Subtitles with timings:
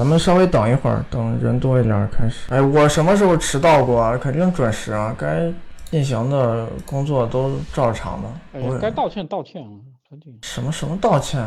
[0.00, 2.46] 咱们稍微等一会儿，等人多一点开始。
[2.48, 4.16] 哎，我什么时候迟到过啊？
[4.16, 5.52] 肯定准时啊，该
[5.90, 8.28] 进行的工作都照常的。
[8.54, 9.68] 哎，该道歉道歉啊，
[10.40, 11.46] 什么什么道歉？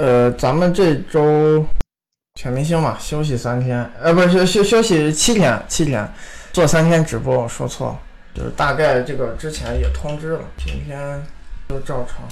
[0.00, 1.64] 呃，咱们这周
[2.34, 6.12] 全明星嘛，休息三天，呃，不是休休休息七天，七天
[6.52, 7.98] 做三天直播，我说错了，
[8.34, 11.24] 就是大概这个之前也通知了，今天
[11.68, 12.26] 都照常。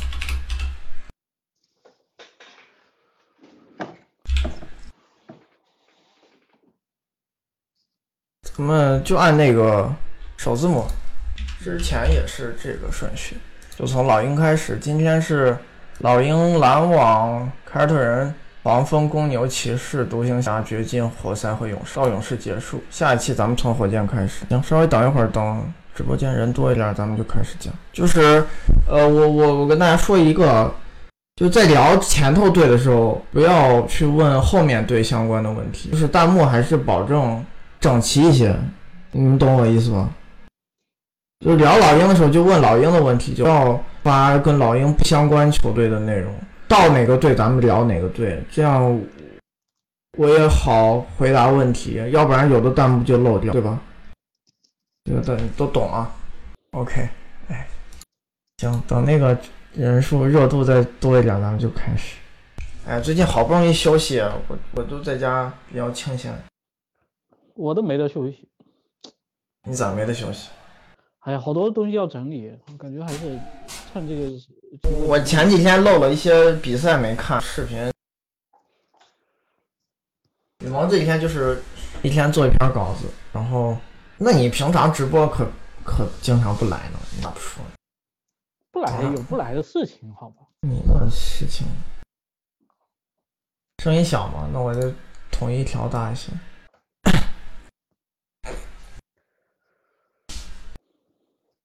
[8.60, 9.90] 咱们就按那个
[10.36, 10.84] 首字母，
[11.64, 13.38] 之前也是这个顺序，
[13.74, 14.76] 就从老鹰开始。
[14.78, 15.56] 今天是
[16.00, 22.84] 老鹰、篮网、凯尔特人、黄蜂、公牛、骑士、独行侠、掘金、活塞和勇士，到勇士结束。
[22.90, 24.44] 下一期咱们从火箭开始。
[24.50, 25.64] 行，稍微等一会儿，等
[25.94, 27.72] 直播间人多一点，咱们就开始讲。
[27.94, 28.44] 就是，
[28.86, 30.70] 呃，我我我跟大家说一个，
[31.36, 37.42] 就在聊前头队的时候，不要去问后面队相关的问题，就是弹幕还是保证。
[37.80, 38.54] 整齐一些，
[39.10, 40.14] 你们懂我意思吗？
[41.44, 46.32] 就聊老鹰的时候，就问老鹰的问题，就要发跟老鹰不相关球队的内容。
[46.68, 49.00] 到哪个队，咱们聊哪个队，这样
[50.18, 52.00] 我也好回答问题。
[52.10, 53.80] 要不然有的弹幕就漏掉，对吧？
[55.04, 56.12] 这个等都懂啊。
[56.72, 57.08] OK，
[57.48, 57.66] 哎，
[58.58, 59.36] 行，等那个
[59.74, 62.16] 人数热度再多一点，咱们就开始。
[62.86, 66.32] 哎，最近好不容易休息，我我都在家比较清闲。
[67.60, 68.48] 我都没得休息，
[69.64, 70.48] 你咋没得休息？
[71.20, 73.38] 哎呀，好多东西要整理，感觉还是
[73.92, 74.30] 趁这个。
[75.06, 77.92] 我前几天漏了一些比赛没看视频。
[80.64, 81.62] 羽毛这几天就是
[82.02, 83.76] 一天做一篇稿子，然后，
[84.16, 85.46] 那你平常直播可
[85.84, 86.98] 可经常不来呢？
[87.14, 87.62] 你咋不说？
[88.72, 90.46] 不来有不来的事情，好吧？
[90.62, 91.66] 你的事情，
[93.82, 94.48] 声音小吗？
[94.50, 94.90] 那我就
[95.30, 96.32] 统一调大一些。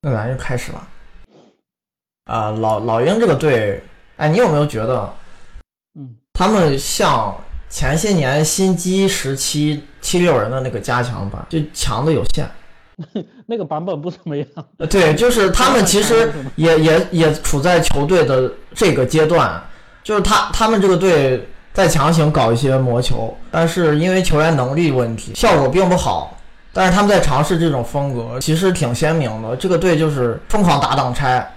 [0.05, 0.87] 那咱就开始吧。
[2.25, 3.81] 啊，老老鹰这个队，
[4.17, 5.11] 哎，你有没有觉得，
[5.95, 7.35] 嗯，他们像
[7.71, 12.47] 前些年新机时期七六人的那个加强版，就强的有限。
[13.47, 14.47] 那个版本不怎么样。
[14.87, 19.59] 对，就是他们其实 也也也处在球队的这个阶段，
[20.03, 26.34] 就是他他们这个队在强行搞一些魔球，但是因为球员能力问题，效果并不好。
[26.77, 29.55] 但是他们在尝试这种风格，其实挺鲜明的。
[29.55, 31.49] 这个队就是疯狂打挡拆，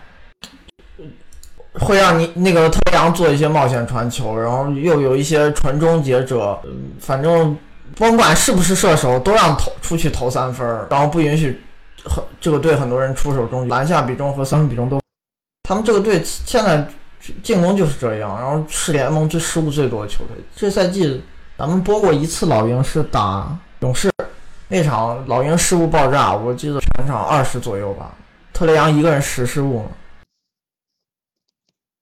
[1.73, 6.57] 会让你那个特雷杨做一些冒险传球，然后又有一些纯终结者，
[7.01, 7.59] 反正
[7.97, 11.61] 甭管是不是射手，都让投出去投三分，然后不允许
[12.05, 15.01] 很这个队很多人出手中篮下比重和三分比重都。
[15.69, 16.87] 他们这个队现在
[17.43, 20.37] 进攻就是这样，然后是联盟最失误最多的球队。
[20.55, 21.21] 这赛季
[21.59, 24.09] 咱们播过一次老鹰是打勇士。
[24.71, 28.15] 那场老鹰失误爆炸，我记得全场二十左右吧，
[28.53, 29.83] 特雷杨一个人十失误，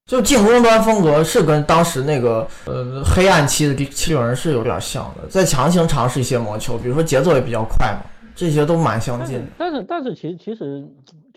[0.06, 8.00] 就进攻端风格是跟当时那个呃黑暗期的第七六人是有点像的，在强行尝试一些魔球，比如说节奏也比较快嘛，
[8.34, 9.40] 这些都蛮相近。
[9.56, 10.84] 但是但是其实其实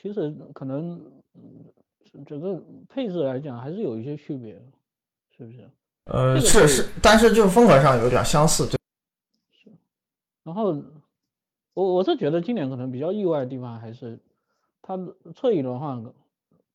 [0.01, 0.99] 其实可能
[2.25, 2.59] 整个
[2.89, 4.53] 配置来讲还是有一些区别，
[5.37, 5.69] 是不是？
[6.05, 8.79] 呃，是是，但是就是风格上有点相似，对。
[9.63, 9.71] 是，
[10.43, 10.75] 然后。
[11.79, 14.19] 我我是觉得今年可能比较意外的地方还是，
[14.81, 14.99] 他
[15.33, 16.03] 侧翼轮换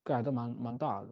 [0.03, 1.07] 改的蛮蛮大的，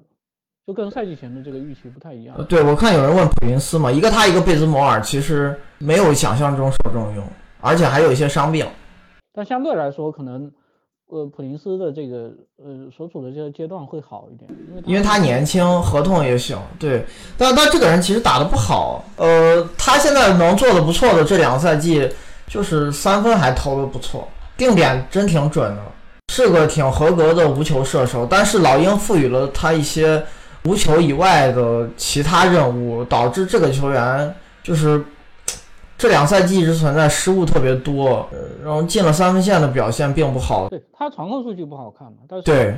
[0.65, 2.43] 就跟赛季前的这个预期不太一样。
[2.45, 7.23] 对，我看有人问普林斯嘛，一个他一个贝兹摩尔，其实没有想象中受重用，
[7.61, 8.65] 而且还有一些伤病。
[9.31, 10.51] 但相对来说，可能
[11.05, 16.63] 呃普林斯的这个呃所处的这个阶段会好一点，因为因为他年轻，合同也小。
[16.79, 17.05] 对，
[17.37, 19.05] 但但这个人其实打的不好。
[19.17, 22.09] 呃，他现在能做的不错的这两个赛季。
[22.47, 24.27] 就是三分还投的不错，
[24.57, 25.81] 定点真挺准的，
[26.33, 28.27] 是个挺合格的无球射手。
[28.29, 30.23] 但是老鹰赋予了他一些
[30.65, 35.03] 无球以外的其他任务，导致这个球员就是
[35.97, 38.27] 这两赛季一直存在失误特别多，
[38.63, 40.67] 然后进了三分线的表现并不好。
[40.69, 42.75] 对他传控数据不好看嘛，但是对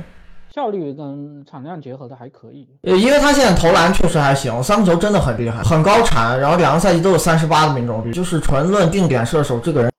[0.56, 2.66] 效率跟产量结合的还可以。
[2.84, 9.92] 呃，因为他现在投篮确实还行，三分球真的很厉害，很高产，然后两个赛季都有三十八的命中率，就是纯论定点射手，这个人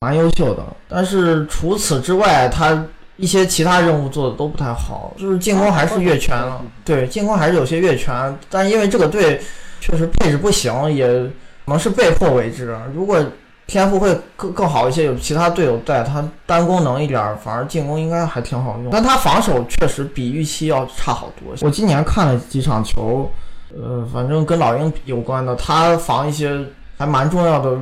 [0.00, 0.64] 蛮优秀的。
[0.88, 2.84] 但是除此之外，他
[3.18, 6.60] 一些其他任务做的都不太好，就是进攻还是越权了。
[6.84, 9.40] 对，进攻还是有些越权，但因为这个队
[9.80, 12.76] 确实配置不行，也可能是被迫为之。
[12.92, 13.24] 如果
[13.66, 18.90] 天赋会更更好一些，有其他队友带他单功能一点，反而进攻应该还挺好用。
[18.90, 21.54] 但他防守确实比预期要差好多。
[21.62, 23.30] 我今年看了几场球，
[23.74, 26.58] 呃，反正跟老鹰有关的，他防一些
[26.98, 27.78] 还蛮重要的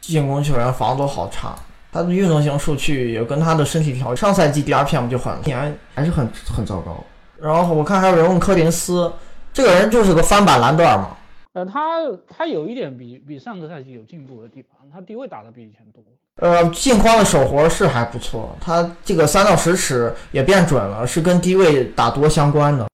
[0.00, 1.54] 进攻球员防都好差。
[1.90, 6.96] 他的运动型数据也跟他的身体条，上赛季 DRPM 就很年还是很很糟糕。
[7.40, 9.12] 然后我看还有人问柯林斯，
[9.52, 11.08] 这个人就是个翻版兰德尔嘛？
[11.54, 16.02] 呃，他他有一点比比上个赛季有进步的地方，他低位打的比以前多。
[16.36, 22.88] 呃，镜框的手活是还不错，他这个三到十尺也变准了，是跟低位打多相关的。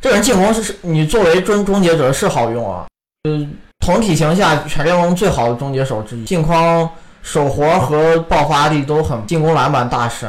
[0.00, 2.86] 这人进攻是你作为终终结者是好用啊，
[3.22, 3.48] 呃，
[3.86, 6.88] 同体型下全联盟最好的终结手之一，镜框。
[7.22, 10.28] 手活和爆发力都很，进攻篮板大神。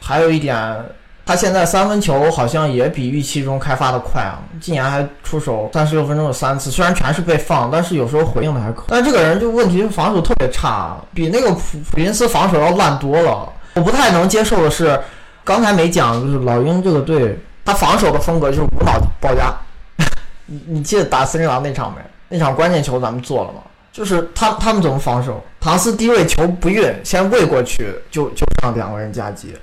[0.00, 0.84] 还有一点，
[1.24, 4.40] 他现在三分球好像也比预期中开发的快啊！
[4.60, 8.84] 今年还出手三十六分钟有三次，虽然全是被放，但是有时候回应的还可。
[8.88, 13.48] 但这个人就问题是防守特别差，比那个普普林斯防守要烂多了。
[13.74, 15.00] 我不太能接受的是，
[15.44, 19.54] 刚才没讲，就是老鹰这个队，他防守的风格就是无脑包夹。
[20.46, 22.00] 你你记得打森林狼那场没？
[22.28, 23.60] 那场关键球咱们做了吗？
[23.92, 25.42] 就是他他们怎么防守？
[25.60, 29.54] 唐斯低位球不运，先喂过去就就让两个人夹击，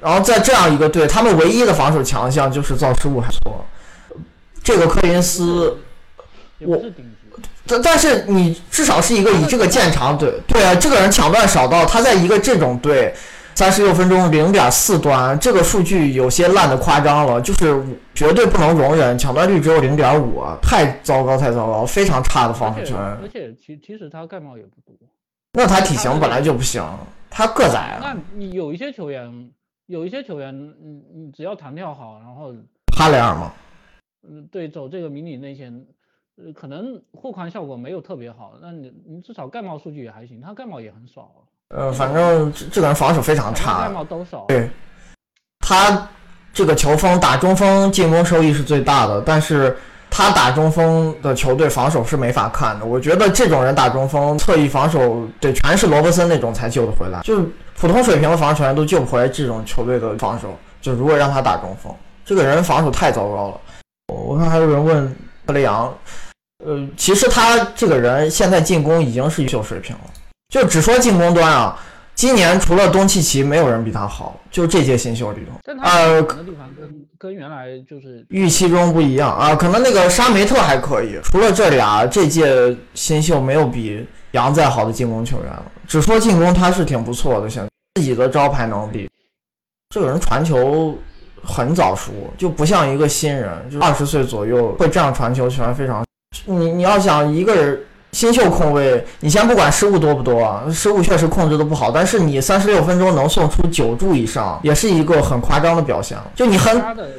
[0.00, 3.64] 然后在这样一个队，他们唯一的防守强项就是造失误还错。
[4.62, 5.78] 这个科林斯，
[6.60, 6.82] 我
[7.66, 13.14] 但但是你至少是一个以这个见长队，对啊，这个人抢断少到他在一个这种队。
[13.58, 17.82] 三十六分钟零点四端，这个数据有些烂的夸张了，就是
[18.14, 22.94] 绝对不能容忍，抢断率只有零点五，太糟糕，太糟糕，非常差的防守权。
[22.94, 24.94] 而且其其实他盖帽也不多，
[25.54, 26.84] 那他体型本来就不行，
[27.30, 27.98] 他个子矮。
[27.98, 29.50] 那你有一些球员，
[29.86, 32.52] 有一些球员，你你只要弹跳好，然后
[32.96, 33.52] 哈雷尔嘛？
[34.28, 35.86] 嗯，对，走这个迷你内线，
[36.36, 41.30] 呃，可能护框效果没有特别好，那你你至少盖帽数据也还行，他盖帽也很少。
[41.68, 43.86] 呃，反正这这个人防守非常差。
[43.86, 44.68] 盖帽都少对，
[45.60, 46.08] 他
[46.52, 49.76] 这个球风打中锋进攻收益是最大的，但是
[50.10, 52.86] 他打中锋的球队防守是没法看的。
[52.86, 57.44] 我觉得这种人打中锋侧翼防守，得，全是罗伯森那种才救得回来，就
[57.78, 60.56] 普通水平的防守球员都救不回来这种球队的防守。
[60.80, 61.94] 就如果让他打中锋，
[62.24, 63.60] 这个人防守太糟糕了。
[64.14, 65.16] 我看还有人问
[65.46, 65.92] 特雷杨，
[66.64, 70.02] 呃，其实他这个人现在进攻已经是优秀水平了。
[70.48, 71.76] 就只说进攻端啊，
[72.14, 74.38] 今年除了东契奇，没有人比他好。
[74.50, 76.66] 就这届新秀里头，呃，可能地方
[77.26, 79.52] 跟原来就是预期中不一样啊。
[79.56, 85.64] 可能那个沙梅特还可以，除了这俩，这届新秀没有比杨再好的进攻球员了。
[85.88, 89.10] 只说进攻，他是挺不错的，现自己的招牌能力。
[89.92, 90.96] 这个人传球
[91.42, 96.04] 很早熟，就不像一个新人，就二十岁左右会这样传球，球员非常。
[96.44, 97.80] 你你要想一个人。
[98.16, 106.16] 新秀控卫，你先不管失误多不多啊，失误确实控制的不好，但是你三十六分钟能送出九助以上，也是一个很夸张的表现。
[106.34, 107.14] 就你很他的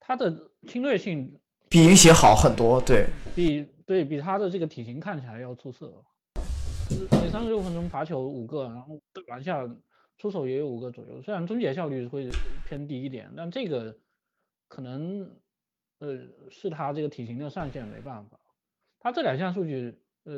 [0.00, 0.36] 他的
[0.66, 1.32] 侵略性
[1.68, 5.88] 比预期好很多，对比对比他的这个体型看起来要出色。
[7.22, 8.98] 每三十六分钟罚球五个，然后
[9.28, 9.64] 篮下
[10.18, 12.28] 出手也有五个左右，虽然终结效率会
[12.68, 13.96] 偏低一点，但这个
[14.66, 15.30] 可能
[16.00, 16.08] 呃
[16.50, 18.36] 是他这个体型的上限，没办法。
[18.98, 19.96] 他这两项数据。
[20.28, 20.34] 呃，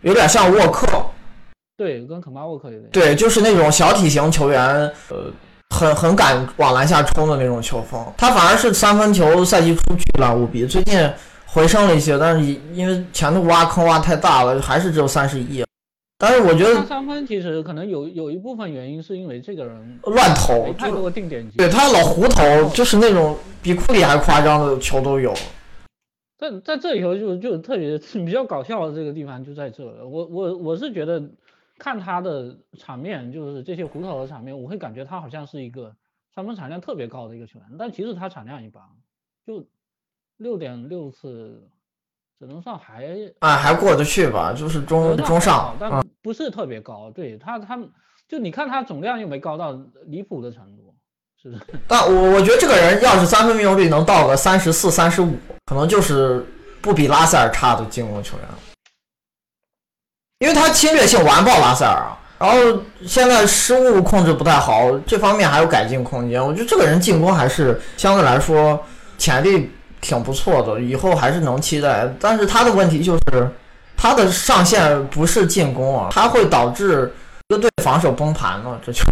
[0.00, 0.84] 有点像沃克，
[1.76, 2.90] 对，跟肯巴沃克有点。
[2.90, 4.60] 对，就是那种小体型球员，
[5.10, 5.30] 呃，
[5.70, 8.04] 很很敢往篮下冲的那种球风。
[8.16, 11.08] 他反而是三分球赛季初巨烂无比，最近
[11.46, 15.64] 回升了一些，但是因为前头挖坑挖太大了，还是只有三十一。
[16.18, 25.32] 但是我觉得三分其实可能有有一部分原因是因为这个人乱投，太多定点对他老胡投，就是那种比库里还夸张的球都有。
[26.38, 31.30] 在在这里头就就特别 比较搞笑的这个地方就在这，我我我是觉得
[31.78, 35.96] 看他的场面，就是这些胡桃的场面，我会感觉他好像是一个
[36.32, 38.82] 三分产量特别高的一个球员，但其实他产量一般，
[39.44, 39.66] 就
[40.36, 41.68] 六点六次，
[42.38, 47.10] 只能算还啊还过得去吧，就是中中上，但不是特别高。
[47.10, 47.76] 对他他
[48.28, 49.72] 就你看他总量又没高到
[50.06, 50.77] 离谱的程度。
[51.88, 56.44] 但我我觉得这个人要是三分命中率能到个三十四、三十五，可能就是
[56.80, 58.46] 不比拉塞尔差的进攻球员，
[60.40, 66.44] 因为他侵略性完爆拉塞尔啊，然后现在失误控制不太好，这方面还有改进空间。
[66.44, 68.78] 我觉得这个人进攻还是相对来说
[69.16, 72.08] 潜力挺不错的，以后还是能期待。
[72.20, 73.50] 但是他的问题就是
[73.96, 77.12] 他的上限不是进攻啊，他会导致
[77.48, 79.02] 一个队防守崩盘了，这就。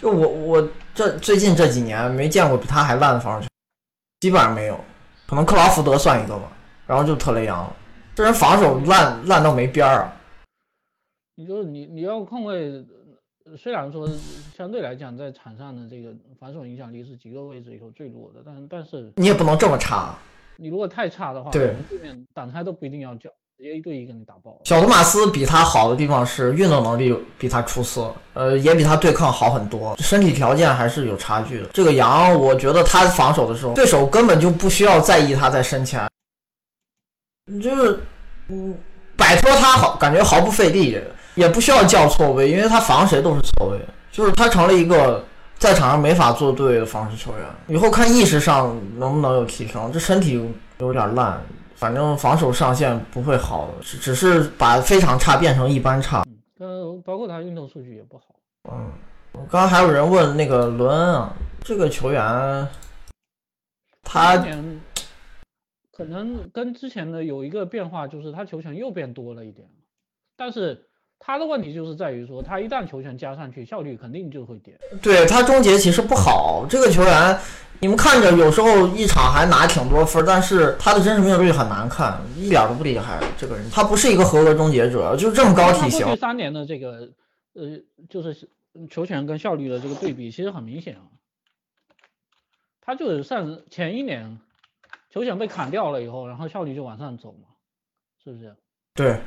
[0.00, 3.48] 就我我这最近这几年没见过比他还烂的防守球
[4.20, 4.78] 基本上没有，
[5.26, 6.52] 可能克劳福德算一个吧，
[6.86, 7.70] 然后就特雷杨，
[8.14, 10.12] 这人防守烂烂到没边儿啊。
[11.34, 12.84] 你说你你要控卫，
[13.58, 14.08] 虽然说
[14.56, 20.14] 相对来讲在场上的这个防守影响力是几个位置里头最弱的，但但是你也不能这么差。
[20.56, 24.54] 你如果太差的话，对可能对面挡拆都不一定要叫，直接一对一给你打爆。
[24.64, 31.68] 小托马斯比他好的地方是运动能力比他出色，呃，也比他对抗好很多，身体条件还是有差距的。
[31.72, 36.06] 这个杨，我觉得他防守的时候，对手根本就不需要在意他在身前，
[37.62, 37.98] 就是
[38.48, 38.76] 嗯，
[39.16, 41.00] 摆脱他好，感觉毫不费力，
[41.34, 43.80] 也不需要叫错位，因为他防谁都是错位，
[44.12, 45.24] 就是他成了一个
[45.58, 47.46] 在场上没法做对的防守球员。
[47.68, 50.46] 以后看意识上能不能有提升，这身体
[50.78, 51.42] 有点烂。
[51.76, 56.24] 反正防守上限不会好的，只只是把非常差变成一般差。
[56.58, 58.24] 嗯，呃，包括他运动数据也不好。
[58.72, 58.90] 嗯，
[59.34, 62.66] 刚刚还有人问那个伦恩啊，这个球员，
[64.02, 64.38] 他
[65.92, 69.68] 可能跟之前的有一个变化，就是他球权又变多了一点，
[70.36, 70.85] 但是
[71.18, 74.78] 他的问题就是在于说，他一旦球权加上去，效率肯定就会跌。
[75.02, 77.38] 对他终结其实不好，这个球员。
[77.78, 83.22] 你们看着有时候一场还拿挺多分，但是他的真实命中率很难看，一点都不厉害。
[83.36, 86.00] 这个人他不是一个合格终结者，就这么高体型。
[86.06, 87.10] 过去三年的这个
[87.52, 88.48] 呃，就是
[88.88, 91.04] 球权跟效率的这个对比，其实很明显啊。
[92.80, 94.38] 他就是上前一年
[95.10, 97.48] 球权被砍掉了以后，然后效率就往上走嘛，
[98.24, 98.56] 是不是？
[98.94, 99.20] 对。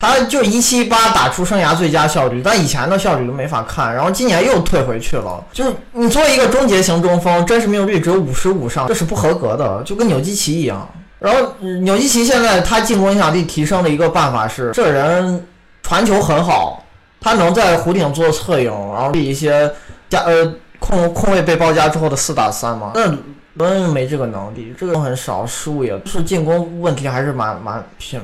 [0.00, 5.44] 他就一七八打出生涯最佳效率，但以前的效率都没法看，然后今年又退回去了。
[5.52, 10.88] 就是你作为一个终结型中锋，真实命中率只有五十五上，这是不合格的，就跟纽基奇一样。
[11.18, 11.52] 然后
[11.82, 15.46] 纽基奇现在他进攻影响力提升的一个办法是，这人
[15.82, 16.82] 传球很好，
[17.20, 19.70] 他能在弧顶做策应，然后一些
[20.08, 22.92] 加呃空空位被包夹之后的四打三嘛。
[22.94, 23.06] 那
[23.54, 28.18] 伦恩没这个能力，这个很少，失误也是进攻问题还是蛮蛮拼。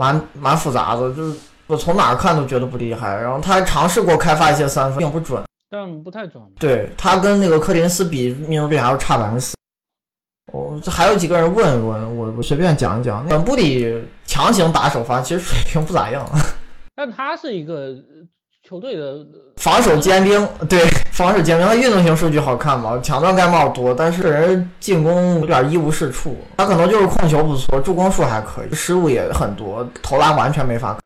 [0.00, 3.14] 蛮蛮复杂的，就是我从哪儿看都觉得不厉害。
[3.14, 6.42] 然后他还尝试过开发一些三分，并不准，但不太准。
[6.58, 9.54] 对他跟那个柯林斯比，命中率还要差百分之四。
[10.54, 13.26] 哦，这还有几个人问问我，我随便讲一讲。
[13.28, 16.26] 本布里强行打首发，其实水平不咋样。
[16.96, 17.94] 但他是一个
[18.66, 19.18] 球队的
[19.60, 26.34] 防守尖兵，对 防守尖兵，他运动型数据好看嘛，抢断盖帽多，但是人进攻有点一无是处。
[26.56, 30.96] 他可能就是控球不错，助攻数还可以，失误也很多，投篮完全没法。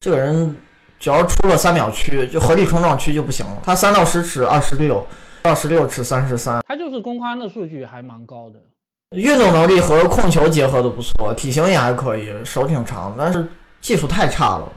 [0.00, 0.56] 这个人
[0.98, 3.58] 只要出了三秒区，就合力冲撞区就不行了。
[3.64, 5.06] 他三到十尺二十六，
[5.44, 8.58] 二十六尺三十三，他就是攻宽的数据还蛮高的，
[9.16, 13.46] 运动能力和控球结合的不错，体型也还可以，手挺长，但是
[13.80, 14.68] 技术太差了。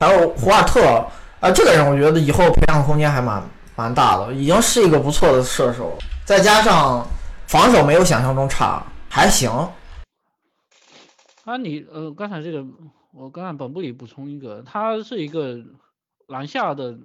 [0.00, 1.06] 还有胡尔特。
[1.46, 3.40] 啊，这个人我觉得以后培养空间还蛮
[3.76, 7.06] 蛮大的，已经是一个不错的射手，再加上
[7.46, 9.48] 防守没有想象中差，还行。
[11.44, 12.64] 啊，你呃，刚才这个
[13.12, 15.56] 我刚才本部里补充一个，他是一个
[16.26, 16.98] 篮下的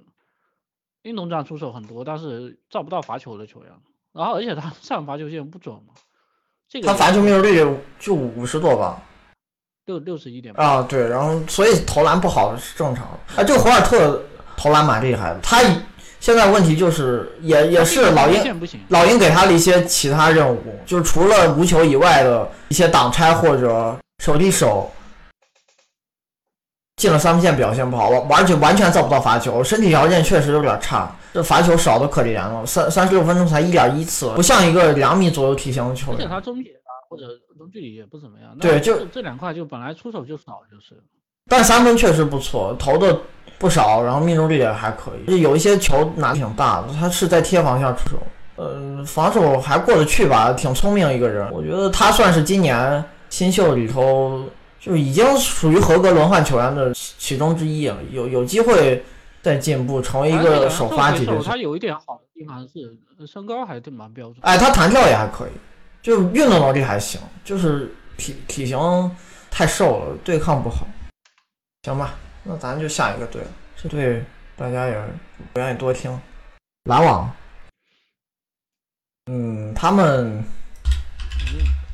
[1.04, 3.72] 运动战出手很多，但是造不到罚球的球员，
[4.12, 5.94] 然后而且他上罚球线不准嘛，
[6.68, 7.64] 这个他罚球命中率
[8.00, 9.04] 就五十多吧。
[9.86, 13.42] 六六十一点啊，对，然后所以投篮不好是正常的。
[13.42, 14.24] 啊，这个胡尔特
[14.62, 15.60] 投篮蛮厉害的，他
[16.20, 24.92] 现在问题就是也也是老鹰老鹰给他了一些其他任务，就是除了无球以外的一些挡拆或者手递手，
[26.98, 36.20] 进了三分线表现不好，完全完全造不到罚球，身体条件确实有点差，这罚球少的可怜了，三三十六分钟才一点一次，不像一个两米左右体型的球员。
[36.20, 36.70] 而且他终结。
[37.10, 37.26] 或者
[37.58, 40.96] 中距离也不怎么样，对，就这两块就本来出手就少，就是。
[41.50, 43.20] 但三分确实不错，投的
[43.62, 48.18] 不少，然后命中率也还可以，有一些球拿挺大的，他是在贴防下出手，
[48.56, 54.44] 呃，防守还过得去吧，挺聪明一个人，我觉得他算是今年新秀里头
[54.80, 59.04] 就已经属于合格轮换球员的其中之一了，有有机会
[59.44, 61.40] 再进步成为一个首发级别。
[61.44, 65.52] 他有一点好的地方是身高还是蛮标准，哎，他弹跳也还可以。
[66.02, 68.80] 就运动能力还行，就是体体型
[69.52, 70.88] 太瘦了，对抗不好。
[71.84, 73.48] 行吧，那咱就下一个队了。
[73.76, 74.24] 这队
[74.56, 75.02] 大家也
[75.54, 76.20] 不愿意多听。
[76.86, 77.32] 篮网，
[79.28, 80.44] 嗯，他们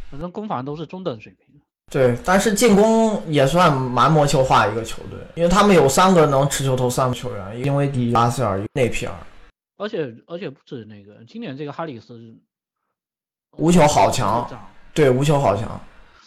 [0.09, 1.59] 反正攻防都是中等水平。
[1.91, 9.13] 对，但是进攻也算蛮魔球化一个球队，因为他们有三个能持球投三分球员，因为迪拉塞尔、内皮尔。
[9.77, 12.37] 而且而且不止那个，今年这个哈里斯。
[13.57, 14.49] 无球好强，
[14.93, 15.79] 对无球好强。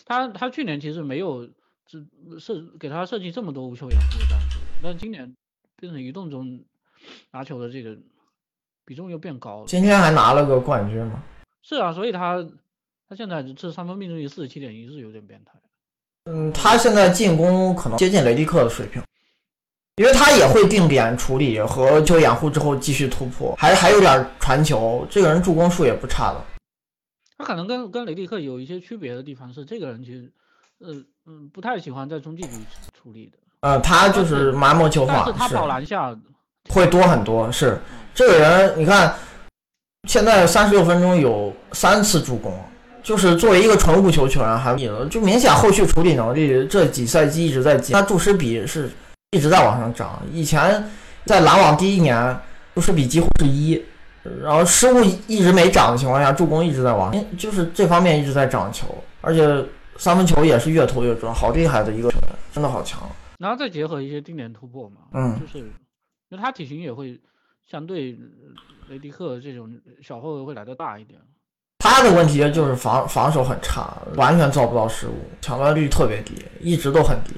[0.06, 1.48] 他他去年其实没有
[1.90, 5.34] 这设给他设计这么多无球掩护的战术，但今年
[5.76, 6.64] 变成移动中
[7.32, 7.98] 拿球的这个
[8.84, 9.66] 比重又变高了。
[9.66, 11.20] 今天还拿了个冠军嘛？
[11.62, 12.46] 是啊，所以他
[13.08, 15.52] 他现在这三分命中率四十七点一是有点变态。
[16.26, 19.02] 嗯，他现在进攻可能接近雷迪克的水平，
[19.96, 25.04] 因为他也会定点处理和球掩护之后继续突破，还还有点传球。
[25.10, 26.44] 这个人助攻数也不差的。
[27.36, 30.30] 他可能跟跟雷迪克有一些区别的地方是，这个人其实，
[30.80, 30.94] 呃
[31.26, 32.48] 嗯，不太喜欢在中距离
[32.98, 33.38] 处理的。
[33.60, 36.16] 呃，他就是麻木球法，但是他跑篮下
[36.70, 37.52] 会多很多。
[37.52, 37.78] 是
[38.14, 39.14] 这个人，你看，
[40.08, 42.58] 现在三十六分钟有三次助攻，
[43.02, 44.74] 就是作为一个纯无球球员，还
[45.08, 48.90] 就明显后续处理能力这几赛季一直在进，他助攻比是
[49.32, 50.20] 一直在往上涨。
[50.32, 50.82] 以前
[51.26, 52.34] 在篮网第一年，
[52.74, 53.82] 助攻比几乎是一。
[54.42, 58.86] 然后失误一直没涨的情况下，助攻一直在往，就是这方面一直在涨球，
[59.22, 59.64] 而且
[60.00, 63.02] 三分球也是越投越准，好厉害的一个球员，真的好强。
[63.38, 65.66] 然后再结合一些定点突破嘛，嗯，就是因
[66.30, 67.20] 为他体型也会
[67.70, 68.18] 相对
[68.88, 69.70] 雷迪克这种
[70.02, 71.20] 小后卫会来的大一点。
[71.80, 77.34] 他的问题就是防防守很差，完全造不到失误，抢断率特别低，一直都很低。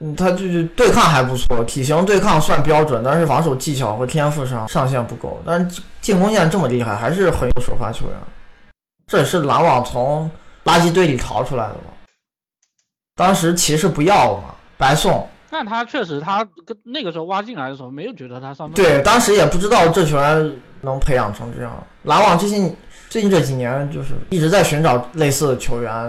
[0.00, 5.40] 嗯，他就是对抗还不错，体型对抗算标准，但是防守技巧和天赋上上限不够。
[5.46, 8.16] 但是进攻线这么厉害，还是很有首发球员。
[9.06, 10.28] 这也是篮网从
[10.66, 11.94] 垃圾堆里逃出来的嘛。
[13.14, 15.26] 当时骑士不要了嘛，白送。
[15.48, 18.70] 但他确实，他跟那个时候挖进来的时候，没有觉得他上。
[18.72, 21.86] 对，当时也不知道这球员能培养成这样。
[22.02, 22.76] 篮网最近
[23.08, 26.06] 最近这几年就是一直在寻找类似的球员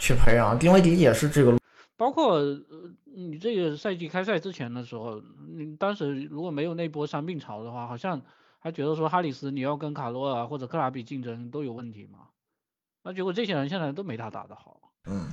[0.00, 0.58] 去培养。
[0.58, 1.56] 丁威迪也是这个，
[1.96, 2.42] 包括。
[3.14, 5.20] 你这个赛季开赛之前的时候，
[5.54, 8.18] 你当时如果没有那波伤病潮的话，好像
[8.58, 12.20] 还觉得说哈里斯你要跟卡罗尔或者克拉比竞争都有问题嘛。
[13.04, 14.76] 那结果这些人现在都没他打的好。
[15.10, 15.32] 嗯。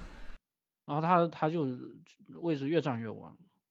[0.86, 1.68] 然后他他就
[2.42, 3.20] 位置越站越稳。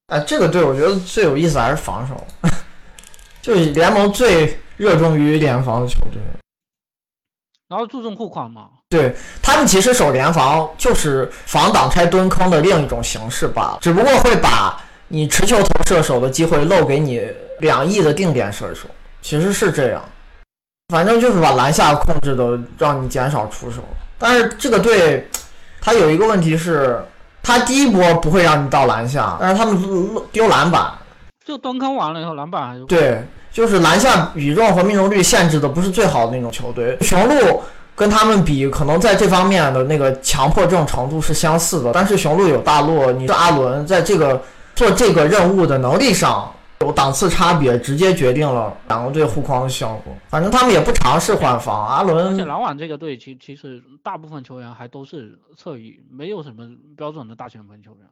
[0.07, 2.27] 哎，这个队我觉得最有意思还是防守，
[3.43, 6.23] 就是联盟最热衷于联防的球队。
[7.69, 8.71] 然后注重护框嘛。
[8.89, 18.89] 对他们其实守联防就是防挡拆蹲坑的另一种形式罢了，只不过会把你持球投射手的机会漏给你两亿的定点射手，
[19.21, 20.03] 其实是这样，
[20.89, 23.83] 反正就是把篮下控制的让你减少出手。
[24.19, 25.29] 但是这个队，
[25.81, 26.99] 他有一个问题是，
[27.43, 29.79] 他第一波不会让你到篮下，但是他们
[30.33, 30.91] 丢篮板，
[31.45, 37.63] 就蹲坑完了以后篮板还是对，就是篮下比重和命中率限制的不是最好的那种球队，雄鹿。
[37.95, 41.91] 跟他们比，可能在这方面的那个强迫症程度是相似的。
[41.93, 44.41] 但是雄鹿有大洛，你是阿伦，在这个
[44.77, 46.49] 做这个任务的能力上
[46.81, 50.13] 有档次差别，直接决定了两个队护框的效果。
[50.29, 51.87] 反正他们也不尝试换防。
[51.87, 58.07] 阿伦，而且篮网这个队其其实大部分球员还都是侧翼，没有什么标准的大前锋球员。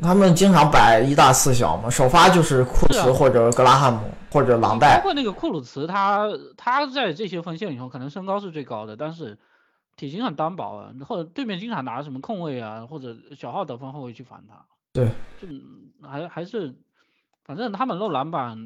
[0.00, 4.96] 他们经常摆一大四小嘛，首发就是库茨或者格拉汉姆或者朗代。
[4.98, 9.36] 包括那个库鲁茨，他他在这些锋线里头可能身高是最高的，但是
[9.96, 10.92] 体型很单薄啊。
[11.06, 14.64] 或者对面经常拿什么控卫啊或者小号得分后卫去防他。
[14.92, 15.08] 对，
[15.42, 15.48] 就
[16.08, 16.72] 还还是
[17.48, 18.58] 反正他们漏篮板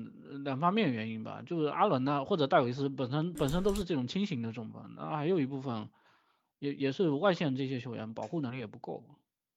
[0.45, 5.89] 两方面原因吧，就是阿伦呢或者戴维斯本身本身都是这种轻型的中锋，然后还有一部分
[6.59, 9.01] 也也是外线这些球员保护能力也不够。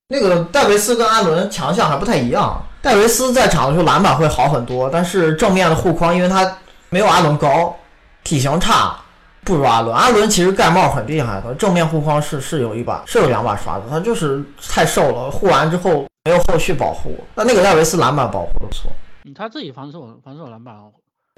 [0.09, 6.59] 那个戴维斯跟阿伦强项还不太一样，戴维斯在场的时候篮板会好很多，但是正面的护框，因为他
[6.91, 7.75] 没有阿伦高，
[8.23, 8.95] 体型差，
[9.43, 9.97] 不如阿伦。
[9.97, 17.17] 阿伦其实盖帽很厉害的，正面护框是是有一把，是有两把刷子，他就是太瘦了，护完之后没有后续保护。
[17.33, 18.91] 那那个戴维斯篮板保护的不错，
[19.33, 20.91] 他自己防守防守篮板，哦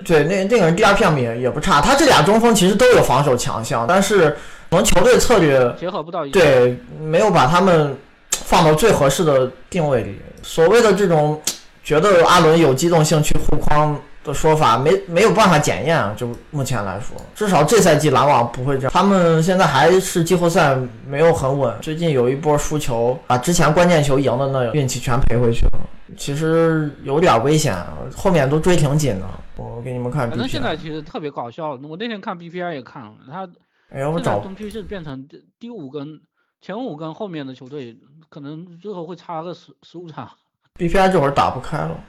[0.06, 1.80] 对，那那个人 DRPM 也也不差。
[1.80, 4.30] 他这俩中锋其实都有防守强项，但是
[4.70, 7.98] 可能球队策略结合不到一对，没有把他们。
[8.46, 10.22] 放到最合适的定位里。
[10.42, 11.42] 所谓的这种
[11.84, 16.14] 觉得阿伦有机动性去护框的说法，没没有办法检验啊。
[16.16, 18.92] 就目前来说，至少这赛季篮网不会这样。
[18.94, 25.80] 他们现在还是季后赛没有很稳，最近有一波输球，把之前关键球赢的那运气全赔回去了。
[26.16, 27.76] 其实有点危险，
[28.16, 29.28] 后面都追挺紧的。
[29.58, 30.30] 我给你们看。
[30.30, 31.72] 反正现在其实特别搞笑。
[31.76, 33.50] 我那天看 BPI 也看了，他
[33.90, 35.28] 哎呀，我找东区是变成
[35.60, 36.22] 第五根。
[36.60, 37.96] 前五跟后面的球队
[38.30, 40.28] 可能最后会差个十十五场
[40.76, 42.04] ，BPI 这会儿打不开了，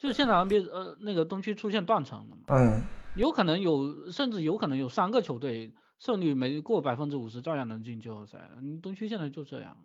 [0.00, 2.82] 就现在 NBA 呃那个东区出现断层了嘛，嗯，
[3.14, 9.76] 有可能有，甚至有可能有三个球队胜率没过百分之五十照样能进季后赛，你东区现在就这样，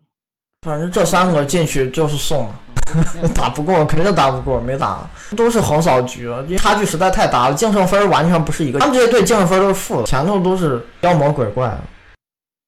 [0.62, 2.48] 反正这三个进去就是送，
[3.32, 11.72] 打不过肯定打不过，没打都是横扫局，因为差距实在太大了，净胜分完全不是一个，他们这些队净胜分都是负的，前头都是妖魔鬼怪。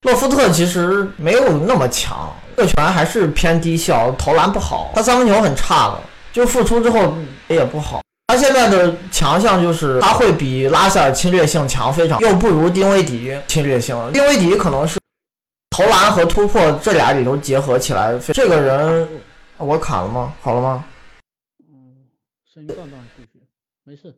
[0.02, 5.98] 洛夫特其实没有那么强，这拳还是偏低效，投篮不好，他三分球很差的，
[6.32, 7.14] 就复出之后
[7.48, 8.00] 也不好。
[8.28, 13.96] 他现在的强项就是他会比拉塞尔侵略性强非常，又不如丁威迪侵略性。
[14.12, 15.00] 丁威迪可能是
[15.70, 19.08] 投篮和突破这俩里头结合起来，这个人
[19.56, 20.34] 我卡了吗？
[20.40, 20.84] 好了吗？
[21.68, 22.06] 嗯，
[22.44, 23.40] 声音断断续续，
[23.84, 24.14] 没事。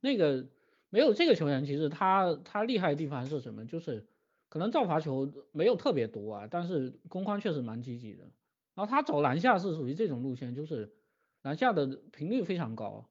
[0.00, 0.44] 那个
[0.90, 3.64] 没有这个球员，其实他他厉害的地方是什么？
[3.66, 4.04] 就是。
[4.50, 8.20] 可能造罚球没有特别多啊，但是攻框确实蛮积极的。
[8.76, 10.92] 然后他走篮下是属于这种路线，就是
[11.42, 13.04] 篮下的频率非常高，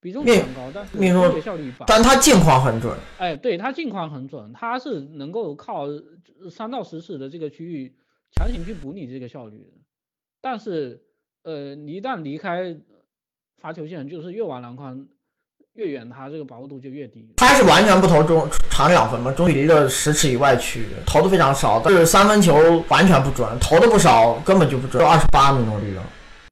[0.00, 1.86] 比重非常高，但是命中效率一般。
[1.86, 5.86] 但他近框很准，哎，对他近框很准，他是能够靠
[6.50, 7.94] 三到十尺的这个区域
[8.32, 9.72] 强行去补你这个效率。
[10.40, 11.00] 但是，
[11.42, 12.76] 呃，你一旦离开
[13.60, 15.06] 罚球线，就是越往篮筐
[15.74, 17.32] 越远，他这个把握度就越低。
[17.36, 26.02] 他是完全不投中长两分嘛，中距离的十尺以外区域投的非常少，但是三分球完全不准，投的不少，根本就不准，就二十八命中率了。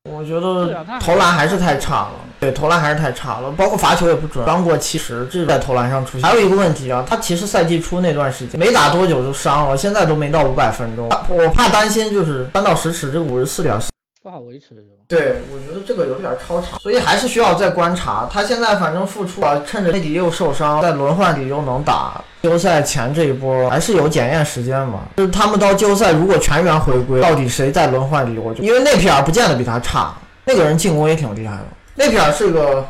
[0.09, 6.23] 我觉得投篮还是太差了，对，投篮还是太差了，包括罚球也不准，刚过七十，这在投篮上出现。
[6.23, 13.91] 还有一个问题啊，他其实赛季初那段时间没打多久就伤了，现在都没到五百分钟，我怕担心就是三到十尺这个五十四点四。
[14.23, 14.89] 不好维持是吧？
[15.07, 18.27] 对，我觉得这个有点超常，所以还是需要再观察。
[18.33, 25.00] 他现在反正复出了，趁着内底又受伤，在轮换里又能打，季后赛前这一波还是有检验时间嘛。
[25.16, 31.66] 就是他们到季后赛如果全员回归，到底谁在轮换里，我就因为内皮尔不见得比他差，那个人进攻也挺厉害的。
[31.94, 32.87] 内皮尔是个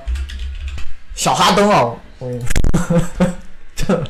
[1.14, 3.00] 小哈登啊，我跟你说，
[3.74, 4.04] 这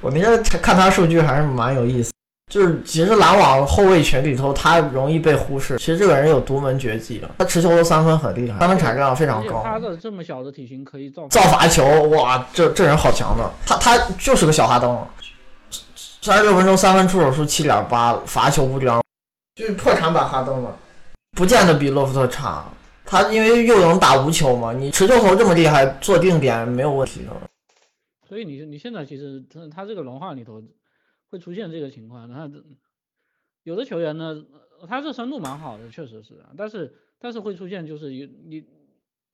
[0.00, 2.10] 我那天看他数据还是蛮有意思。
[2.52, 5.78] 就是其实篮网后卫群里头，他容易被忽视。
[5.78, 9.62] 其实这个人有独门绝技的，他持球的三分很厉害，三分产量非常高。
[9.64, 13.50] 他的这么小的体型可以造造罚球，哇，这这人好强的。
[13.64, 14.94] 他他就是个小哈登，
[16.20, 19.00] 三十六分钟三分出手数七点八，罚球五点，
[19.54, 20.72] 就是破产版哈登嘛，
[21.34, 22.62] 不见得比洛夫特差。
[23.06, 27.30] 他因为又能打无球嘛，你持球投这么厉害，做定点没有问题的。
[28.28, 30.62] 所以你你现在其实他他这个轮换里头
[31.32, 32.50] 会出现这个情况，他
[33.62, 34.44] 有的球员呢，
[34.78, 38.62] 呃他这深度蛮好的，确实是啊，但是但是会出现就是有你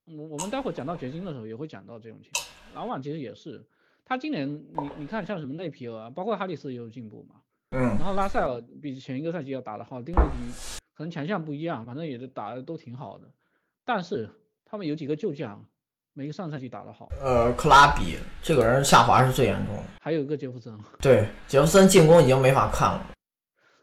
[0.05, 3.67] 我我们待会讲到掘金的时候也会讲到这种情况，篮网其实也是，
[4.05, 7.81] 他今年你你看像什么内皮尔啊，包括哈里斯也有进步嘛，嗯。
[7.81, 13.29] 然后拉塞尔比前一个赛季要打得好，丁威迪可能强项不一样，反正也是打的都挺好的，
[13.85, 14.31] 但是
[14.65, 15.67] 他们有几个旧将，
[16.19, 19.83] 没个上赛季打得好，呃，克拉比这个人下滑是最严重的。
[20.01, 20.77] 还有一个杰弗森。
[21.01, 23.07] 对，杰弗森进攻已经没法看了。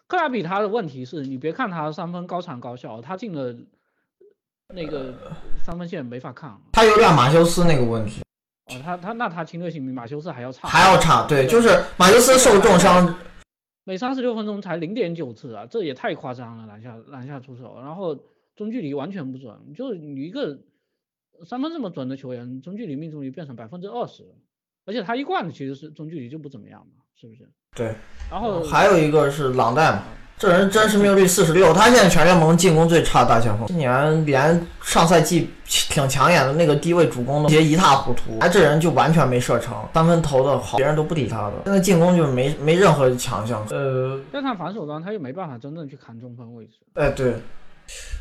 [0.06, 3.56] 克拉比他的问题是你别看他三分高产高效，他进了
[4.74, 5.14] 那个
[5.64, 6.60] 三分线没法看。
[6.74, 8.22] 他有点马修斯那个问题，
[8.66, 11.26] 哦，他他那他侵略性比马修斯还要差，还要差。
[11.30, 13.18] 对，就是马修斯受重伤，
[13.86, 18.14] 每三十六分钟才零点九次啊，这也太夸张了，篮下篮下出手，然后
[18.58, 20.60] 中距离完全不准，就是你一个
[21.44, 24.24] 三分这么准的球员，中距离命中率变成百分之二十，
[24.86, 27.50] 而且他一贯的其实是中距离就不怎么样嘛，是不是？
[27.76, 27.96] 对。
[28.32, 30.04] 然后还有一个是朗代嘛，
[30.38, 43.66] 这人真实命中率四十六，他现在全联盟进攻最差的大前锋，今年连上赛季挺抢眼的那个低位主攻都跌一塌糊涂，他这人就完全没射程，三分投的好，别人都不理他的，现在进攻就是没没任何强项。
[43.70, 46.80] 呃，但他防守端他又没办法真正去砍中锋位置。
[46.96, 47.36] 哎对，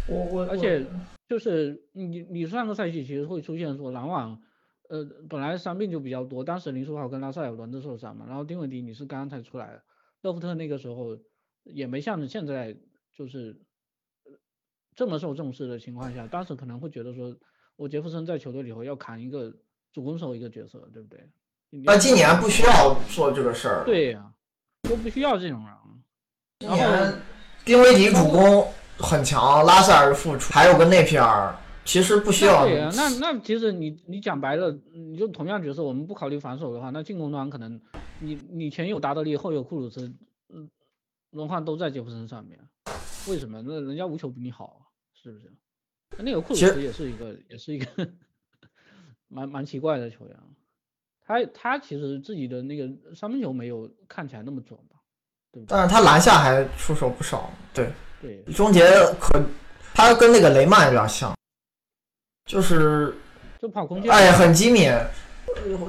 [0.07, 0.85] 我我而且
[1.28, 4.40] 就是你你上个赛季其实会出现说篮网，
[4.88, 9.82] 呃，本来伤病就比较多，当时林书豪跟拉塞尔轮着受伤嘛，然后丁伟迪你是刚刚才出来的，
[10.22, 11.18] 勒夫特那个时候
[11.62, 12.76] 也没像现在
[13.16, 13.60] 就是
[14.24, 14.32] 呃
[14.94, 17.37] 这么受重视的情况下，当时可能会觉得说
[17.76, 19.54] 我杰弗森在球队里头要扛一个
[19.92, 21.28] 主攻手一个角色，对不对？
[21.84, 23.84] 那今年不需要做这个事儿。
[23.84, 24.32] 对呀、
[24.82, 25.74] 都不需要这种人。
[26.60, 27.14] 今年
[27.64, 28.64] 丁威迪主攻
[28.98, 31.54] 很强，拉塞尔复出，还有个内皮尔，
[31.85, 32.66] 其实不需要。
[32.66, 37.80] 对啊，那那其实你你讲白了，你就同样角色，我们不考虑防守的话，那进攻端可能
[38.20, 40.12] 你你前有达德利，后有库鲁斯，
[40.52, 40.70] 嗯，
[41.30, 42.59] 轮换都在杰弗森上面，
[43.28, 43.62] 为什么？
[43.62, 44.80] 那人家无球比你好啊，
[45.20, 45.52] 是不是？
[46.18, 47.87] 那个库鲁斯也是一个也是一个
[49.26, 50.37] 蛮蛮奇怪的球员，
[51.26, 54.96] 他他其实自己的那个三分球没有看起来那么准吧，
[55.50, 55.64] 对？
[55.66, 57.50] 但是他篮下还出手不少。
[57.72, 57.90] 对，
[58.24, 58.88] 对，终结
[59.20, 59.38] 可，
[59.92, 61.34] 他跟那个雷曼有点像，
[62.50, 63.14] 就是
[63.60, 64.90] 就跑空间，哎很机敏，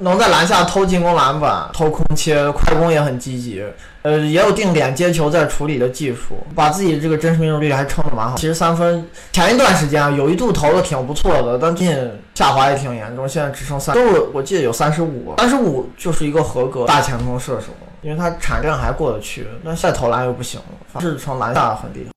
[0.01, 3.65] 能在篮下偷进攻篮板、偷空切，快攻也很积极。
[4.01, 8.35] 呃，也有定点接球再处理的技术，把自己这个真实命中率还撑得蛮好。
[8.35, 17.67] 其实三分前一段时间啊，有一度投的挺不错的，但最近下滑也挺严重，现在只剩三，都是我记得有三十五，三十五就是一个合格大前锋射手，
[18.01, 22.14] 因为他产量还过得去，但现在投篮又不行了，反正是从篮下很厉害。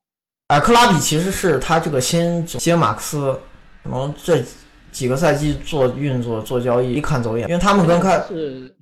[0.48, 3.38] 哎，克拉比其实是他这个新新马克思，
[3.82, 4.42] 可能这
[4.90, 8.74] 几个赛季做运作做交易一看走眼，因为他们跟开是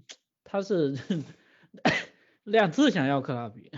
[0.44, 0.96] 他是
[2.44, 3.68] 两次想要克拉比。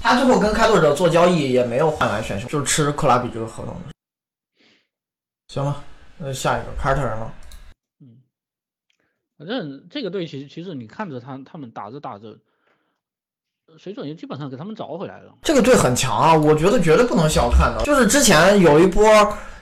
[0.00, 3.92] 他最后跟开拓者做交易也没有换来选秀，就是吃克拉比这个合同的。
[5.48, 5.84] 行了，
[6.16, 7.34] 那下一个凯尔特人了。
[8.00, 8.16] 嗯，
[9.36, 12.38] 反正这个队其实其实你看着他他们打着打着，
[13.78, 15.24] 水准也基本上给他们找回来了。
[15.42, 17.84] 这个队很强啊，我觉得绝对不能小看的。
[17.84, 19.06] 就是之前有一波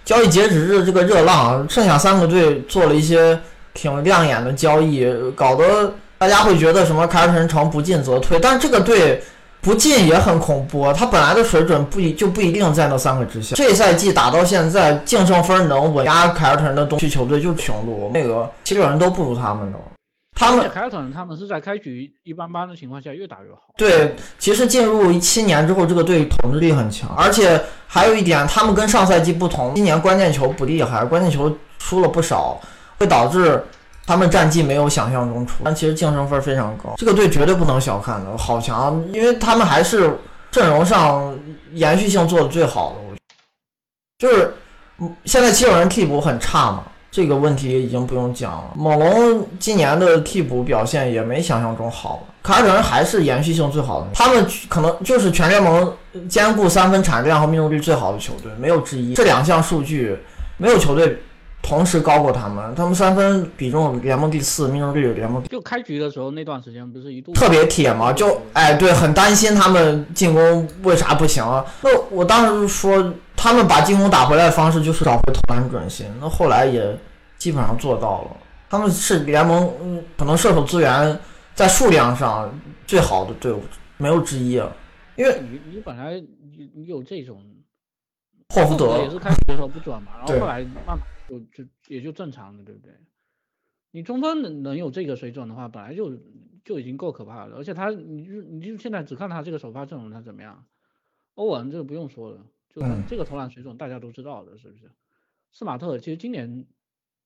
[0.05, 3.38] 交易截止日这个热浪，剩下三个队做了一些
[3.73, 9.23] 挺亮眼的交易，搞得大家会觉得什么凯尔特人城不进则退，但是这个队。
[9.61, 13.57] 不进也很恐怖，他本来的水准不一就不一定在那三个之下。
[13.57, 19.79] 这赛季打到现在，净胜分能稳压凯尔特人的东区球队就是雄鹿，那个七六人都不如他们的。
[20.35, 23.61] 他们凯尔特人他们是在开局一般般的情况下越打越好。
[23.77, 32.61] 对，其实进入一七年之后，这个队统治力很强，而且还有一点，他们跟上赛季不同，今年关键球不厉害，关键球输了不少，
[32.99, 33.62] 会导致。
[34.07, 36.92] 他们战绩没有想象中出，但其实净胜分非常高。
[36.99, 39.03] 这个队绝对不能小看的，好强！
[39.14, 40.14] 因为他们还是
[40.51, 41.35] 阵容上
[41.73, 42.97] 延续性做的最好的。
[43.01, 43.16] 我
[44.18, 44.53] 就是
[45.25, 48.72] 现在七六人替补很差嘛，这个问题已经不用讲了。
[48.74, 54.09] 猛龙今年的替补表现也没想象中好，凯尔特人还是延续性最好的。
[54.12, 55.94] 他们可能就是全联盟
[56.29, 59.14] 兼顾三分产量和命中率最好的球队，没有之一。
[59.14, 60.18] 这两项数据
[60.57, 61.16] 没有球队。
[61.66, 68.12] 同时高过他们，他们三分比重联盟第四，命中率联盟就开局的时候那段时间不是一度特别铁吗？
[68.12, 71.64] 就哎对，很担心他们进攻为啥不行啊？
[71.81, 76.98] 那我当时说他们把进攻打回来的方式就是找回投篮准心，那后来也
[77.37, 78.37] 基本上做到了。
[78.70, 81.20] 他们是联盟可能射手资源
[81.52, 83.61] 在数量上最好的队伍，
[83.98, 84.74] 没有之一啊。
[85.16, 87.44] 因为你你本来你你有这种
[88.48, 90.98] 霍福德也是开始的时候不准嘛，然后后来慢慢。
[91.28, 92.94] 就就也就正常的，对不对？
[93.90, 96.11] 你中锋能能有这个水准的话，本来就
[96.64, 97.57] 就已经够可怕了。
[97.59, 100.64] 而且他，你就你就现在只看他这个首发阵容，他怎么样？
[101.35, 102.38] 欧文这个不用说了，
[102.74, 104.90] 就这个投篮水准大家都知道的，是不是？
[105.52, 106.64] 斯马特其实今年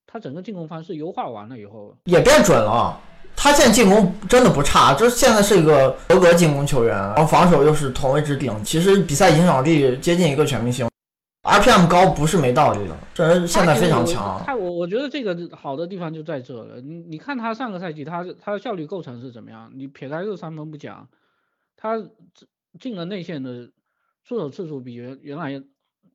[0.05, 3.01] 他整个进攻方式优化完了以后，也变准了。
[3.35, 10.87] 他现在进攻真的不差，就是现在是一个合格进攻球员，然后防守又是同为置顶，其实比赛影响力接近一个全明星。
[11.43, 14.41] RPM 高不是没道理的，这人现在非常强。
[14.45, 16.81] 他我我觉得这个好的地方就在这了。
[16.81, 19.71] 你你看他上个赛季，他他的效率构成是怎么样？
[19.73, 21.07] 你撇开这三分不讲，
[21.77, 21.97] 他
[22.79, 23.69] 进了内线的
[24.29, 25.63] 出手次数比原原来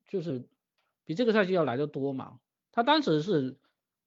[0.07, 0.47] 就是
[1.03, 2.39] 比这个赛季要来的多嘛。
[2.71, 3.57] 他当时是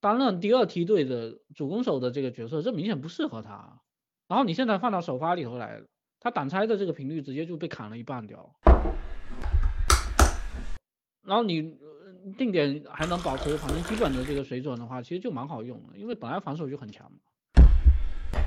[0.00, 3.82] 担任第二梯队的主攻手的这个角色，这明显不适合他。
[4.26, 5.82] 然后你现在放到首发里头来，
[6.20, 8.58] 他挡拆的这个频率直接就被砍了一半掉。
[11.22, 11.76] 然后你
[12.38, 17.18] 定点还能保持反正基本的这个水准的话，其实就蛮好用的，因为本来防守就很强嘛。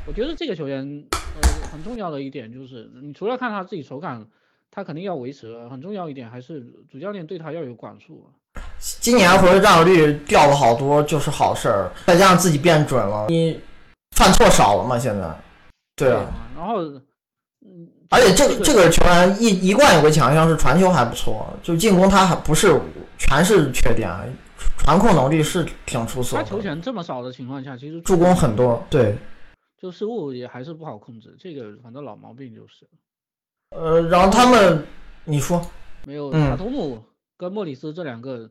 [0.07, 4.27] 我觉得这个球员呃很重要的一点就是，你除了看他自己手感，
[4.71, 8.25] 他肯定要维持，很重要一点还是主教练对他要有管束。
[8.79, 13.59] 今年回合占有率掉了好多，就是好事儿，再加上自己变准了，你
[14.15, 14.97] 犯错少了嘛？
[14.97, 15.39] 现在，
[15.95, 16.25] 对啊。
[16.57, 16.81] 然后。
[17.63, 22.77] 嗯而且这个这个球员一一贯有个强项是传球还不错，就进攻他还不是
[23.17, 24.09] 全是缺点，
[24.77, 26.35] 传控能力是挺出色。
[26.35, 29.15] 他球权这么少的情况下，其实助攻很多，对，
[29.79, 32.85] 就失误也还是不好控制，这个反正老毛病就是。
[33.71, 34.85] 呃，然后他们，
[35.25, 35.61] 你说
[36.05, 37.01] 没有塔图姆
[37.37, 38.49] 跟莫里斯这两个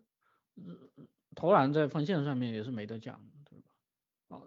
[1.34, 3.58] 投篮在锋线上面也是没得讲，对
[4.28, 4.40] 吧？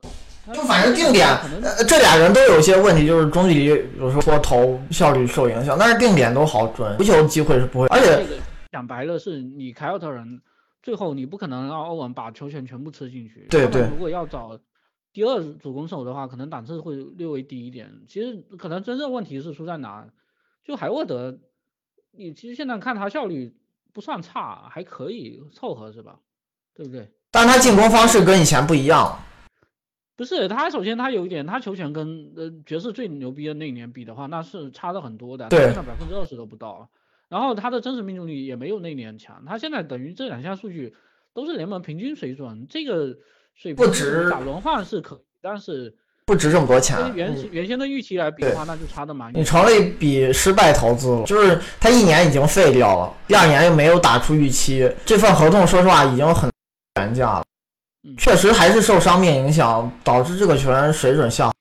[0.54, 1.28] 就反正定点，
[1.62, 3.66] 呃，这俩人都有一些问题，就是中距离
[4.00, 7.88] 有时候投效率受影响，但是定点都好准，无球机会是不会。
[7.88, 8.26] 而且
[8.72, 10.42] 讲白了，是你凯尔特人
[10.82, 13.46] 最后你不可能让欧文把球权全部吃进去。
[13.50, 13.88] 对对。
[13.90, 14.60] 如果要找
[15.14, 17.90] 第二主攻手的话，可能档次会略微低一点。
[18.08, 20.06] 其实可能真正问题是出在哪？
[20.64, 21.40] 就海沃德，
[22.12, 23.56] 你其实现在看他效率
[23.92, 26.20] 不算差，还可以凑合是吧？
[26.74, 27.12] 对不对？
[27.32, 29.20] 但他进攻方式跟以前不一样。
[30.16, 36.90] 不是他，首先他有一点，他球权跟呃爵士最牛逼的那一年比的话，那是差的很多的，对，百分之二十都不到。
[37.30, 40.96] 然后他的真实命中率也没有那年强，他现在等于这两项数据
[41.34, 43.18] 都是联盟平均水准，这个
[43.56, 43.88] 水平
[44.30, 46.98] 打轮换是可以，但是不值这么多钱。
[47.14, 49.32] 原原先的预期来比的话，那就差的蛮。
[49.34, 56.50] 你成了一笔失败投资了，就是他一年已经废掉了，第二年又没有打出预期，这份合同说实话已经很
[57.00, 57.44] 原价了。
[58.18, 61.52] 确实还是受伤病影响，导致这个球员水准下。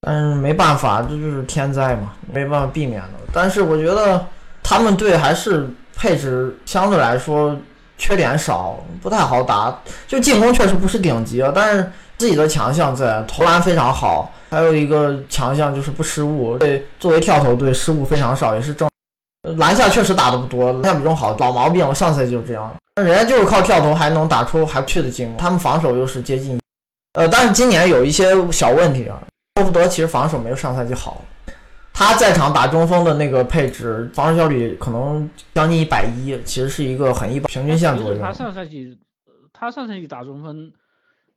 [0.00, 3.10] 但是没办法，这就是天灾嘛，没办法避免的。
[3.32, 4.24] 但是我觉得
[4.62, 7.56] 他们队还是配置相对来说
[7.96, 9.80] 缺点少，不太好打。
[10.08, 16.56] 就进攻确实不是顶级啊，但是自己的强项在，投篮非常好，还有一个强项就是不失误。
[16.58, 18.88] 对，作为跳投队，失误非常少，也是正。
[19.58, 22.74] 篮下确实打的不多，篮下比重好，老毛病，上赛季就这样。
[22.96, 26.58] 人家就是靠跳投还能打出还去的进攻，他们防守又是接近，
[27.12, 29.22] 呃，但是今年有一些小问题啊。
[29.56, 31.22] 霍福德其实防守没有上赛季好，
[31.92, 38.20] 他在场打中锋的那个配置，防守效率可能将近一百一，其实是一个很一般平均线左右。
[38.20, 38.98] 他上赛季，
[39.52, 40.70] 他上赛季打中锋，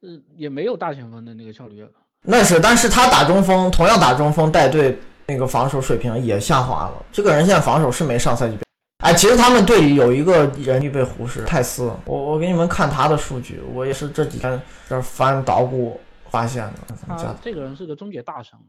[0.02, 1.86] 呃，也没有大前锋的那个效率。
[2.24, 6.94] 那是，但是他打中锋，同样打中锋带队，那个防守水平也下滑了。
[7.12, 8.58] 这个人现在防守是没上赛季。
[9.04, 11.90] 哎，其实他们队里有一个人被忽视，泰斯。
[12.04, 16.96] 我我给你们看他的数据，我也是这几天这翻捣鼓发现的。
[17.08, 18.60] 他这个人是个终结大神。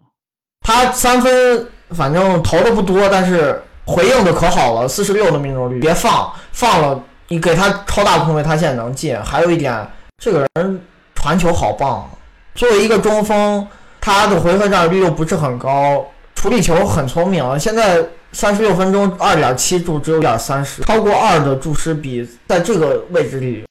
[0.61, 5.81] 他三分反正投的不多，但是回应的可好了，四十六的命中率。
[5.81, 9.21] 别放，放了你给他超大空位，他现在能进。
[9.21, 9.85] 还有一点，
[10.19, 10.81] 这个人
[11.21, 12.09] 传球好棒。
[12.55, 13.67] 作为一个中锋，
[14.01, 16.05] 他的回合占有率又不是很高，
[16.35, 17.59] 处理球很聪明。
[17.59, 18.03] 现在
[18.33, 23.65] 三十六分钟二点七助，只有点三十，超过二的助失比在这个位置里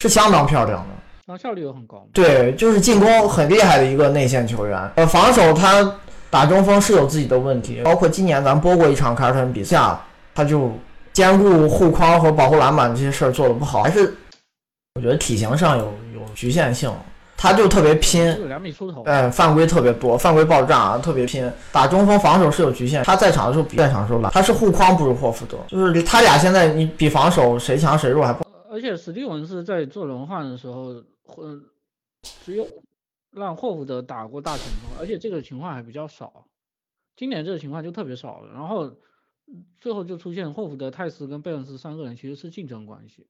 [0.00, 0.88] 是相当漂亮的。
[1.26, 2.04] 那效率又很高。
[2.12, 4.90] 对，就是进攻很厉害的一个内线球员。
[4.96, 5.94] 呃，防守他。
[6.32, 9.76] 打中锋是有自己的问题，包括今年咱播过一场凯尔特人比赛，
[10.32, 10.72] 他就
[11.12, 14.14] 兼顾护框和保护篮板这些事儿做的不好，还是
[15.00, 16.92] 我觉得体型上有有局限性，
[17.34, 21.50] 他就特别拼，两米出头，哎，犯规特别多，犯规爆炸啊，特别拼。
[21.72, 28.44] 打中锋防守是有局限，他在场的时候比在场时候懒，他是护框不如霍福德，就是他俩现在你比防守谁强谁弱还不。
[28.70, 30.92] 而且史蒂文是在做轮换的时候，
[31.38, 31.64] 嗯，
[32.44, 32.66] 只有。
[33.32, 36.46] 让霍福德打过大前锋，而且这个情况还比较少。
[37.16, 38.52] 今年这个情况就特别少了。
[38.52, 38.90] 然后
[39.80, 43.28] 最后就出现霍福德、泰斯跟贝恩斯三个人其实是竞争关系，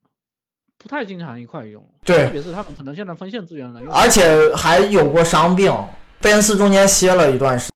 [0.83, 1.85] 不太经常一块用。
[2.05, 5.73] 对，特别是他们可能现在分线资源了，而且还有过伤病。
[6.21, 7.73] 贝恩斯中间歇了一段时间，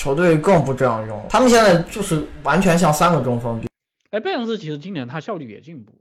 [0.00, 1.26] 球队更不这样用。
[1.28, 3.68] 他们现在就是完全像三个中锋比。
[4.10, 5.92] 哎，贝恩斯其实今年他效率也进步。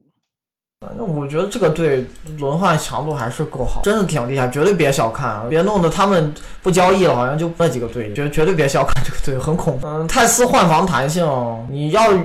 [0.82, 2.06] 反正我觉得这个队
[2.38, 5.46] 轮换强度还是够好，真的挺厉害，绝对别小看啊！
[5.50, 6.34] 别弄得他们
[6.64, 9.86] 不交易了，好像就那几个队，绝绝对别小看这个队，很恐怖。
[9.86, 11.28] 嗯，泰斯换防弹性，
[11.70, 12.18] 你要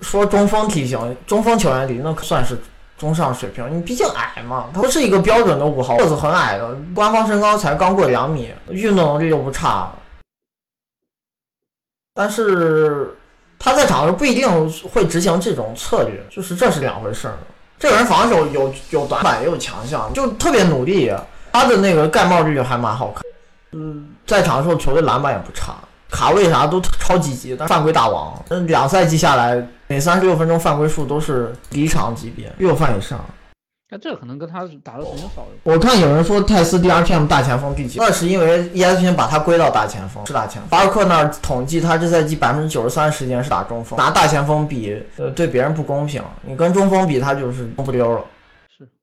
[0.00, 2.56] 说中锋体型，中锋球员里那可算是
[2.98, 9.90] 中上水平，你毕竟矮嘛，他不是一个标准的五号，个子很矮的，官方身高才刚过两米，运动能力又不差，
[12.12, 13.16] 但是
[13.58, 14.48] 他在场上不一定
[14.90, 17.38] 会执行这种策略，就是这是两回事儿。
[17.78, 21.12] 这个人防守有有短板也有强项，就特别努力。
[21.52, 23.22] 他的那个盖帽率还蛮好看。
[23.72, 25.76] 嗯，在场的时候球队篮板也不差，
[26.10, 28.32] 卡位啥都超积极，但犯规大王。
[28.48, 33.18] 嗯，两赛季下来，每三十六分钟犯规数都是离场级别，六犯以上。
[33.90, 35.46] 那这可能跟他打的时间少。
[35.62, 40.68] 我看有人说泰斯 DRPM 大前锋第几，那是因为 ESPN 把他归到大前锋，是大前锋。
[40.68, 46.22] 巴尔克那儿统计他这赛季百分之九十三时间是打中锋，拿大前锋比，呃，对别人不公平。
[46.42, 48.22] 你跟中锋比，他就是不溜了。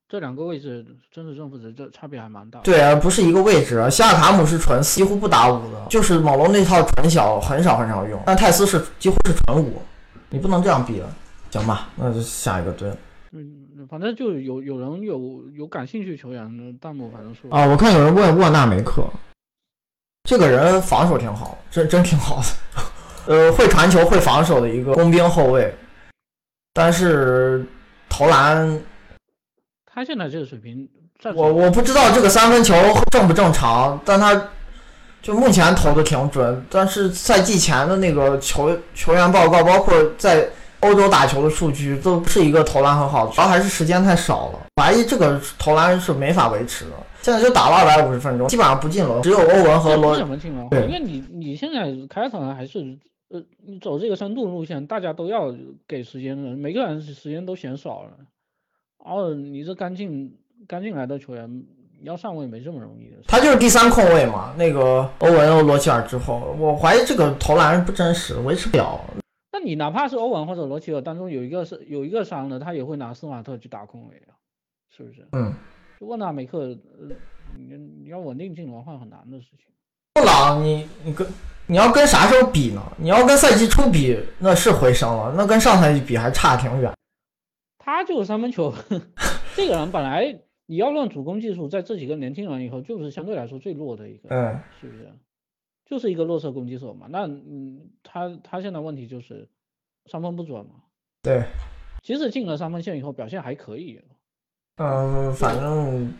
[0.06, 2.60] 是这两个位置真实正负值这差别还蛮大。
[2.60, 3.90] 对啊，不是一个位置。
[3.90, 8.22] 西亚卡姆是纯几乎不打五的，就是猛龙那套纯小，很少很少用。
[8.26, 9.82] 但泰斯是几乎是纯五，
[10.30, 11.10] 你不能这样比了。
[11.52, 12.92] 行吧，那就下一个队。
[13.32, 19.08] 嗯，反正就有有人有有感兴趣球员的弹幕，反正说啊，我看有人问沃纳梅克，
[20.24, 22.82] 这个人防守挺好，真真挺好的，
[23.34, 25.74] 呃，会传球会防守的一个工兵后卫，
[26.74, 27.66] 但是
[28.10, 28.78] 投篮，
[29.96, 30.88] 他现在这个水平，
[31.34, 32.76] 我我不知道这个三分球
[33.12, 34.50] 正不正常，但他
[35.22, 40.48] 就目前投的挺准，但是赛季前的那个球球员报告，包括在。
[40.82, 44.60] 欧洲打球的数据都不是一个投篮很好的，主要还是时间太少了。
[44.80, 46.92] 怀疑这个投篮是没法维持的。
[47.24, 50.12] 现在就打了二百五十分钟，基本上不进了，只有欧文和罗。
[50.12, 50.68] 为什么进了？
[50.72, 52.80] 因为你你现在开场还是
[53.30, 55.52] 呃，你走这个深度路线，大家都要
[55.88, 58.10] 给时间的，每个人时间都嫌少了。
[59.06, 60.36] 然后你这刚进
[60.68, 61.64] 刚进来的球员
[62.02, 63.18] 要上位没这么容易的。
[63.28, 69.00] 他就是第三控卫嘛，那个欧文和罗齐尔之后，我怀疑这个投篮不真实，维持不了。
[69.54, 74.34] 那你哪怕是欧文或者罗齐尔当中有一个是有一个伤的，他也会拿斯马特去打控卫啊，
[74.90, 75.28] 是不是？
[75.34, 75.54] 嗯。
[76.00, 76.76] 就沃纳梅克，
[77.56, 79.68] 你你要稳定进轮换很难的事情。
[80.16, 81.26] 布朗，你你跟
[81.68, 82.82] 你要跟啥时候比呢？
[82.98, 86.92] 你要跟赛季初比，那是回升了，那跟上赛季比还差挺远。
[87.86, 88.74] 他就是三分球，
[89.56, 95.08] 这个人本来你要论主攻技术，在这几个年轻人以后就是相对来说最弱的一个，嗯，是不是？
[95.86, 99.48] 就是一个弱侧攻击手嘛，那嗯，他他现在问题就是
[100.08, 100.82] 三分不准嘛。
[101.22, 101.44] 对，
[102.02, 104.02] 即使进了三分线以后，表现还可以。
[104.78, 106.12] 嗯，反正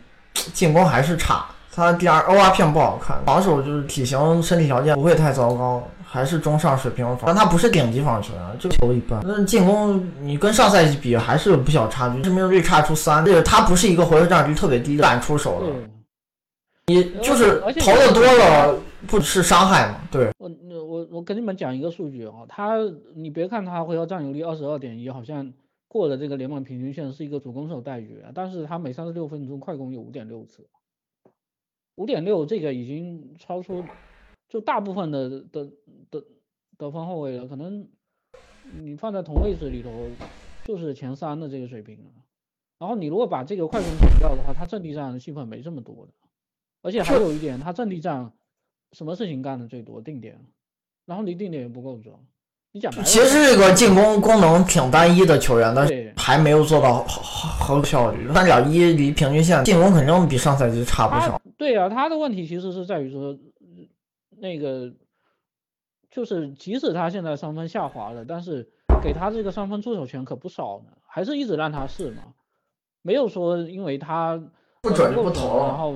[0.54, 1.52] 进攻还是差。
[1.72, 7.06] 他第二 O R 片不好看，防守就是体型、身体条件不会太糟糕，还是中上水平。
[7.24, 9.20] 但他不是顶级防守球员，这个球一般。
[9.24, 13.24] 那进攻你跟上赛季比还是有不小差距，命中率差出三。
[13.24, 15.66] 这个他不是一个回合占有率特别低的敢出手的。
[16.88, 19.96] 你就是投的多了，不是伤害嘛？
[20.08, 22.76] 对，我我我跟你们讲一个数据啊，他
[23.16, 25.52] 你别看他回合占有率二十二点一，好像
[25.88, 30.64] 过了这个联盟平均线，是一个主攻手待遇啊，但是他每三十六分钟快攻有五点六次，
[31.96, 33.84] 五点六这个已经超出
[34.48, 35.64] 就大部分的的
[36.10, 36.24] 的
[36.78, 37.86] 得分后卫了，可能
[38.80, 39.90] 你放在同位置里头
[40.64, 42.10] 就是前三的这个水平了。
[42.78, 46.12] 然后你如果把这个快攻减掉的话，他阵地战戏份没这么多的，
[46.82, 48.30] 而且还有一点，他阵地战
[48.92, 49.98] 什么事情干的最多？
[50.02, 50.38] 定点，
[51.06, 52.14] 然后离定点也不够准。
[52.72, 57.22] 你讲白了，其实这个进攻功能挺单一的球员，但是还没有做到很
[57.66, 61.40] 很有效率，三点一离平均线，进攻肯定比上赛季差不少。
[61.56, 63.38] 对啊，他的问题其实是在于说，呃
[64.38, 64.94] 那个
[66.10, 68.70] 就是即使他现在三分下滑了，但是
[69.02, 72.34] 给他这个三分出手权可不少呢，还是一直让他试嘛，
[73.02, 74.36] 没有说因为他
[74.82, 75.94] 不准不投了然后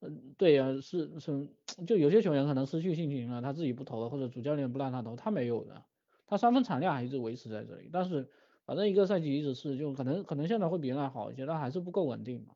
[0.00, 1.46] 嗯，对呀、是是，
[1.86, 5.82] 就有些球员可能失去信心了，他自己不投了，或者主教练不让他投，他没有的，
[6.26, 8.28] 他三分产量还一直维持在这里，但是
[8.66, 12.54] 反正一个赛季一直是，就可能可能现在会比原来好一些，但还是不够稳定嘛，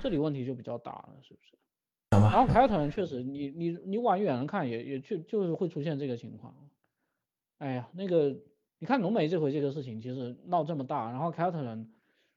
[0.00, 1.56] 这里问题就比较大了，是不是？
[2.10, 6.54] 然后凯尔特人确实，你你你往远了看也也就就是会出现这个情况。
[7.58, 8.36] 哎呀，那个
[8.78, 11.92] 你看浓眉这回这个事情其实闹这么大，然后凯尔特人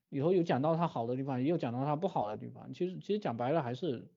[0.10, 2.74] 里头有讲到他好的地方，也有讲到他不好的地方。
[2.74, 4.08] 其实其实讲白了还是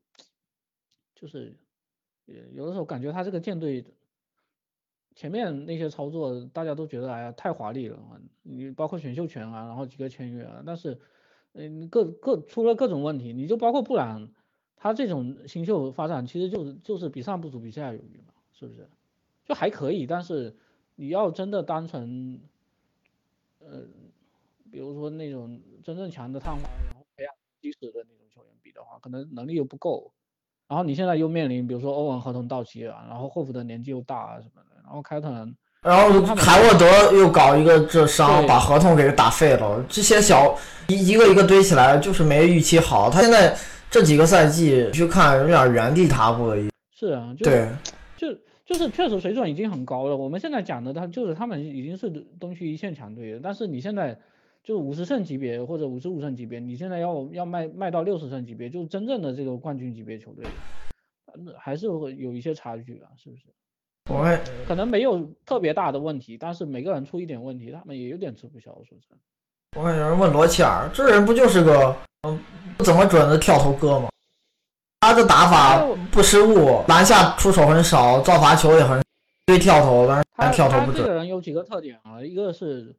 [1.15, 1.57] 就是
[2.27, 3.85] 呃有的时候感觉他这个舰队
[5.15, 10.99] 前面那些操作大家都觉得哎呀太华丽了啊，你包括选秀权啊，然后几个签约啊，但是
[11.55, 14.33] 嗯各各出了各种问题，你就包括布朗。
[14.77, 18.89] 他这种新秀发展其实就是就是比上不足，比下有余嘛，是不是？
[19.45, 20.57] 就还可以，但是
[20.97, 22.41] 你要真的单纯，
[23.61, 23.87] 呃，
[24.73, 30.13] 比如说那种真正强的探花，然后培养基石的那种球员比的话，可能能力又不够。
[30.67, 39.85] 然后你现在又面临，比如说欧文合同到期了，然后霍福德年纪又大啊什么的，然后凯尔特人然后海沃德又搞一个这伤，把合同给打废了。
[39.89, 40.57] 这些小
[40.87, 43.11] 一一个一个堆起来，就是没预期好。
[43.11, 43.53] 他现在
[43.91, 46.73] 这几个赛季去看，有点原地踏步的意思。
[46.93, 47.69] 是啊，就对，
[48.17, 48.33] 就
[48.65, 50.17] 就是确实水准已经很高了。
[50.17, 52.09] 我们现在讲的，他就是他们已经是
[52.39, 54.17] 东区一线强队了，但是你现在
[54.63, 60.45] 就五十胜级别或者五十五胜级别，你现在要要卖卖到六十胜级别，就是真正的这个冠军级别球队，
[61.45, 63.43] 那还是会有一些差距啊，是不是？
[64.11, 68.71] 我们可能没有特别大的问题，但是每个人出一点问题，他们也有点吃不消。
[68.73, 72.39] 说真的，我看有人问罗齐尔，这人不就是个嗯
[72.77, 74.09] 不怎么准的跳投哥吗？
[75.01, 79.03] 他的打法不失误，篮下出手很少，造罚球也很少
[79.47, 80.95] 堆跳投，但是他跳投不准。
[80.95, 82.95] 他这个人有几个特点啊，一个是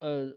[0.00, 0.28] 呃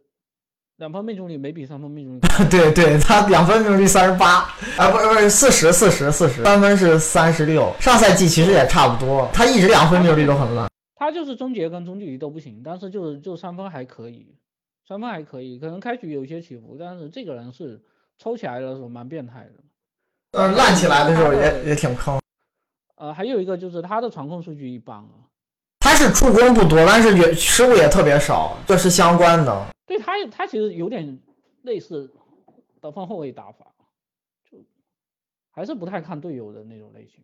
[0.82, 2.28] 两分命中率没比三分命中率高。
[2.50, 7.72] 对对，他两分命中率三十八，啊不是不是四十四十四十，三分是三十六。
[7.80, 10.68] 上赛季其实也差不多，他一直两分命中率都很烂。
[10.96, 14.36] 他就是终结跟中距离都不行，但是就是就三分还可以，
[14.88, 17.80] 三分还可以，可能开局有些起伏，但是这个人是
[18.18, 20.40] 抽起来的时候蛮变态的。
[20.40, 22.20] 呃，烂起来的时候也也挺坑。
[22.96, 25.30] 呃，还有一个就是他的传控数据一般啊，
[25.92, 29.62] 他是助攻不多，但是也失误也特别少，这是相关的。
[29.86, 31.20] 对他他其实有点
[31.64, 32.10] 类似
[32.82, 33.66] 得分后卫打法，
[34.50, 34.58] 就
[35.54, 37.22] 还是不太看队友的那种类型。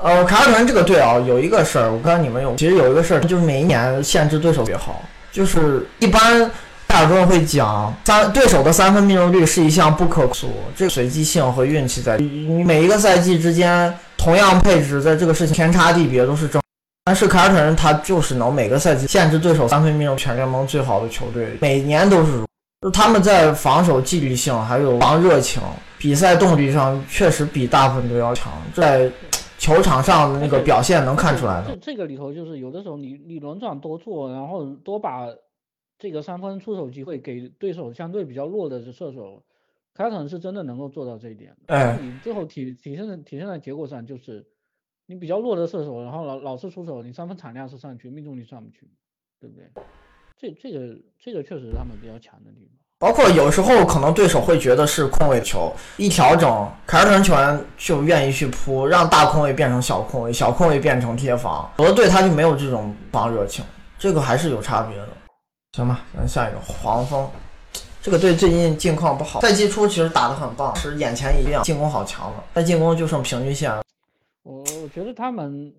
[0.00, 6.50] 呃，凯尔特人这个队啊，有一个事儿，我不知道你们有，其实有一个事儿，就是每一年限制对手也好，就是一般
[6.86, 16.63] 大尔特人会讲三对手的三分命中率是一项不可数，这个随机性和运气在，你每一个赛季之间同样配置，在这个事情天差地别都是正。
[17.04, 22.46] 但是凯尔特人他就是能每个赛季限制对手三分命中，全联盟最好的球队，每年都是如。
[22.80, 25.62] 就他们在防守纪律性还有防热情、
[25.98, 28.52] 比赛动力上，确实比大部分都要强。
[28.74, 29.10] 在
[29.58, 31.70] 球场上的那个表现能看出来的。
[31.72, 35.26] 这这个里头就是有的时候你你轮转多做，然后多把
[35.98, 39.42] 这个三分出手机会给对手相对比较弱的射手，
[39.94, 41.54] 凯尔特人是真的能够做到这一点
[42.00, 44.46] 你最后体体现的体现在结果上就是
[45.06, 48.88] 你比较弱的射手，然后老老是出手，你三分产量是上去，命中率上不去，
[49.38, 49.70] 对不对？
[50.40, 52.78] 这这个这个确实是他们比较强的地方。
[52.98, 61.70] 包括有时候可能对手会觉得是空位球，一调整，凯尔特人球员就愿意去扑，让大空位变成小空位，小空位变成贴防。
[61.78, 63.62] 有的队他就没有这种防热情，
[63.98, 65.08] 这个还是有差别的。
[65.72, 67.28] 行吧，咱下一个黄蜂，
[68.00, 73.82] 这个队最近近况不好，赛季初其实打得很棒，是眼前一亮，进攻好强了，但进攻就剩平均线了。
[74.44, 75.74] 我我觉得他们，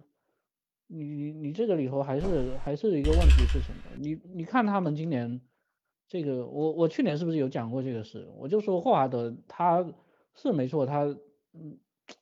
[0.87, 3.95] 你你你这个里头还是还是一个问题是什么？
[3.97, 5.39] 你你看他们今年
[6.09, 8.27] 这个，我我去年是不是有讲过这个事？
[8.37, 9.85] 我就说霍华德他
[10.35, 11.03] 是没错，他
[11.53, 11.77] 嗯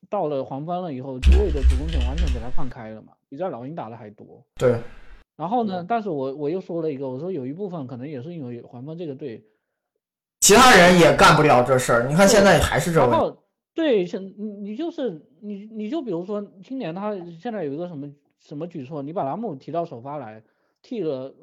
[0.10, 4.46] 到了黄蜂了以后，机位的主攻权完全给他放开了嘛，比在老鹰打的还多。
[4.56, 4.78] 对。
[5.36, 9.44] 然后呢，但是我我又说了一个，我说有一部分可能也是因为黄蜂这个队，
[10.42, 12.08] 其他人也干不了这事儿。
[12.08, 13.38] 你看现在还是这样。
[13.74, 18.08] 对，像你你就是你你就比如说今年他现在有一个什么
[18.40, 20.44] 什么举措，你把拉姆提到首发来
[20.82, 21.34] 替了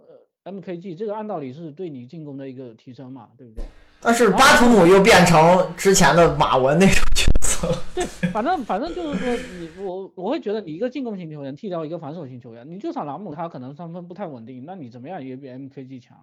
[0.44, 3.64] 呃 MKG，这个按道理是对你进攻的一个提升嘛，对不对？
[4.00, 7.68] 但是巴图姆又变成之前的马文那种角色。
[7.94, 16.16] 对，反正反正就是说你我我会觉得你一个进攻型球员替掉一个防守型球员，你就算拉姆他可能三分不太稳定，那你怎么样也比 MKG 强。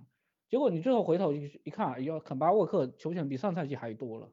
[0.50, 4.30] 结果你最后回头一一看，哎呦，肯巴沃克球权比上赛季还多了。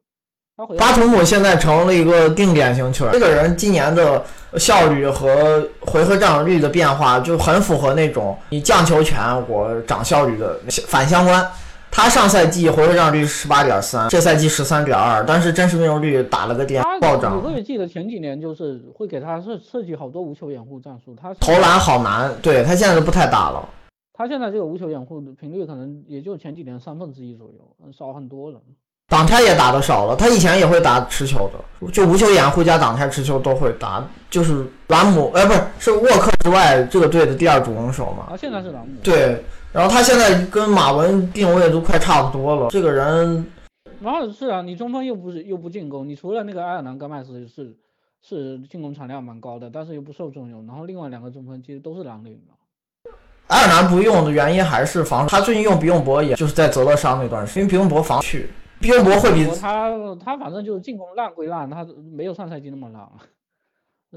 [0.77, 4.23] 巴图姆现在成了一个定点型球员，这个人今年的
[4.57, 11.45] 效率和回合占有率的变化就很符合那种你降球权我涨效率的反相关。
[11.91, 17.35] 他上赛季回合占有率十八点三，这赛季十三点二，但是真实命中率打了个颠暴涨。
[17.35, 23.67] 我特别记得前几年就是会给他设设计好多无球掩护战术，他投篮好难，对他现在都不太打了。
[24.13, 28.61] 他现在这个无球掩护的频率可能也就前几年三分之一左右，少很多了。
[29.07, 34.05] 挡拆也打的少了，他以前也会打持球的，就无球掩护加挡拆持球都会打。
[34.31, 38.33] 就是兰姆，哎，不是，是沃克之外这个队的第二主攻手嘛？
[38.33, 38.97] 啊，现在是兰姆。
[39.01, 39.41] 对，
[39.71, 42.67] 然后他现在跟马文定位都快差不多了。
[42.69, 43.45] 这个人，
[43.99, 47.77] 马尔是啊，你中锋又不是又不进攻，你除了那个埃尔南戈麦斯是
[48.27, 50.65] 是进攻产量蛮高的，但是又不受重用。
[50.65, 53.11] 然后另外两个中锋其实都是狼领的。
[53.47, 58.49] 埃尔南不用的原因还是防，他最近用比永博，也就是在泽勒伤那段时间，因为比永博防去。
[58.85, 59.91] 比永博会比他，
[60.23, 61.83] 他反正就是进攻烂归烂，他
[62.15, 63.01] 没有上赛季那么烂，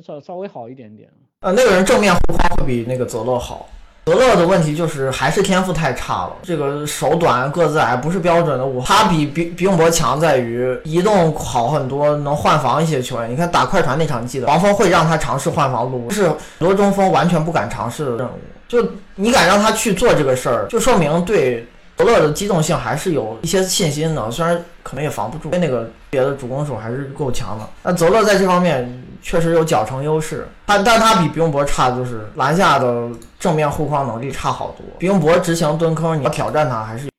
[0.03, 1.09] 稍稍微好一点点。
[1.41, 3.66] 呃，那个人正面护框会比那个泽勒好。
[4.05, 8.83] 泽勒的问题就是还是天赋太差了，这个手短个子矮，不是标准的五。
[8.83, 13.31] 他比比比永博强在于移动好很多，能换防一些球员。
[13.31, 18.33] 你看打快船那场，记得黄蜂会让他尝试换防路，是很多中锋完全不敢尝试的任务。
[18.69, 21.66] 就你敢让他去做这个事儿，就说明对。
[21.99, 27.68] 泽勒的机动性还是有一些信心的，虽然可能也防不住，那个别的主攻手还是够强的。
[27.82, 33.09] 那泽勒在这方面确实有脚程优势，但但他比冰博差，就是篮下的
[33.40, 34.86] 正面护框能力差好多。
[34.96, 37.11] 冰博执行蹲坑，你要挑战他还是，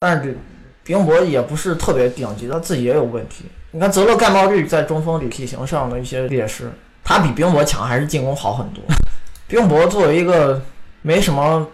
[0.00, 0.36] 但是
[0.82, 3.44] 比永博也不是特别顶级，他自己也有问题。
[3.70, 6.72] 你看泽勒盖帽率在中锋里体型上的一些劣势，
[7.04, 8.82] 他比冰博强，还是进攻好很多。
[9.46, 10.60] 冰博作为一个
[11.02, 11.64] 没什么。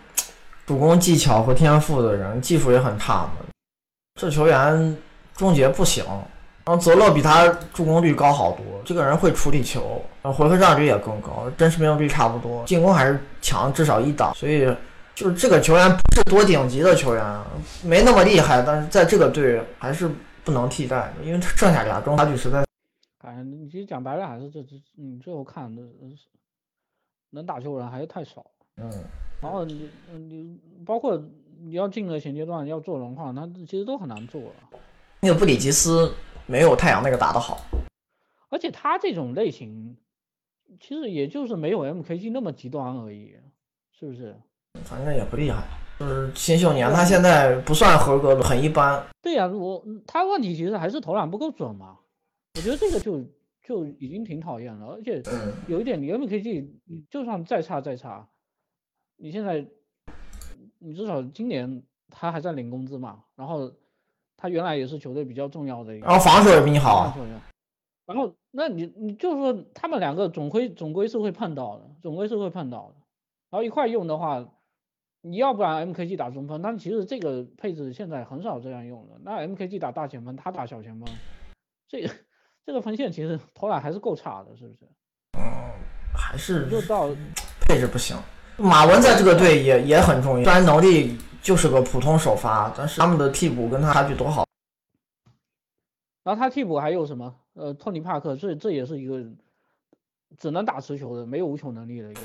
[0.67, 3.33] 主攻技巧和天赋的人，技术也很差嘛，
[4.21, 4.97] 这球员
[5.35, 6.05] 终结不行。
[6.65, 14.33] 然后泽勒比他助攻率高好多，这个人会处理球，回合占有率也更高，真实命中率差不多，进攻还是强至少一档。
[14.33, 14.73] 所以
[15.13, 17.41] 就是这个球员不是多顶级的球员，
[17.83, 20.09] 没那么厉害，但是在这个队还是
[20.45, 22.65] 不能替代的，因为剩下俩中差距实在。
[23.25, 25.83] 哎，你其实讲白了还是这这，你最后看的
[27.31, 28.47] 能打球人还是太少。
[28.77, 28.89] 嗯。
[29.43, 31.21] 然后你你包括
[31.61, 34.41] 你要进了前阶段要做融化，那其实都很难做。
[35.21, 36.15] 那个布里吉斯
[36.47, 37.61] 没有太阳那个打得好，
[38.51, 39.97] 而且他这种类型
[40.81, 43.35] 其实也就是没有 MKG 那么极端而已，
[43.99, 44.37] 是不是？
[44.85, 45.65] 反正也不厉害，
[45.99, 49.05] 就是新秀年他现在不算合格的，很一般。
[49.21, 51.99] 对呀，我他问题其实还是投篮不够准嘛。
[52.55, 53.25] 我觉得这个就
[53.65, 55.21] 就已经挺讨厌了，而且
[55.67, 56.69] 有一点，你 MKG
[57.11, 58.29] 就算再差再差。
[59.23, 59.65] 你现在，
[60.81, 63.23] 你至少今年他还在领工资嘛？
[63.37, 63.73] 然后
[64.37, 67.17] 他原来也是球队比较重要的一个，然后防守也比你好。
[68.05, 72.97] 然后那你你就是说他们两个总归总归是会碰到的，总归是会碰到的。
[73.49, 74.45] 然后一块用的话，
[75.21, 79.21] 你要不然 MKG 打中锋，但其实这个配置现在很少这样用了。
[79.23, 81.09] 那 MKG 打大前锋，他打小前锋，
[81.87, 82.11] 这个
[82.67, 84.79] 这个分线其实投篮还是够差的，是不是？
[85.39, 85.71] 嗯，
[86.13, 87.09] 还是就到
[87.61, 88.17] 配置不行。
[88.63, 94.47] 马文在这个队也也很重要，虽然能力就是个普通首发，但是他们的替补跟他差距多好。
[96.23, 97.35] 然后他替补还有什么？
[97.55, 99.23] 呃，托尼帕克，这这也是一个
[100.39, 102.21] 只能打持球的，没有无球能力的一个。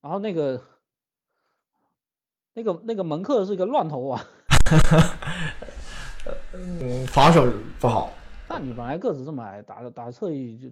[0.00, 0.60] 然后那个
[2.54, 4.24] 那个那个门克是一个乱投啊，
[6.54, 7.46] 嗯，防守
[7.78, 8.10] 不好。
[8.52, 10.68] 那你本来个子这么矮，打打侧翼就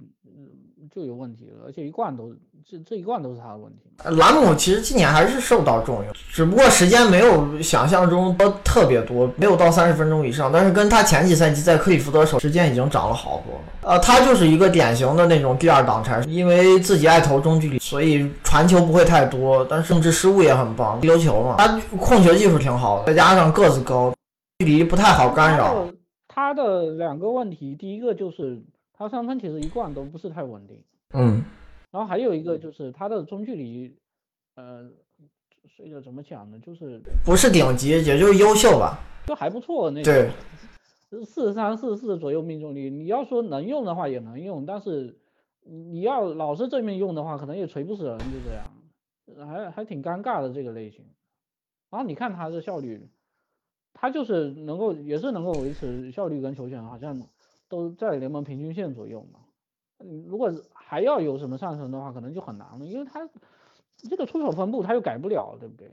[0.93, 2.35] 就有问题了，而且一贯都
[2.69, 3.89] 这这一贯都是他的问题。
[4.17, 10.51] 兰姆其实今年还是受到重用，只不过时间没有想象中多特别多，没有到三十分钟以上。
[10.53, 13.93] 但是跟他前几赛季在克里福德手时间已经长了好多了。
[13.93, 24.13] 呃，他就是一个典型的那种第二挡拆，因为自己爱投中距离，所以传球不会太多，但是控制失误也很棒，丢球嘛，他控球技术挺好的，再加上个子高，
[24.59, 25.87] 距离不太好干扰。
[26.39, 28.63] 他的两个问题，第一个就是
[28.93, 30.81] 他三分其实一贯都不是太稳定。
[31.13, 31.43] 嗯，
[31.91, 33.93] 然后还有一个就是他的中距离，
[34.55, 34.89] 呃，
[35.77, 36.57] 这个怎么讲呢？
[36.61, 39.01] 就是不是顶级，也就是优秀吧。
[39.27, 40.31] 就还不错那对
[41.11, 42.89] 种，四十三、四十四左右命中率。
[42.89, 45.19] 你要说能用的话也能用，但是
[45.65, 51.05] 你要老是正面用的话，可能也锤不死人，就这样，还还挺尴尬的这个类型。
[51.91, 53.09] 然后你看他的效率，
[54.01, 57.21] 他就是能够也是能够维持效率跟球权，好像
[57.69, 59.41] 都在联盟平均线左右嘛。
[59.99, 63.29] 嗯，如果还要有什么上升的话，可能就很难了，因为他
[64.09, 65.91] 这个出手分布他又改不了，对不对？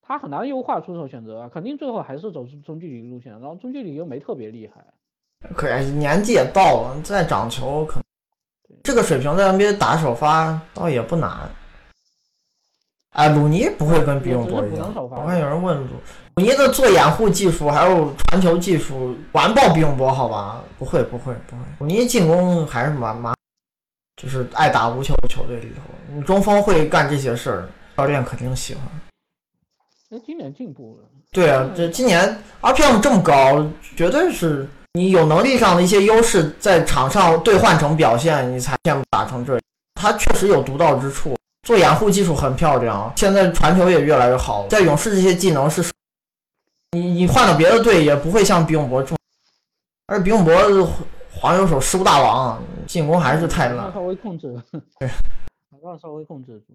[0.00, 4.84] 他很难优化出手选择啊，肯定最后还是走中距离路线，然后中距离又没特别厉害。
[5.56, 8.04] 可年纪也到了，再长球可能
[8.84, 11.50] 这个水平在 NBA 打首发倒也不难。
[13.10, 14.92] 哎，鲁尼不会跟比永博一样。
[14.94, 15.94] 我看有人问鲁
[16.36, 20.62] 鲁尼的做掩护技术还有传球技术完爆比永博，好吧？
[20.78, 23.34] 不会不会不会，鲁尼进攻还是蛮蛮，
[24.20, 25.82] 就是爱打无球的球队里头，
[26.14, 27.68] 你中锋会干这些事儿，
[27.98, 28.82] 教练肯定喜欢。
[30.08, 31.08] 那今年进步了。
[31.32, 39.60] 对啊，这今年 RPM 这么高，绝对是你有能力上的一些优势，在场上兑换成表现，你才现打成这。
[39.94, 41.36] 他确实有独到之处。
[41.66, 44.66] 做掩护技术很漂亮，现在传球也越来越好。
[44.68, 45.80] 在勇士这些技能是，
[46.92, 49.16] 你你换了别的队也不会像比永博重，
[50.06, 50.54] 而比永博
[51.34, 53.90] 黄油手失误大王，进攻还是太烂。
[53.94, 54.54] 稍微控制，
[54.98, 55.08] 对，
[55.82, 56.74] 让稍微控制住。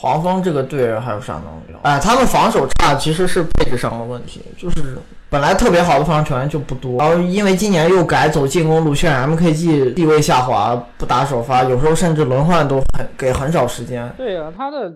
[0.00, 1.78] 黄蜂这个队还有啥能聊？
[1.82, 4.96] 哎，他们防守差其实是配置上的问题，就是
[5.28, 14.10] 本来特别好的防守球员就不多，然后因为今年又改走进攻路线，MKG 地位下滑，不打首发，有时候甚至轮换都很给很少时间。
[14.16, 14.90] 对啊，他的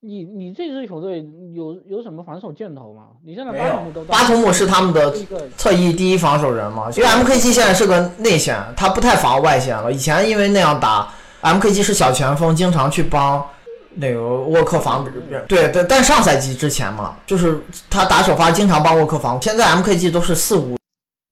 [0.00, 1.24] 你你这支球队
[1.54, 3.08] 有有什么防守箭头吗？
[3.24, 5.14] 你现在巴图姆都巴图姆是他们的
[5.56, 6.90] 侧翼第一防守人嘛？
[6.96, 9.92] 因为 MKG 现在是个内线，他不太防外线了。
[9.92, 13.44] 以前因为那样打，MKG 是小前锋，经常去帮。
[13.92, 15.04] 那个沃克防
[15.48, 19.36] 对对，但上赛季之前嘛，就是他打首发经常帮沃克防。
[19.42, 20.76] 现在 MKG 都是四五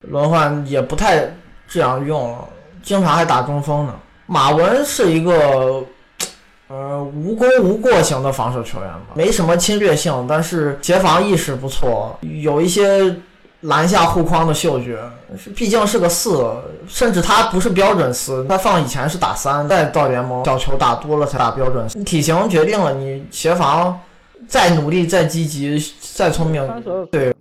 [0.09, 1.33] 轮换，也不太
[1.69, 2.49] 这样用了，
[2.83, 3.95] 经常还打中锋呢。
[4.25, 5.81] 马文是一个
[6.69, 13.15] 呃无功无过型的防守球员吧，没什么侵略性，但是协防意识不错，有一些。
[13.63, 14.97] 篮下护框的嗅觉，
[15.53, 16.49] 毕竟是个四，
[16.87, 21.85] 甚至他不是标准四，他放以前是打三，再到联盟小球打多了才打标准。
[22.05, 23.99] 体型决定了你协防
[24.47, 26.65] 再努力、再积极、再聪明，
[27.11, 27.35] 对，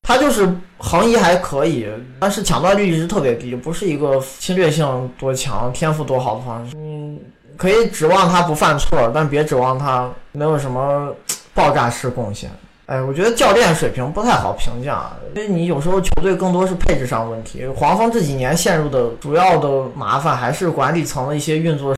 [0.00, 0.48] 他就是
[0.78, 1.88] 横移还可以，
[2.20, 6.76] 但是抢断率一直特别低，不是一个侵略性多强、天赋多好的方式。
[6.76, 7.18] 嗯，
[7.56, 11.14] 可以指望他不犯错，但别指望他没有什么
[11.54, 12.50] 爆炸式贡献。
[12.86, 17.64] 哎，我觉得教练水平不太好评价，因为你有时候球队更多是配置上问题。
[17.68, 21.94] 黄蜂这几年陷入的主要的麻烦还是管理层的一些运作，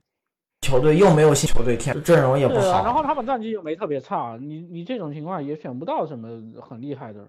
[0.66, 2.84] 球队又没有新球队添，阵容也不好。
[2.84, 6.28] 然后他们战绩又没特别差，你你这种情况也选不到什么
[6.60, 7.28] 很厉害的人，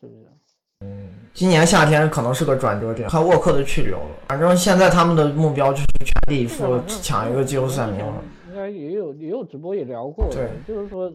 [0.00, 0.26] 是不是？
[0.82, 4.16] 嗯，今年夏天可能是个转折点，看沃克的去留了。
[4.28, 8.12] 反正现在他们的目标就是全力以赴抢一个季后赛名额。
[8.48, 11.12] 应该也有也有直播也聊过，对，就是说。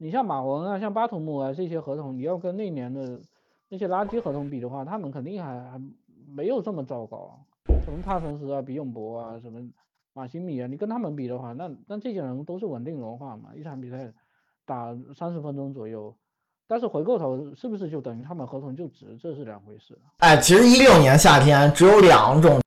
[0.00, 3.20] 你像马文啊，像巴图姆啊这些合同，你要跟那年的
[3.68, 5.82] 那些垃圾合同比的话，他们肯定还还
[6.28, 7.36] 没有这么糟糕。
[7.84, 9.58] 什么帕森斯啊、比永博啊、什么
[10.12, 14.12] 马辛米啊，你跟他们比的话，那那这些人都是稳定轮换嘛，一场比赛
[14.64, 16.14] 打三十分钟左右。
[16.68, 19.98] 但是回过头是不是就等于他们合同就值，这是两回事。
[20.18, 22.60] 哎，其实一六年夏天只有两种。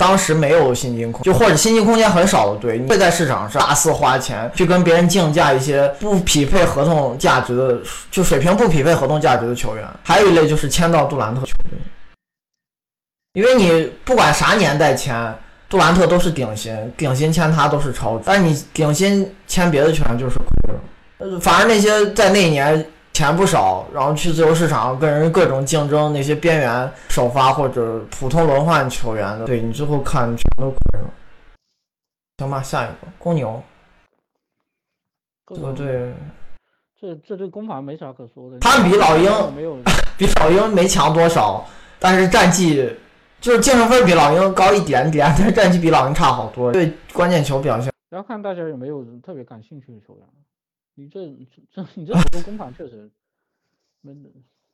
[0.00, 9.84] 当时没有薪金空，就或者薪金空间很少的队，会在市场上大肆花钱去跟别人竞价一些不匹配合同价值的，就水平不匹配合同价值的球员。
[10.04, 11.76] 还有一类就是签到杜兰特球队，
[13.32, 15.36] 因为你不管啥年代签
[15.68, 20.80] 杜兰特都是顶薪，顶薪签他都是超值，但你顶薪签别的球员就是亏了。
[21.18, 22.86] 呃，反而那些在那一年。
[23.18, 31.10] 钱不少，然后去自由市场跟人各种竞争，那些边缘首发或者普通轮换球员的，对你最后看全都亏了。
[32.38, 33.60] 行吧，下一个公牛，
[35.48, 36.14] 这个队，
[37.00, 38.60] 这这对攻防没啥可说的。
[38.60, 39.76] 他们比老鹰没有，
[40.16, 41.66] 比老鹰没强多少，
[41.98, 42.88] 但是战绩
[43.40, 46.70] 就是净胜分比老鹰高一点点，但是战绩比老鹰差好多。
[46.70, 50.24] 对关键球表现，要看大家有没有特别感兴趣的球员。
[50.98, 51.20] 你这
[51.72, 53.08] 这你这很多攻防确实
[54.00, 54.12] 没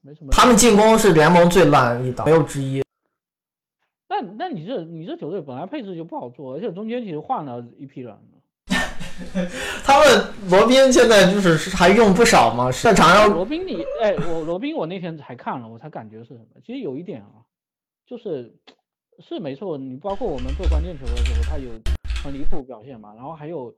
[0.00, 0.30] 没什么。
[0.32, 2.82] 他们进攻是联盟最烂一档，没有之一。
[4.08, 8.16] 那那你这你这球队本来配置就不好做，而且中间其实换了一批人。
[9.84, 12.72] 他们罗宾现在就是还用不少嘛？
[12.72, 16.46] 擅场上罗宾你哎，我罗宾我那天才看了，我才感觉是什么？
[16.64, 17.44] 其实有一点啊，
[18.06, 18.56] 就是
[19.18, 21.70] 是没错，你包括我们做关键球的时候，他有
[22.24, 23.74] 很离谱表现嘛，然后还有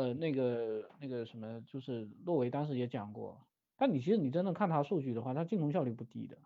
[0.00, 3.38] 呃那个那个什么，就是洛维当时也讲过，
[3.78, 6.36] 但你其实你真的看他数据的话，他进攻效率不低的，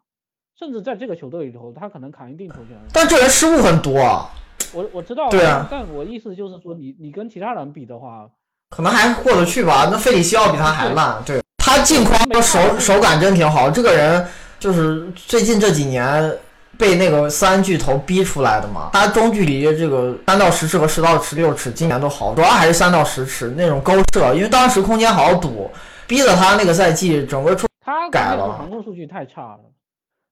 [0.59, 2.77] 甚至在这个球队里头，他可能砍一定球权。
[2.93, 4.29] 但这人失误很多啊。
[4.73, 8.29] 我我知道，对啊，但我意思就是说，你你跟其他人比的话，
[8.71, 9.89] 可能还过得去吧。
[9.91, 13.71] 那费里西奥比他还烂，对他进框手手感真挺好。
[13.71, 14.27] 这个人
[14.59, 16.37] 就是最近这几年
[16.79, 18.91] 被那个三巨头逼出来的嘛。
[18.93, 25.71] 他中距离这个三到十尺和十到十六尺今年都好，主要还是三到十尺那种勾射，因为当时空间好堵，
[26.07, 28.57] 逼得他那个赛季整个出他改了。
[28.59, 29.61] 防控数据太差了。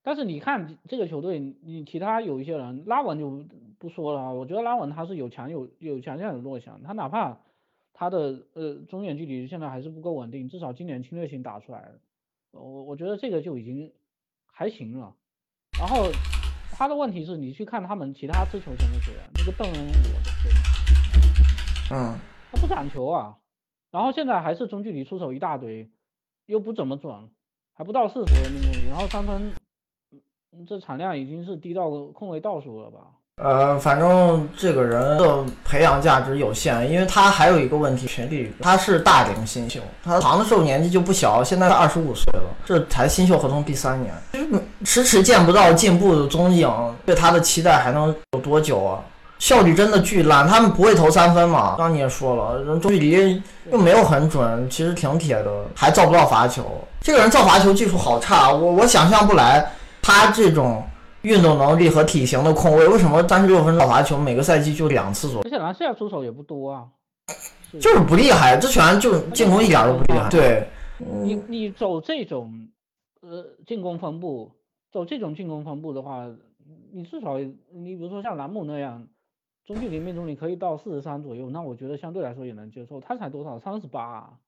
[0.03, 3.45] 但是你看这个球队，你其他有一些人拉文就。
[3.78, 7.36] 不说了啊，我觉得拉文他是有强有有强项有弱项，他哪怕
[7.93, 11.95] 他的呃中远距离现在还是不够稳定，至少今年侵略性打出来了，
[12.53, 13.90] 我我觉得这个就已经
[14.47, 15.12] 还行了。
[15.76, 16.09] 然后
[16.83, 20.53] 他的问题是你去看他们其他持球权的球员，那个邓恩，我的天，
[21.93, 22.18] 嗯，
[22.51, 23.39] 他不攒球啊，
[23.93, 25.89] 然后现在还是中距离出手一大堆，
[26.47, 27.30] 又不怎么准，
[27.72, 29.55] 还不到四十的命中率，然后三分
[30.66, 33.12] 这产量已经是低到空位倒数了吧。
[33.41, 44.14] 呃，反正这个人的培养价值有限，因为他还有一个问题，权力他是大龄新秀，他长的时候年纪就不小，现在二十五岁了，这才新秀合同第三年，
[44.85, 46.70] 迟迟见不到进步的踪影，
[47.07, 49.01] 对他的期待还能有多久啊？
[49.39, 51.74] 效率真的巨烂，他们不会投三分嘛？
[51.78, 56.62] 刚你也说了，中距离又没有很准，其实挺铁的，还造不到罚球。
[57.01, 59.68] 这个人造罚球技术好差，我我想象不来
[60.03, 60.85] 他这种。
[61.23, 65.43] 运动能力和体型的控卫，为什么三十六分造罚球每个赛季就两次左右？
[65.45, 66.89] 而且篮下出手也不多啊，
[67.73, 70.29] 就是不厉害，这拳就进攻一点都不厉害。
[70.29, 70.66] 对，
[70.99, 72.68] 你你走这种
[73.20, 74.51] 呃进攻分布，
[74.91, 76.29] 走这种进攻分布的话，
[76.93, 79.07] 你至少你比如说像兰姆那样，
[79.64, 83.01] 中距离命中率可以到四十三左右，那我觉得相对来说也能接受。
[83.01, 83.61] 他才多少？
[83.61, 84.39] 三十八，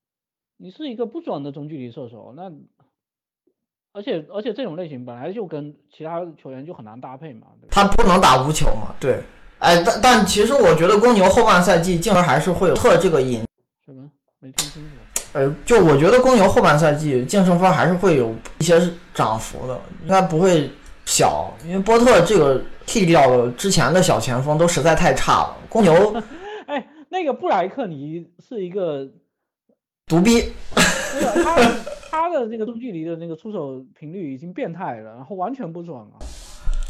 [0.56, 2.50] 你是一个不准的中距离射手，那。
[3.94, 9.22] 而且而且这种类型本来就跟其他球员就很难搭配嘛，他不能打无球嘛，对，
[9.60, 13.44] 哎，但但其实我觉得公牛后半赛季进而还是会有特这个引
[13.86, 14.02] 什么
[14.40, 14.90] 没听清楚？
[15.32, 18.80] 呃，就我觉得公牛后半赛季净胜分还是会有一些
[19.14, 20.68] 涨幅的，应该不会
[21.04, 25.56] 小，因为波特这个替掉了之前的小前锋都实在太差了。
[25.68, 26.14] 公牛，
[26.66, 29.08] 哎，那个布莱克尼是一个
[30.06, 30.52] 独逼。
[32.10, 36.06] 他的那个中距离的那个出手频率已经变态了，然后完全不准了。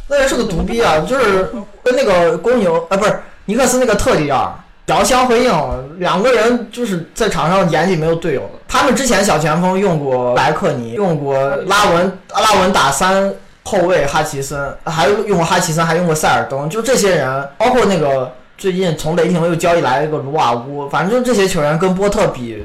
[0.08, 1.50] 那也是个独逼啊，就是
[1.82, 4.52] 跟那个公牛啊，不是尼克斯那个特里尔，
[4.86, 8.50] 遥相辉映，两个人就是在场上眼里没有队友的。
[8.68, 22.62] 他们之前小前锋用过莱克尼，用过拉文，拉文打三后卫哈奇森，还用过哈奇森，还用过塞尔登，就这些人，包括那个最近从雷霆又交易来了一个卢瓦乌，反正就这些球员跟波特比，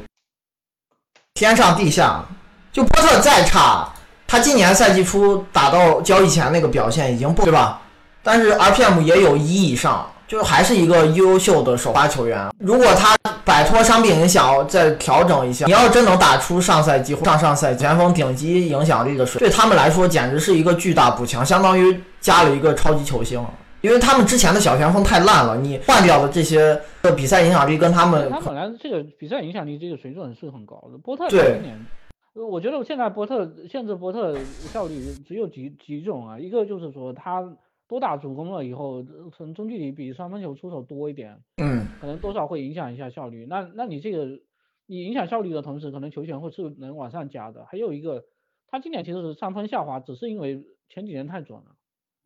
[1.40, 2.24] 天上地下。
[2.72, 3.90] 就波特再差，
[4.28, 7.82] 他今年赛季初打到交易前那个表现已经不对吧？
[8.22, 12.48] 但是 RPM 也有一以上，就还是一个优秀的首发球员。
[12.60, 23.44] 如果他摆脱伤病影响，再调整一下，你要真能打出上赛季或、上上赛季前锋顶级影响力的水对他们来说简直是一个巨大补强，相当于加了一个超级球星。
[23.82, 30.98] 因为他们之前的小前锋太烂了，你换掉的这些的比赛影响力跟他们，他本来这个比赛影响力这个水准是很高的。
[30.98, 31.86] 波特今年。
[32.34, 34.38] 我觉得现在波特限制波特
[34.72, 34.96] 效率
[35.28, 37.44] 只有几几种啊，一个就是说他
[37.88, 39.04] 多打主攻了以后，
[39.36, 43.46] 从中距离比三分球出手多一点，嗯，可能多少会影响一下效率。
[43.50, 44.40] 那那你这个
[44.86, 47.66] 你影响效率的同时，可能球权会是能往上加的。
[47.66, 48.24] 还有一个，
[48.68, 51.76] 他今年其实是上分下滑，只是因为前几年太准了。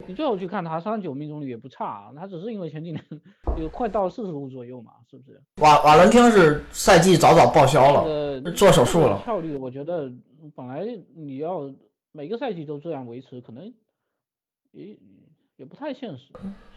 [0.05, 3.01] 你最后去看他三十九命中率也不差，啊他只是因为前几年
[3.57, 5.41] 有快到四十五左右嘛，是不是？
[5.61, 9.21] 瓦瓦伦汀是赛季早早报销了，做手术了。
[9.25, 10.11] 效率我觉得
[10.55, 10.85] 本来
[11.15, 11.71] 你要
[12.11, 13.63] 每个赛季都这样维持，可能
[14.71, 14.97] 也
[15.55, 16.25] 也不太现实，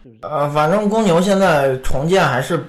[0.03, 0.19] 是不是？
[0.23, 2.65] 呃，反正公牛现在重建还是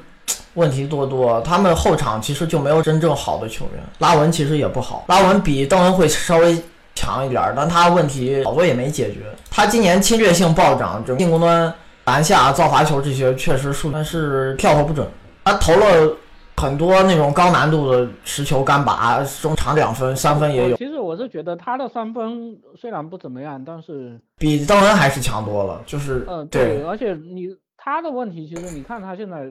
[0.55, 6.59] 问题多多，他们后场其实就没有真正好的球员，拉文其实也不好，拉文比邓恩惠稍微。
[6.97, 9.19] 强一点，但他问题好多也没解决。
[9.51, 11.71] 他今年侵略性暴涨，就进攻端
[12.05, 15.07] 篮下造罚球这些确实数，但是跳投不准。
[15.45, 16.17] 他投了
[16.57, 20.77] 很多那种高难度的持球干拔，中长两分、三分也有。
[20.77, 25.81] 其实我是觉得他的三分虽然不怎么样，但是比邓恩还是强多了。
[25.85, 29.45] 就是嗯，对，而且你他的问题，其实你看他现在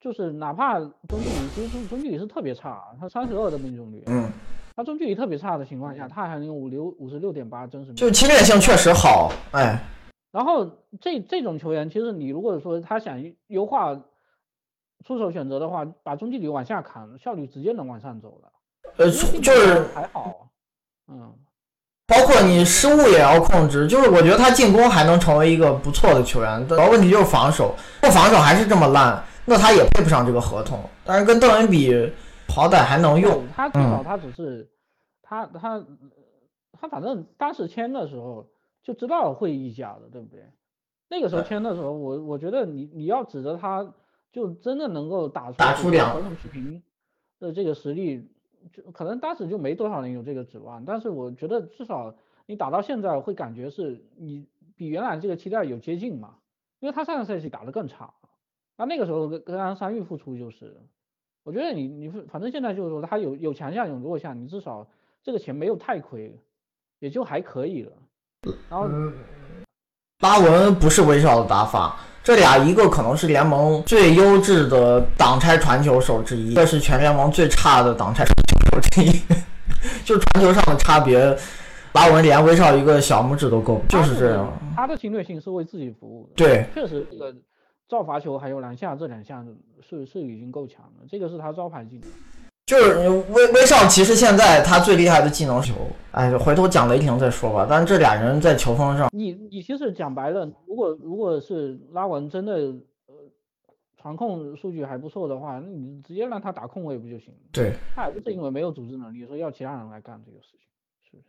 [0.00, 4.04] 就是哪怕中距离，其实中中距离是特别差，他三十二的命中率。
[4.06, 4.30] 嗯。
[4.80, 9.78] 他中距离特别差的情况下，他还能五六五十六点八真实，就侵略性确实好，哎，
[10.32, 10.66] 然后
[11.02, 13.94] 这这种球员，其实你如果说他想优化
[15.04, 18.50] 出手选择的话，把中距离往下砍，效率直接能往上走了。
[18.96, 20.48] 呃，就是还好，
[21.08, 21.30] 嗯，
[22.06, 30.80] 包括你失误也要控制，就是我觉得他进攻还能成为一个不错的球员，主要问题就是防守，不防守还是这么烂，那他也配不上这个合同。
[31.04, 32.10] 但是跟邓恩比，
[32.50, 33.46] 好歹还能用。
[33.54, 34.68] 他至少他只是
[35.22, 35.86] 他他
[36.72, 38.46] 他反正当时签的时候。
[38.82, 40.42] 就知道会溢价的，对不对？
[41.10, 43.92] 那个时候签的时候，我我觉得你你要指着他，
[44.32, 46.82] 就真的能够打出打出两合同水平
[47.38, 48.26] 的这个实力，
[48.72, 50.82] 就可能当时就没多少人有这个指望。
[50.86, 52.14] 但是我觉得至少
[52.46, 56.36] 你打到现在会感觉是你比原来这个期待有接近嘛，
[56.80, 58.14] 因为他上个赛季打得更差，
[58.78, 60.80] 那那个时候跟跟安山玉付出就是，
[61.50, 64.86] 我觉得你你反正现在就是说他有有强项有弱项，你至少
[65.20, 66.32] 这个钱没有太亏，
[67.00, 67.90] 也就还可以了。
[68.68, 68.88] 然后，
[70.20, 79.10] 拉文不是威少的打法，这俩一个可能是联盟最优质的挡拆传球手之一，一个是全联盟最差的挡拆传球手之一，
[80.06, 81.36] 就是传球上的差别，
[81.94, 84.56] 拉文连威少一个小拇指都够，就是这样。
[84.76, 87.34] 他的侵略性是为自己服务的，对，确实这个
[87.90, 89.44] 造罚球还有篮下这两项
[89.82, 92.08] 是是已经够强了，这个是他招牌技能。
[92.64, 95.74] 就是威威少，其实现在他最厉害的技能球，
[96.12, 97.66] 哎，回头讲雷霆再说吧。
[97.68, 102.52] 但是这俩人在球风上，你你其实讲白了，如果如果是拉文真的
[103.08, 103.14] 呃
[104.00, 107.40] 传控数据还不错的话，那你直接让他打控卫不就行了？
[107.50, 110.60] 对，他也不是因为没有组织能力，说要其他人来干这个事情，
[111.10, 111.26] 是不是？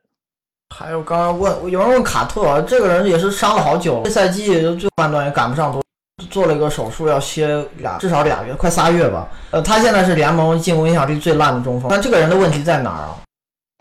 [0.70, 5.82] 还有刚刚问有人问卡特，这个人也是伤了好久，这赛季最后半段也赶不上多。
[6.30, 9.28] 做了一个手术，要歇俩至少俩月，快仨月吧。
[9.52, 11.90] 呃，他现在是联盟进攻影响力最烂的中锋。
[11.90, 13.18] 那这个人的问题在哪儿啊？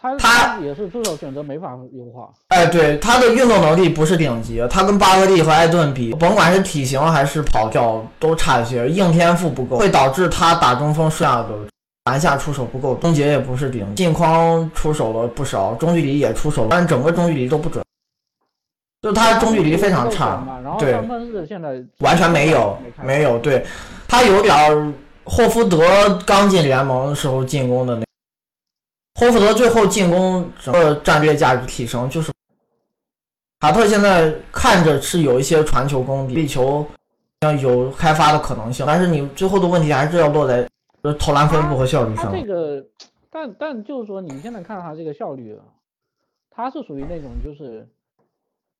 [0.03, 2.31] 他他也是出手选择没法优化。
[2.49, 11.49] 哎，对，他的运动能力不是顶级，他跟巴格利和艾顿比，甭管是体型还是跑跳都差一些，硬天赋不够，会导致他打中锋剩下的
[12.07, 17.85] 篮下出手不够，终结也不是顶，近框出手了不少，中距离也出手了，但整个中距离都不准。
[19.03, 20.45] 就他中距离非常差，
[20.79, 20.93] 对，
[22.01, 23.65] 完全没有，没有，对，
[24.07, 24.95] 他有点
[25.25, 25.79] 霍福德
[26.27, 28.05] 刚进联盟的时候进攻的那，
[29.19, 32.31] 霍福德最后进攻整个战略价值提升，就是
[33.61, 36.87] 卡特现在看着是有一些传球功底，力球
[37.41, 40.69] 像有开发的可能性，但是你最后的问题还是要落在
[41.19, 42.31] 投篮分布和效率上。
[42.31, 42.85] 这个，
[43.31, 45.59] 但但就是说你现在看他这个效率，
[46.51, 47.89] 他是属于那种就是。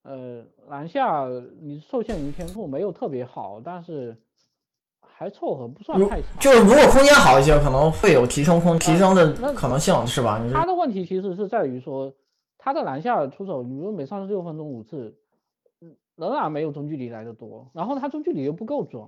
[0.03, 1.27] 呃，篮下
[1.61, 4.17] 你受限于天赋没有特别好，但是
[5.01, 6.29] 还凑合，不算太差。
[6.41, 10.43] 就是如果空间好一些，可能会有提升空提升的可能性，是吧？
[10.51, 12.15] 他的问题其实是在于说，
[12.57, 15.19] 他的篮下出手，你说每三十六分钟五次，
[16.17, 17.71] 仍然没有中距离来的多。
[17.75, 19.03] 然后他中距离又不够准，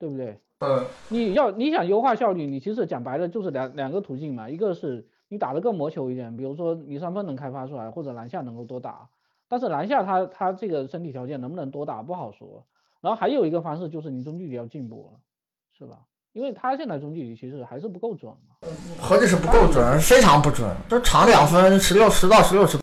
[0.00, 0.40] 对不对？
[0.58, 0.84] 嗯。
[1.08, 9.08] 你要你想优化效率，你其实讲白了就是两两个途径嘛，一个是你打得更魔球一点，比如说你三分能开发出来，或者篮下能够多打。
[9.48, 12.64] 但是篮下他他这个身体条件能不能多打不好说，
[13.00, 15.18] 然后还有一个方式就是你中距离要进步了，
[15.78, 15.98] 是吧？
[16.32, 18.68] 因为他现在中距离其实还是不够准嘛。
[18.98, 22.78] 何止是不够准，非常不准，就长两分十六十到十六十。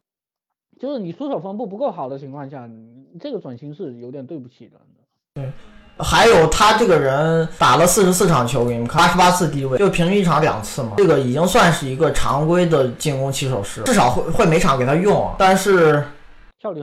[0.80, 5.01] 就是你出手分布不够好的情况下，你这个准心是有点对不起人的。
[5.34, 5.51] 对，
[5.97, 16.01] 还有他这个人打了四十四场球，给你们看八十八次低位，就平均一场两次嘛，这个已经算是一个常规的进攻起手式，至少会会每场给他用，但是。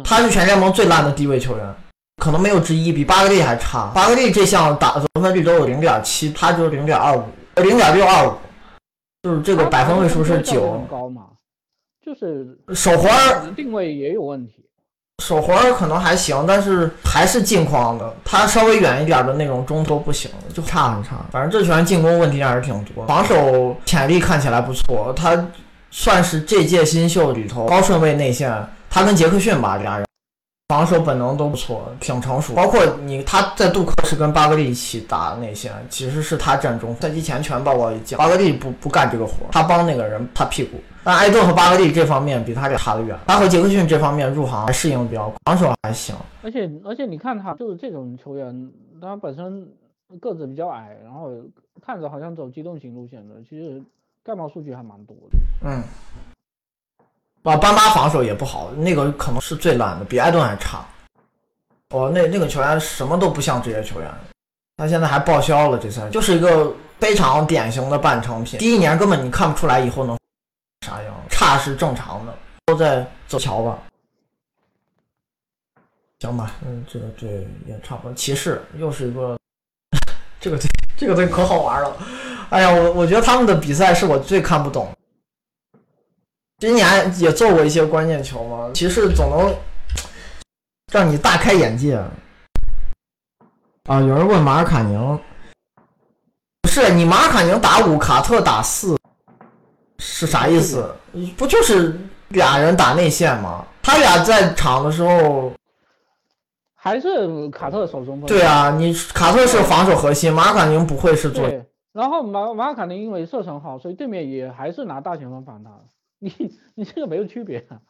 [0.03, 1.75] 他是全联盟最烂的低位球员，
[2.17, 3.93] 可能没有之一，比巴格利还差。
[3.95, 7.23] 巴格利这项打得分率都有零点七，他就是零点二五，
[7.57, 8.33] 零点六二五，
[9.23, 10.85] 就是这个百分位数是九。
[10.91, 11.23] 高嘛？
[12.05, 14.65] 就是手环定位也有问题。
[15.23, 18.15] 手环可能还行，但是还是近框的。
[18.25, 21.25] 他稍微远一点的那种中投不行，就差很差。
[21.31, 25.13] 反正这球员进攻问题还是挺多，防守潜力看起来不错。
[25.17, 25.47] 他
[25.91, 28.53] 算是这届新秀里头高顺位内线。
[28.91, 30.07] 他跟杰克逊吧，俩人
[30.69, 32.55] 防守本能都不错，挺成熟。
[32.55, 36.95] 包括你，他在杜克是跟巴格利一起打内线，其实是他占中。
[36.97, 40.77] 赛季前全报告一讲，巴格利不不干这个活，他帮那个人擦屁股。
[41.05, 43.19] 但艾顿和巴格利这方面比他俩差得远。
[43.27, 46.15] 他和杰克逊这方面入行还适应比较，防守还行。
[46.43, 48.71] 而且而且你看他就是这种球员，
[49.01, 49.67] 他本身
[50.21, 51.31] 个子比较矮，然后
[51.81, 53.83] 看着好像走机动型路线的，其实
[54.23, 55.39] 盖帽数据还蛮多的。
[55.63, 55.83] 嗯。
[57.49, 60.85] 啊，班巴防守也不好，那个可能是最烂的，比埃顿还差。
[61.91, 64.11] 哦，那那个球员什么都不像职业球员，
[64.77, 66.71] 他现在还报销了，这赛就是一个
[67.01, 68.59] 非常典型的半成品。
[68.59, 70.19] 第一年根本你看不出来以后能
[70.85, 72.35] 啥样，差是正常的，
[72.67, 73.79] 都在走桥吧。
[76.21, 77.27] 行吧，嗯，这个这
[77.67, 78.13] 也差不多。
[78.13, 79.39] 骑士又是一个，
[80.39, 81.97] 这个队这个队可好玩了。
[82.51, 84.93] 哎呀，我我觉得他们的比赛是我最看不懂。
[86.59, 89.55] 今年也做过一些关键球嘛，骑士总能
[90.93, 91.97] 让你大开眼界。
[93.85, 95.19] 啊，有人问马尔卡宁，
[96.63, 98.99] 不是你马尔卡宁打五，卡特打四，
[99.99, 100.93] 是啥意思？
[101.37, 101.97] 不就是
[102.31, 103.65] 俩人打内线吗？
[103.81, 105.53] 他俩在场的时候，
[106.75, 108.27] 还是卡特守中锋。
[108.27, 111.49] 对啊，你卡特是防守核心，马尔卡宁不会是做。
[111.49, 115.71] 对，然后马马尔卡宁因为射程好，所以对面也还是拿大前锋防他。
[116.19, 116.33] 你
[116.75, 117.81] 你这个没有区别啊，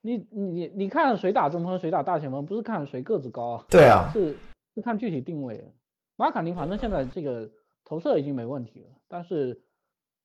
[0.00, 3.64] 你你你看谁打中锋谁打大前锋，不是看谁个子高啊？
[3.68, 4.36] 对啊，是
[4.74, 5.72] 是看具体定位。
[6.16, 7.48] 马卡宁反正现在这个
[7.84, 9.60] 投射已经没问题了，但是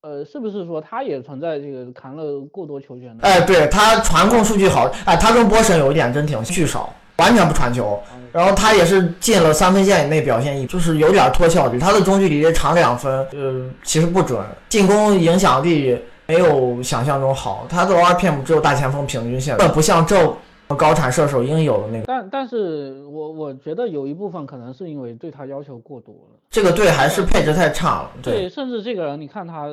[0.02, 3.24] 呃，是不是说他也存在这个扛了过多球权的？
[3.28, 8.02] 哎，对他传控数据好，哎，他跟波神有一点真挺巨少，完全不传球，
[8.32, 16.00] 然后他也是进了三分线以内表现一，就是有点脱效率，他的中距离长两分，呃，其实不准，进攻影响力。
[16.26, 20.36] 没有想象中好，他的 RPM 只有大前锋平均线，不像这
[20.78, 22.06] 高产射手应有的那个。
[22.08, 26.40] 但但是我我觉得有一部分可能是因为对他要求过多了。
[26.50, 28.12] 这个队还是配置太差了。
[28.24, 29.68] 对，甚至这个人你看他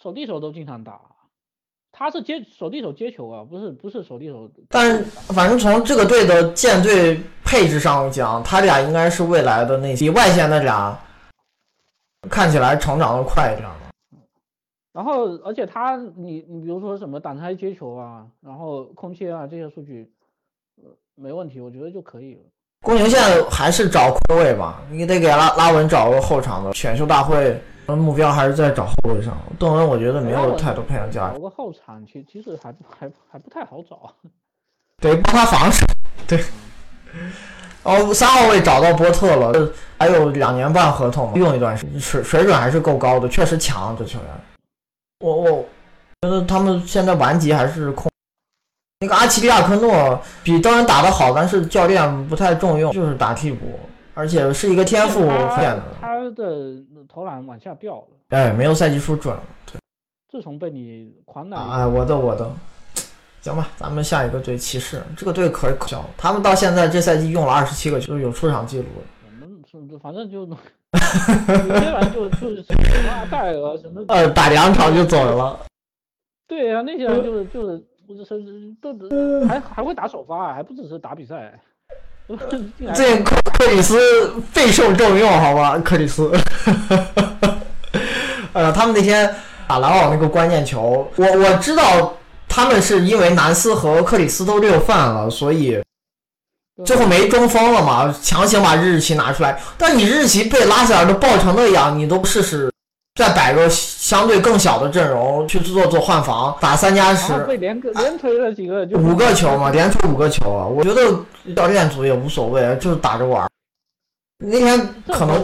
[0.00, 1.00] 手递手都经常打，
[1.92, 4.50] 他是接手递手接球啊，不是不是手递手。
[4.68, 10.98] 但是反正从这个队的舰队配置上讲，他俩应该是未来的那比外线那俩
[12.28, 13.68] 看起来成长的快一点。
[14.96, 20.10] 然后，而且他，你你比如说什么挡拆接球啊，然后空切啊这些数据，
[20.82, 20.84] 呃，
[21.14, 22.40] 没问题，我觉得就可以了。
[22.80, 26.72] 公牛现在还是找空位吧，你得给拉拉文找个后场的。
[26.72, 29.36] 选秀大会目标还是在找后卫上。
[29.58, 31.34] 邓恩我觉得没有太多培养价值。
[31.34, 34.14] 找个后场，其其实还还还不太好找。
[35.02, 35.84] 得帮他防守。
[36.26, 36.42] 对。
[37.82, 44.28] 哦，三号位找到波特了，还有两年半合同，用一段时间，水水准还是够高的，确实强这球员。
[45.20, 45.64] 我我
[46.20, 48.10] 觉得他们现在顽疾还是空，
[49.00, 53.80] 那个阿奇利亚科诺比当然打得好，但是教练不太重用，就是打替补，
[54.12, 55.82] 而且是一个天赋变的。
[55.98, 56.44] 他的
[57.08, 59.34] 投篮往下掉了，哎，没有赛季初准。
[59.72, 59.80] 对，
[60.30, 62.52] 自从被你狂打，哎，我的我的，
[63.40, 68.84] 行吧，咱们下一个队骑士，这个队可可笑，他们到现在这赛季用了二十七个球，有出场记录。
[69.24, 70.46] 我们是反正就。
[71.68, 72.82] 有些人就就是什么
[73.30, 75.58] 戴尔什么，呃，打两场就走了。
[76.48, 78.24] 对呀，那些人就是就是不是
[78.80, 81.52] 都还还会打首发，还不只是打比赛。
[82.94, 86.32] 这克克里斯备受重用，好吧，克里斯。
[88.52, 89.32] 呃，他们那天
[89.68, 92.14] 打篮网那个关键球，我我知道
[92.48, 95.80] 他们是因为南斯和克里斯都六犯了，所以。
[96.84, 99.58] 最后没中锋了嘛，强行把日奇拿出来。
[99.78, 102.70] 但你日奇被拉塞尔都爆成那样，你都不试试
[103.14, 107.32] 再摆个相对更小的阵容去做做换防，打三加十。
[107.44, 110.66] 被连连推了几个就，五个球嘛，连推五个球啊！
[110.66, 111.18] 我觉得
[111.54, 113.48] 教练组也无所谓，就是打着玩。
[114.44, 115.36] 那天可能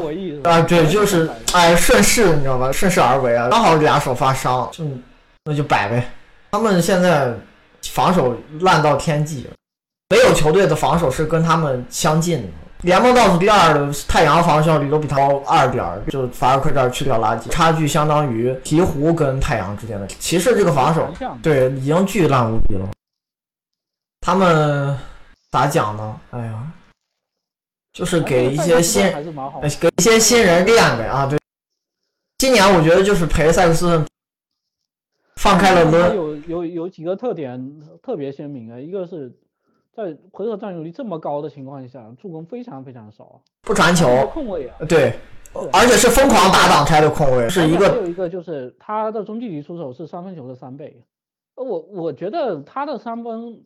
[0.43, 2.71] 啊，对，就是哎顺势，你知道吧？
[2.71, 4.85] 顺势而为啊，刚好俩手发伤，就
[5.45, 6.13] 那就摆呗。
[6.51, 7.33] 他们现在
[7.85, 9.47] 防守烂到天际。
[10.13, 12.49] 没有球队的防守是跟他们相近的，
[12.83, 20.07] 联盟倒数第二的太阳防守效率都比他高二点，就法尔克这儿去掉垃圾，差距相当于鹈鹕跟太阳之间的。
[20.09, 21.11] 骑士这个防守，
[21.43, 22.87] 对，已经巨烂无比了。
[24.21, 24.95] 他们
[25.51, 26.21] 咋讲呢？
[26.33, 26.71] 哎呀，
[27.95, 29.03] 就是给一些新，
[29.81, 31.25] 给一些新人练呗啊。
[31.25, 31.39] 对，
[32.37, 34.05] 今年我觉得就是陪塞克斯
[35.37, 36.15] 放开了抡。
[36.15, 39.33] 有有有几个特点特别鲜明啊，一个是。
[39.95, 45.13] 在回合占有率这么高的情况下，助攻非常非常少，不传球，控卫啊，对，
[45.71, 47.91] 而且是疯狂打挡拆的控位，是一个。
[47.91, 51.05] 还有一个就是他的中距离出手是三分球的三倍，
[51.57, 53.63] 我我觉得他的三分，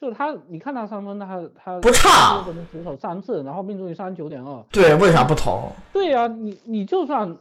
[0.00, 5.72] 就是他，你看他三分，他他不差，出手三次，然后命中率三十九点二，对，为啥不投？
[5.92, 7.36] 对呀，你你就算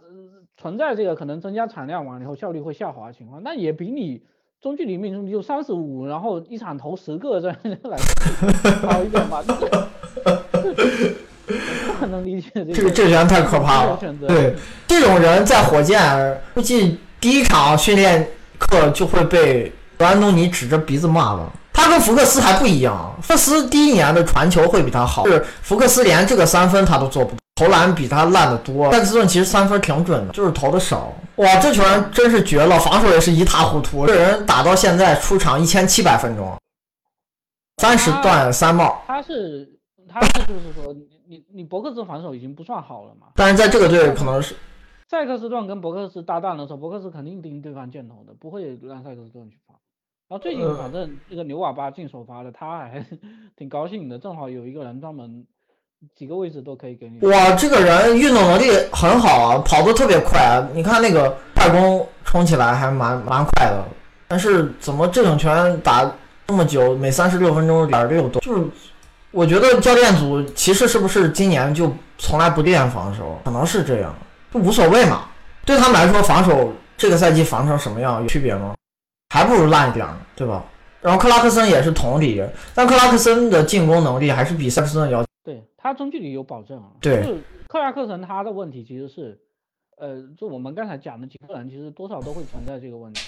[0.58, 4.24] 存在这个可能增加产量完了以后效率会下滑的情况，那也比你。
[4.62, 7.98] 中距离命中率就三十五，然后一场投十个这样来
[8.88, 9.44] 好一点吧？
[11.48, 14.00] 不可能理解这个这人太可怕了。
[14.28, 14.56] 对，
[14.88, 18.28] 这种人在火箭估计第一场训练
[18.58, 21.52] 课就会被安东尼指着鼻子骂了。
[21.72, 27.38] 他跟福克斯还不一样，福克斯第一年的传球会比他好，是福克斯连这个三分他都做不到。
[27.56, 31.14] 投篮比他烂的多，戴克斯顿其实三分挺准的，就是投的少。
[31.38, 34.06] 哇，这球员真是绝了，防守也是一塌糊涂。
[34.06, 36.58] 这人打到现在出场一千七百分钟，
[37.78, 39.02] 三十段三帽。
[39.08, 39.80] 他是
[40.10, 43.28] 他是就是说，你你你伯克斯防守已经不算好了嘛？
[43.36, 44.54] 但是在这个队可能是
[45.10, 49.78] 塞克斯顿跟伯克斯搭档的时候，伯克斯肯定盯对方箭头的，不会让塞克斯顿去防。
[50.28, 53.06] 然后最近反正这个牛瓦巴进首发了，他还
[53.56, 55.46] 挺高兴的，正好有一个人专门
[56.16, 57.26] 几个位置都可以给你。
[57.28, 60.68] 哇，这个人运动能力很好啊，跑得特别快啊。
[60.74, 63.84] 你看那个快攻冲起来还蛮蛮快的，
[64.28, 66.10] 但是怎么这种拳打
[66.48, 68.64] 这么久，每三十六分钟点六多，就是
[69.32, 74.14] 我觉得教练组其实是不是今年就从来不练防守，可能是这样，
[74.54, 75.26] 就无所谓嘛。
[75.66, 78.76] 对他们来说，防守这个赛季防成什么样有区别吗？
[79.34, 80.64] 还不如烂一点呢，对吧？
[81.02, 82.44] 然后克拉克森也是同理，
[82.76, 85.25] 但克拉克森的进攻能力还是比塞克斯顿要。
[85.46, 86.92] 对他中距离有保证啊。
[87.00, 87.24] 对。
[87.24, 87.38] 就
[87.68, 89.40] 克拉克森他的问题其实是，
[89.98, 93.22] 呃，就我们刚才讲的几个人，其实多少都会存在这个问题。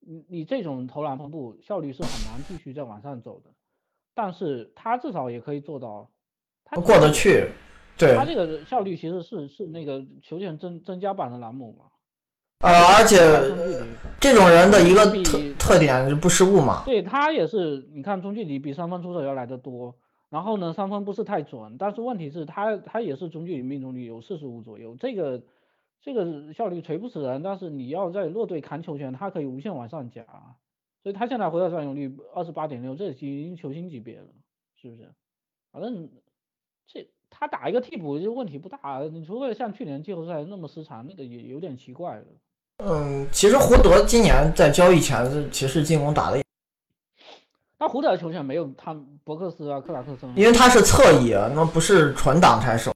[0.00, 3.50] 你你这种投篮分布效率是很难继续再往上走的，
[4.14, 6.10] 但是他至少也可以做到，
[6.64, 7.46] 他过得去。
[7.96, 8.16] 对。
[8.16, 11.86] 他这个效率其实是是那个球权增增加版的栏目嘛。
[12.60, 13.18] 呃，而且
[14.20, 16.82] 这种人的一个特特点是不失误嘛。
[16.84, 19.94] 对他也是，你看中距离比三分出手要来的多，
[20.34, 25.40] 然后呢三分不是太准，但是问题是他他也是中距离命中率有四十五左右，这个
[26.02, 30.24] 这个效率锤不死人，但是你要在弱队扛球权，他可以无限往上加，
[31.04, 34.26] 所以他现在回到占有率二十八点六，这已经球星级别了，
[34.74, 35.08] 是不是？
[35.70, 36.10] 反正
[36.88, 42.24] 这他打一个替补就问题不大，你除非像去年季后赛那么失常，那个也有点奇怪了。
[42.78, 46.43] 嗯，其实胡德今年在交易前，其实进攻打的，
[47.78, 48.94] 那胡德的球权没有他
[49.24, 52.92] 伯克斯啊、克拉克森，因为他是侧翼，那不是纯挡拆手，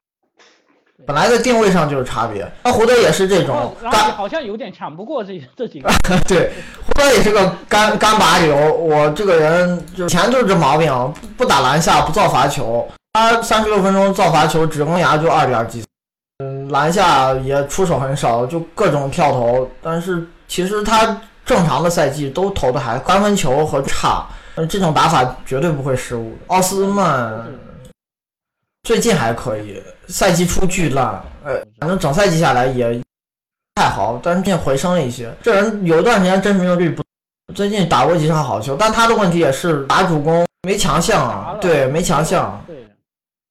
[1.04, 2.48] 本来在定位上就是差别。
[2.62, 5.90] 那胡德也是这种，干好像有点抢不过这这几个。
[6.28, 6.52] 对，
[6.86, 15.84] 胡德也是个干干拔流，我这个人就前就是这毛病，不打篮下，不造罚球，他三十六分钟造罚球，指攻牙就二点几。
[16.38, 19.68] 嗯，篮下也出手很少，就各种跳投。
[19.82, 24.24] 但是其实他正常的赛季都投的还三分球和差，
[24.66, 26.36] 这种打法绝对不会失误。
[26.48, 27.46] 奥斯曼
[28.82, 33.00] 最近还可以，赛季初巨烂，呃，反正整赛季下来也
[33.74, 35.32] 太好，但是现在回升了一些。
[35.42, 37.02] 这人有一段时间真实命中率不，
[37.54, 42.62] 最近打过几场好球，但他的问题也是打主攻没强项啊，对，没强项。
[42.66, 42.86] 对，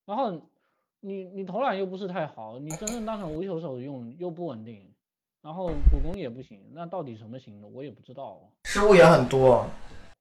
[0.06, 0.34] 然后。
[1.00, 4.82] 你你投篮又不是太好，你真正当成无球手用又不稳定，
[5.44, 8.42] 然后主攻也不行，那到底什么行的我也不知道。
[8.66, 9.66] 失误也很多，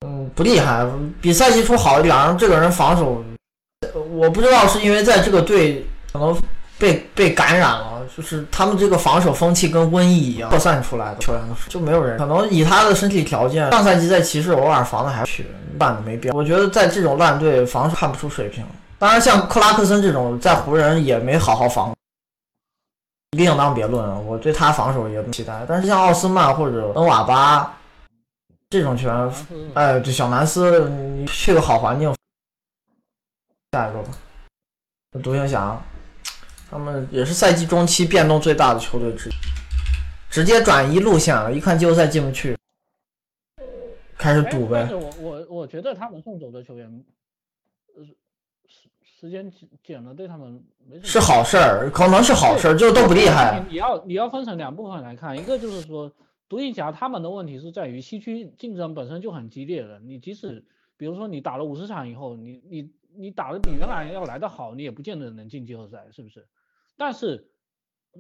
[0.05, 0.85] 嗯，不厉害，
[1.21, 2.15] 比赛季初好一点。
[2.15, 3.25] 然后这个人防守，
[4.11, 6.37] 我不知道是因为在这个队可能
[6.79, 12.19] 被被感染了，就是他们这个防守风气跟瘟疫一样扩散出来的球员就没有人。
[12.19, 15.47] 可能以他的身体条件，上赛季在骑士偶尔防的还去，
[15.79, 16.35] 烂的没必要。
[16.35, 18.65] 我觉得在这种烂队防守看不出水平。
[18.99, 21.95] 当然，像克拉克森这种在湖人也没好好防，
[23.37, 24.27] 另当别论。
[24.27, 25.53] 我对他防守也不期待。
[25.69, 27.76] 但是像奥斯曼或者恩瓦巴
[28.69, 29.33] 这种球员，
[29.75, 32.13] 哎，这小南斯，你去个好环境。
[33.73, 34.09] 下一个吧，
[35.23, 35.81] 独行侠，
[36.69, 39.33] 他们也是赛季中期变动最大的球队之一，
[40.31, 41.53] 直接转移路线了。
[41.53, 42.59] 一看季后赛进不去，
[44.19, 44.81] 开始赌呗。
[44.81, 47.05] 但是我我我觉得他们送走的球员。
[48.69, 48.91] 时
[49.21, 53.65] 时间减减了，对他们没是好事儿，可能是好事儿，就都不厉害。
[53.69, 56.11] 你要你要分成两部分来看，一个就是说，
[56.49, 59.99] 独行侠他们的问题是在于西区竞争本身就很激烈了。
[60.01, 60.65] 你即使
[60.97, 66.47] 比如说你打了五十场以后，你你你打的比原来要来的好，你也不见得能进季后赛，是不是？
[66.97, 67.49] 但是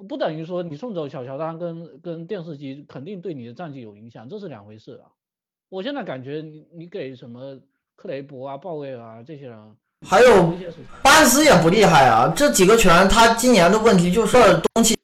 [0.08, 5.08] 不等于说你送走小乔丹跟跟电视机肯定对你的战绩有影响，这是两回事啊。
[5.68, 7.58] 我现在感觉你你给什么
[7.94, 9.76] 克雷伯啊、鲍威尔啊这些人。
[10.06, 10.52] 还有
[11.02, 14.36] 巴恩斯也不厉害啊，这几个拳他今年的问题就是
[14.74, 14.94] 东契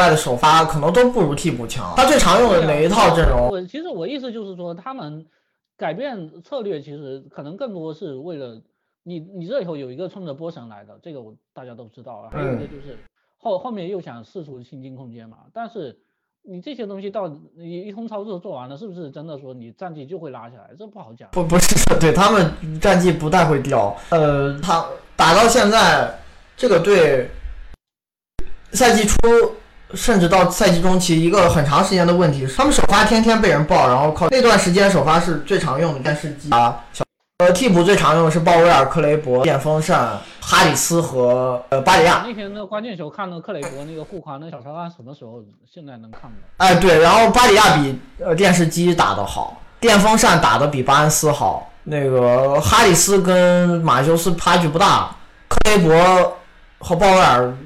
[0.00, 1.92] 外的首发可能都不如替补强。
[1.96, 3.48] 他最常用的哪一套阵容？
[3.48, 5.26] 我其实我意思就是说，他们
[5.76, 8.60] 改变策略，其实可能更多是为了
[9.02, 12.28] 你，你这里头有一个冲着波神来的，这个我大家都知道。
[12.32, 12.98] 还有一个就是
[13.38, 15.98] 后后面又想试出新进空间嘛，但是。
[16.44, 20.68] 你这些东西到你一通操作做完了，是不是真的说你战绩就会拉起来？
[20.76, 21.28] 这不好讲。
[21.30, 23.96] 不不是，对他们战绩不太会掉。
[24.10, 26.18] 呃，他打到现在
[26.56, 27.30] 这个队
[28.72, 29.16] 赛季初，
[29.94, 36.84] 甚至到赛季中期，一个很长时间的问题是，他们首发天天被人爆，然后靠那段时间首发是最常用的电视机啊。
[36.92, 37.04] 小
[37.38, 40.18] 呃，替补最常用的是鲍威尔、克雷伯、电风扇。
[40.44, 45.40] 哈里斯和呃巴里亚那天那个关键球看那个克雷伯那个护框那小乔丹什么时候
[45.72, 46.36] 现在能看到？
[46.56, 55.14] 哎对，然后巴里亚比呃电视机打得好，电风扇打得比巴恩斯好，那个哈里斯跟马修斯差距不大，
[55.48, 56.36] 克雷伯
[56.80, 57.56] 和鲍威尔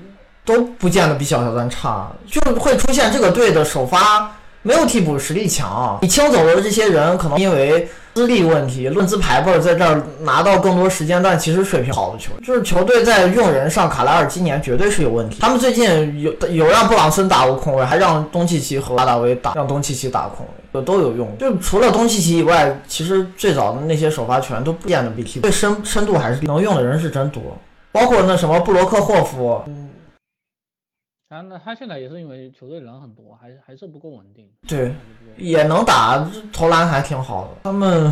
[0.47, 4.32] 都不见得比小乔丹差，就会出现这个队的首发
[4.62, 7.86] 没有替补实力强，你清走的这些人，可能因为。
[8.16, 15.36] 资历问题，论资排辈，在这儿拿到更多时间，但其实水平好的球就是球队在用人上，卡莱尔今年绝对是有问题。
[15.43, 21.28] 他们最近有有让布朗森打过控卫，还让东契奇和拉达维打，让东契奇打控卫，都有用。
[21.36, 27.43] 就除了东契奇以外，其实最早的那些首发球员都不见得比替补，对深深度还是能用的人是真多，
[27.93, 29.60] 包括那什么布罗克霍夫。
[31.36, 34.50] 啊，那他现在也是因为球队人很多，还还是不够稳定。
[34.66, 34.94] 对，
[35.36, 37.50] 也能打，投篮还挺好的。
[37.64, 38.10] 他们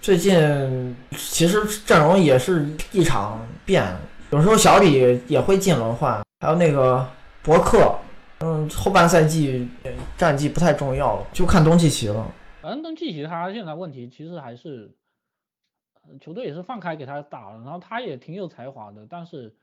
[0.00, 3.96] 最近其实阵容也是一场变，
[4.32, 7.06] 有时候小李也会进轮换，还有那个
[7.44, 7.96] 博克，
[8.40, 9.68] 嗯，后半赛季
[10.18, 12.26] 战绩不太重要了，就看东契奇了。
[12.60, 14.92] 反正东契奇他现在问题其实还是，
[16.20, 19.54] 球队也是放开给他打了，然后他也挺有才华的，但是。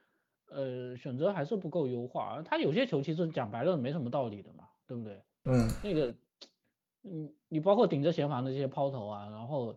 [0.51, 2.41] 呃，选择还是不够优化。
[2.43, 5.21] 他有些球其实讲白了没什么道理的嘛，对不对？
[5.45, 5.67] 嗯。
[5.81, 6.13] 那个，
[7.03, 9.75] 嗯，你包括顶着前防的这些抛投啊，然后，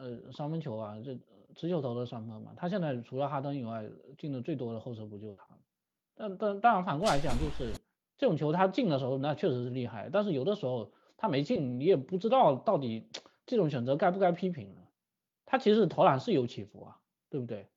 [0.00, 1.16] 呃，三分球啊，这
[1.54, 3.88] 持球投的三分嘛，他现在除了哈登以外，
[4.18, 5.44] 进的最多的后撤不就是他。
[6.14, 7.72] 但但当然反过来讲，就是
[8.18, 13.08] 这种球他进的时候那确实是厉害，但是有的时候他没进，你也不知道到底
[13.46, 14.74] 这种选择该不该批评
[15.46, 17.68] 他其实投篮是有起伏啊，对不对？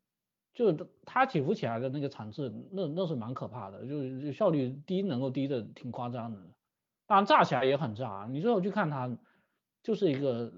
[0.54, 6.40] 就是他起伏起来的那个场次，那那是蛮可怕的，就是效率低能够低的挺夸张的，
[7.08, 8.28] 当然炸起来也很炸。
[8.30, 9.10] 你最后去看他，
[9.82, 10.54] 就是一个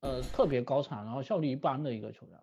[0.00, 2.41] 呃特别高产，然后效率一般的一个球员。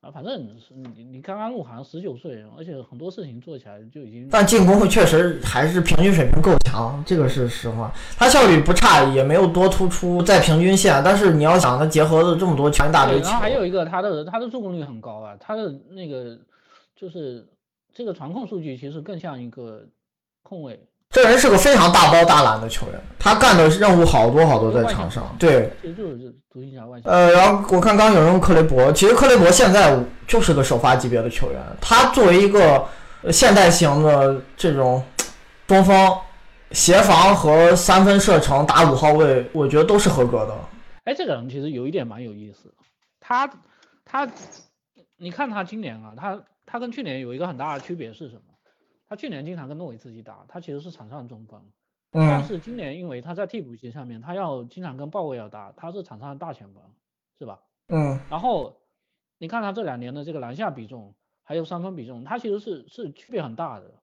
[0.00, 0.46] 啊，反正
[0.94, 4.28] 你你刚刚入行十九岁，而且很多事情做起来就已经。
[4.30, 7.92] 但进攻确实还是平均水平够强，这个是实话。
[8.16, 11.02] 他效率不差，也没有多突出，在平均线。
[11.02, 16.38] 但是你要想，他结合了这么多全大队然后还有一个他的他的助攻率很高啊，他的那个
[16.94, 17.44] 就是
[17.92, 19.84] 这个传控数据其实更像一个
[20.44, 20.80] 控卫。
[21.10, 25.34] 这人是个非常大包大揽的球员，他干的任务好多好多在场上。
[25.38, 27.10] 对，其实就是独行侠外线。
[27.10, 31.60] 呃，然后我看刚有人用克雷伯，其实克雷伯现在就是个首发级别的球员。
[31.80, 32.86] 他作为一个
[33.32, 35.02] 现代型的这种
[35.66, 36.14] 中锋，
[36.72, 40.54] 协防和三分射程打五号位，我觉得都是合格的。
[41.04, 42.70] 哎，这个人其实有一点蛮有意思，
[43.18, 43.50] 他
[44.04, 44.28] 他，
[45.16, 48.42] 你看他今年啊，他他跟去年有一个很大的区别是什么？
[49.08, 51.62] 他去年经常跟诺维茨基打，他其实是场上中锋，
[52.10, 56.82] 但是今年因为他在替补席上面，他要经常跟鲍威尔打，他是场上的大前锋，
[57.38, 57.62] 是吧？
[57.88, 58.20] 嗯。
[58.28, 58.76] 然后
[59.38, 63.94] 你看他这两年的这个篮下比重，还有三分比重，他其实是是区别很大的。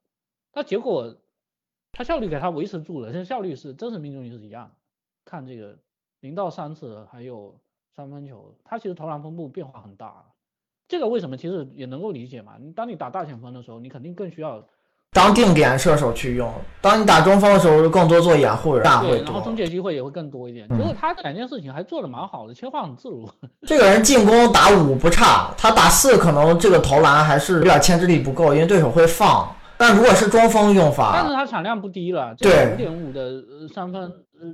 [0.53, 1.15] 那结果
[1.91, 4.72] 他效率给他维持住了，现在效率是真实命中率是一样。
[5.23, 5.77] 看这个
[6.19, 7.60] 零到三次还有
[7.95, 10.26] 三分球，他其实投篮分布变化很大。
[10.88, 12.57] 这个为什么其实也能够理解嘛？
[12.60, 14.68] 你当你打大前锋的时候，你肯定更需要。
[15.16, 20.68] 当定点射手去用，当你打中锋的时候，更多做掩护人，对，然后终结机会也会更多一点。
[20.68, 23.26] 结果他这两件事情还做的蛮好的，切换很自如。
[23.66, 29.50] 这个人进攻打五不差，他打四可能这个投篮还是有点牵制力不够，因为对手会放。
[29.78, 33.42] 但如果是中锋用法，但是他产量不低了，对，五点五的
[33.74, 34.48] 三分，呃，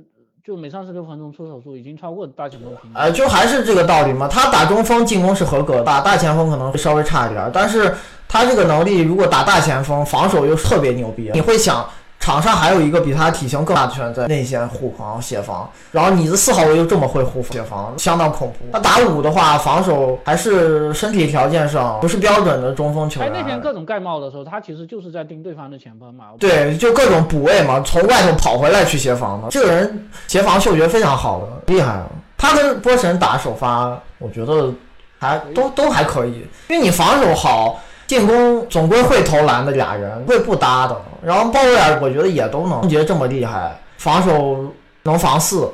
[0.44, 2.92] 就每三十六分钟出手数已经超过大前锋平均。
[2.94, 7.94] 呃，就还是这个道理嘛，他打中锋进攻是合格，打大前锋可能会稍微差一点，但是。
[8.34, 11.86] 他这个能力，如果打大前锋，防守又特别牛逼，你会想
[12.22, 18.58] 场上还有一个比他体型更大的球员在内线护防协防，然后你的四号位又这么会护协防，相当恐怖。
[18.72, 23.28] 他打五的话，防守还是身体条件上不是标准的中锋球员。
[23.28, 26.26] 哎，那天各种盖帽的时候，他其实就是在盯对方的前锋嘛。
[26.38, 29.48] 对，就各种补位嘛，从外头跑回来去协防的。
[29.48, 32.00] 这个人协防嗅觉非常好的，厉害。
[32.38, 34.72] 他跟波神打首发，我觉得
[35.18, 37.80] 还都都还可以，因为你防守好。
[38.12, 44.70] 进攻总归会投篮的俩人会不搭的，然后鲍威尔我觉得也都能，杰这么厉害，防守
[45.02, 45.72] 能防四。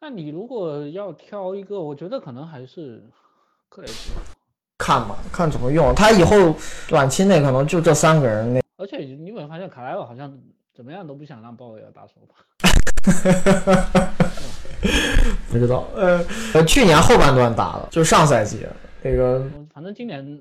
[0.00, 3.04] 那你如果要挑一个，我觉得可能还是
[3.68, 3.94] 克雷伯。
[4.78, 5.94] 看吧，看怎么用。
[5.94, 6.54] 他以后
[6.88, 8.62] 短期内可能就这三个人那。
[8.78, 10.32] 而且你有没有发现卡莱尔好像
[10.74, 12.34] 怎么样都不想让鲍威尔打首发？
[15.52, 18.66] 不知道，呃呃，去年后半段打了，就上赛季
[19.02, 19.44] 那个。
[19.74, 20.40] 反正今年。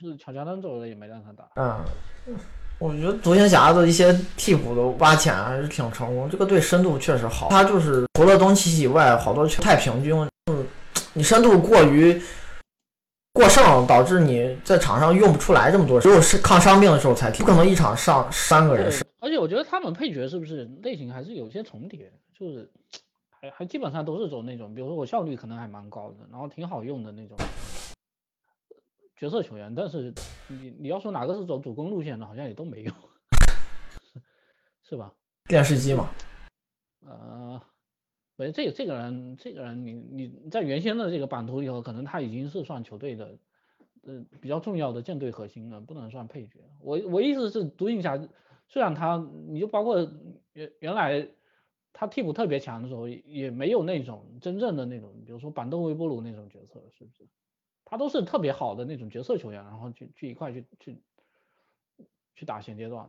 [0.00, 1.48] 是乔乔丹走了也没让他打。
[1.56, 2.36] 嗯，
[2.78, 7.48] 我觉得独行侠的一些替补的挖潜还是挺成功，这个队深度确实好。
[7.48, 10.14] 他就是除了东契奇以外，好多球太平均，
[10.46, 10.64] 就是
[11.12, 12.20] 你深度过于
[13.32, 18.92] 过剩，导致你在场上用不出来这么多，只有是抗伤病的时候才踢，不可能一场上三个人。
[19.20, 22.70] 而且我觉得他们配角是不是类型还是有些重叠，就是
[23.28, 27.36] 还还基本上都是走那种，比如说我效率可能还蛮高的，然后挺好用的那种
[29.18, 29.74] 角色球员。
[29.74, 30.14] 但是
[30.46, 32.92] 你你要说哪个是走主攻路线的，好像也都没有，
[34.88, 35.12] 是吧？
[35.46, 36.08] 电视机嘛。
[37.06, 37.60] 呃，
[38.36, 43.38] 不是这个这个人，这个人你你在原先的这个版图里头，可能他已经是算球队的
[44.02, 46.60] 呃比较重要的舰队核心了，不能算配角。
[46.80, 48.18] 我我意思是，独行侠
[48.68, 49.16] 虽然他，
[49.48, 50.10] 你就包括
[50.52, 51.28] 原原来。
[51.90, 57.26] 他替补特别强的时候，也没有那种真正的那种，比如说板凳微波炉那种角色，是不是？
[57.90, 61.00] 他都是特别好的那种角色球员，然后去去一块去去
[62.34, 63.04] 去打现阶段，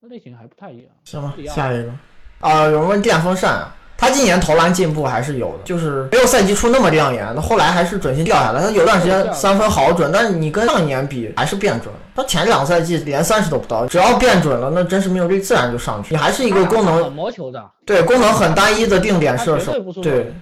[0.00, 0.86] 那类型还不太一样。
[1.04, 1.92] 行吧，下一个
[2.40, 3.66] 啊，有人问电风扇。
[3.96, 7.32] 他今年投篮进步还是有的，就是没有赛季初那么亮眼。
[7.34, 8.60] 那后来还是准心掉下来。
[8.60, 12.00] 他有段时间三分好准，但是你跟上一年比还是变准了。
[12.14, 16.12] 他前两赛季连三十都不到，只要变准了，那真实命中率自然就上去。
[16.12, 19.72] 你还是一个功能魔球的，对功能很单一的定点射手。
[20.02, 20.34] 对。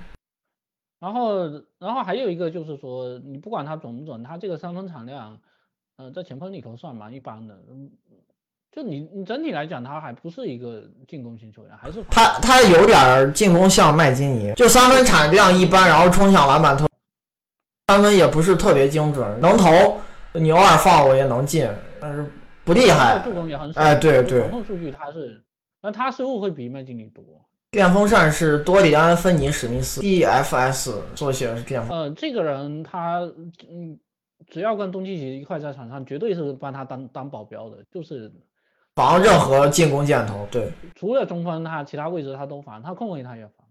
[1.02, 1.48] 然后，
[1.80, 5.36] 然后还有一个就是说，你不管他准不准，他这个三分产量，
[5.96, 7.58] 嗯，在前锋里头算蛮一般的。
[8.70, 16.86] 就你，你整体来讲，他还不是一个进攻型球员，还是他他有点进攻像麦金尼，就三分产量一般，然后冲向篮板特
[17.88, 19.68] 三分也不是特别精准，能投
[20.34, 21.68] 你偶尔放我也能进，
[22.00, 22.24] 但是
[22.64, 23.20] 不厉害。
[23.24, 23.80] 助攻也很少。
[23.80, 24.48] 哎，对对。
[24.62, 25.42] 数据他是，
[25.82, 27.24] 那他失误会比麦金尼多。
[27.72, 31.98] 电风扇是多里安·芬尼·史密斯，DFS 缩写是电风。
[31.98, 33.20] 呃，这个人他
[33.66, 33.98] 嗯，
[34.46, 38.30] 只要跟东契奇一块在场上，绝对是帮他当当保镖的，就是。
[38.94, 43.66] 防任何进攻箭头，对，除了中锋，他其他位置他都防，他控卫他也防，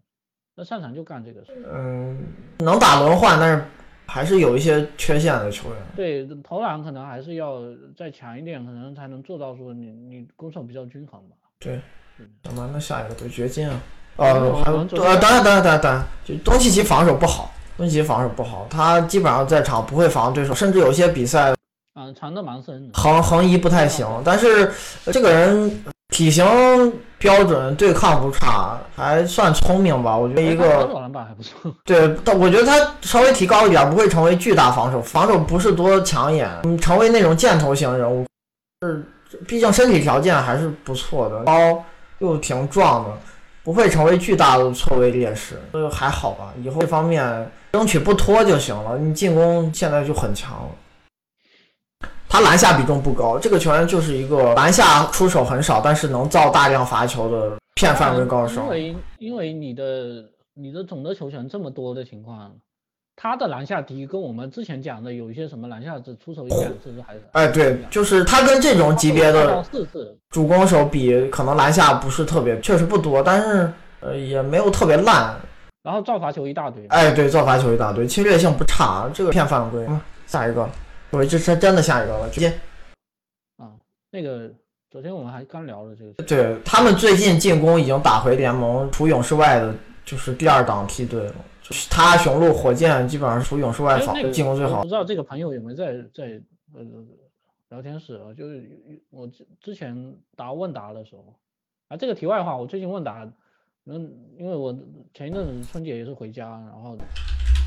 [0.55, 1.51] 那上场就干这个事。
[1.71, 2.25] 嗯，
[2.57, 3.63] 能打轮换，但是
[4.07, 5.77] 还是有一些缺陷的球员。
[5.95, 7.61] 对，投篮可能还是要
[7.95, 11.35] 再强一点，可能才能做到说你你攻守比较均衡吧。
[11.59, 11.79] 对，
[12.43, 13.75] 那么那下一个对掘金啊，
[14.17, 21.53] 呃，还有呃，当然当然当然当然，就东契奇防守不好，东契奇防守不好，他基本上在场不会防对手，甚至有些比赛。
[21.93, 24.71] 嗯，长的蛮深的，横横移不太行，但是
[25.07, 26.45] 这个人体型
[27.17, 30.17] 标准，对抗不差，还算聪明吧？
[30.17, 31.69] 我觉得一个防篮板还不错。
[31.83, 38.25] 对，但我觉得他稍微提高一点，不会成为巨大防守，防守不是多抢眼，嗯成为那种箭头型人物。
[38.81, 39.05] 是，
[39.45, 41.83] 毕竟身体条件还是不错的，高
[42.21, 43.17] 又挺壮的，
[43.63, 45.59] 不会成为巨大的错位劣势。
[45.73, 48.97] 呃，还好吧，以后这方面争取不拖就行了。
[48.97, 52.09] 你进攻现在就很强了。
[52.29, 58.61] 他篮下比重不高，这个球员就是一个篮下出手很少，但是能造大量罚球的骗范围高手。
[58.61, 62.53] 因为因为你的你的总的球权这么多的情况，
[63.21, 69.63] 他的篮下低，跟我们之前讲的有一些什么篮下只出手一两次还是哎对，就是他跟这种级别的
[70.31, 75.35] 主攻手比，可能篮下不是特别，确实不多，但是呃也没有特别烂。
[75.83, 76.83] 然后造罚球一大堆。
[76.87, 79.87] 哎对，造罚球一大堆，侵略性不差，这个骗犯规。
[80.25, 80.67] 下一个。
[81.11, 82.49] 我这是真的下一个了，直接。
[83.57, 83.69] 啊，
[84.09, 84.49] 那个
[84.89, 86.23] 昨天我们还刚聊了这个。
[86.23, 89.71] 对他们最近进攻已经打回联盟除勇士外的，
[90.03, 91.35] 就是第二档梯队了。
[91.63, 94.81] 就是他、雄鹿、火箭基本上是除勇士外防进攻最好。
[94.81, 96.41] 不知道这个朋友有没有在在
[96.73, 96.83] 呃
[97.69, 98.33] 聊天室啊？
[98.33, 101.35] 就是我之之前答问答的时候
[101.87, 103.31] 啊，这个题外话，我最近问答，
[103.85, 104.77] 嗯，因为我
[105.13, 106.97] 前一阵子春节也是回家，然后。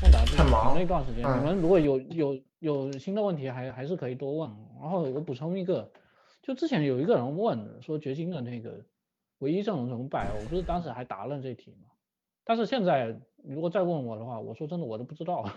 [0.03, 4.49] 问答停了一段时间，你们如果有有有新的问题，还还是可以多问。
[4.81, 5.89] 然后我补充一个，
[6.43, 8.83] 就之前有一个人问说掘金的那个
[9.37, 11.87] 唯一阵容怎么摆，我不是当时还答了这题吗？
[12.43, 15.49] 但是现在你如果再问我的话，我说真的我都不知道。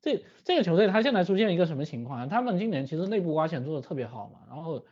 [0.00, 2.28] 这这个球队他现在出现一个什么情况？
[2.28, 4.84] 他们今年其实内部挖潜做的特别好嘛，然后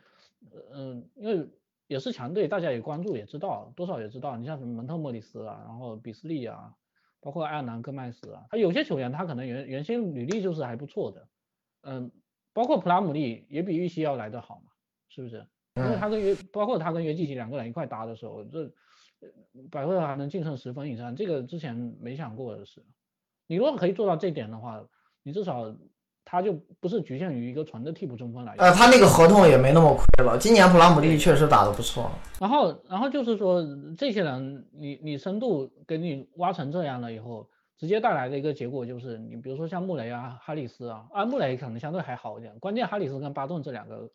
[0.73, 1.49] 嗯，因为。
[1.89, 4.37] 也是强队，大家也关注，也知道多少也知道。
[4.37, 6.75] 你像什么蒙特莫里斯啊，然后比斯利啊，
[7.21, 11.29] 包括埃尔南戈麦斯啊，他有些球员他可能原原先履历就是还不错的，
[11.83, 12.11] 嗯，
[12.53, 14.73] 包括普拉姆利也比预期要来得好嘛，
[15.09, 15.47] 是不是？
[15.77, 18.69] 因为他跟约，包括他跟约基奇两个人一块搭的时候，这
[19.71, 22.83] 百分还能净胜十分以上，这个之前没想过的事。
[23.47, 24.85] 你如果可以做到这点的话，
[25.23, 25.75] 你至少。
[26.29, 28.53] 他就不是局限于一个纯的替补中锋来。
[28.59, 30.37] 呃，他那个合同也没那么亏了。
[30.37, 32.11] 今年普拉姆利确实打得不错。
[32.41, 33.65] 然后，然后就是说，
[33.97, 42.59] 这些人，你你深度给你挖成这样了以后，直接带来的一个结果就是，你比如说像穆雷啊、哈里斯啊，啊穆雷可能相对还好一点。
[42.59, 44.11] 关键哈里斯跟巴顿这两个，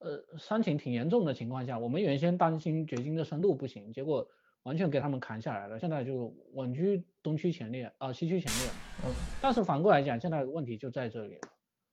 [0.00, 4.26] 呃，伤情挺严重的情况下，我们原先担心掘金的深度不行，结果。
[4.64, 8.70] 完全给他们扛下来了，现在就稳居东区前列啊，西区前列。
[9.04, 9.10] 嗯，
[9.40, 11.38] 但是反过来讲，现在问题就在这里，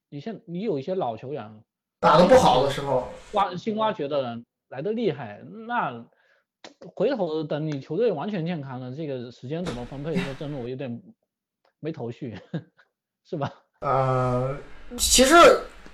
[0.10, 1.64] 你现你有一些老球员
[2.00, 6.06] 打得不好的时候，挖新挖掘的人来的厉害，那
[6.96, 11.02] 回头等你球队完全健康了，这个时间怎么分配，说真的我有点
[11.82, 12.40] 没头绪，
[13.28, 13.52] 是吧？
[13.82, 14.58] 呃，
[14.98, 15.36] 其实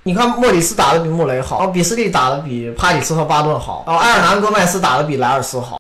[0.04, 5.80] 你看莫里斯打的比穆雷好，比斯利打的比帕里斯和巴顿好，然后埃尔南戈麦斯打的比莱尔斯好。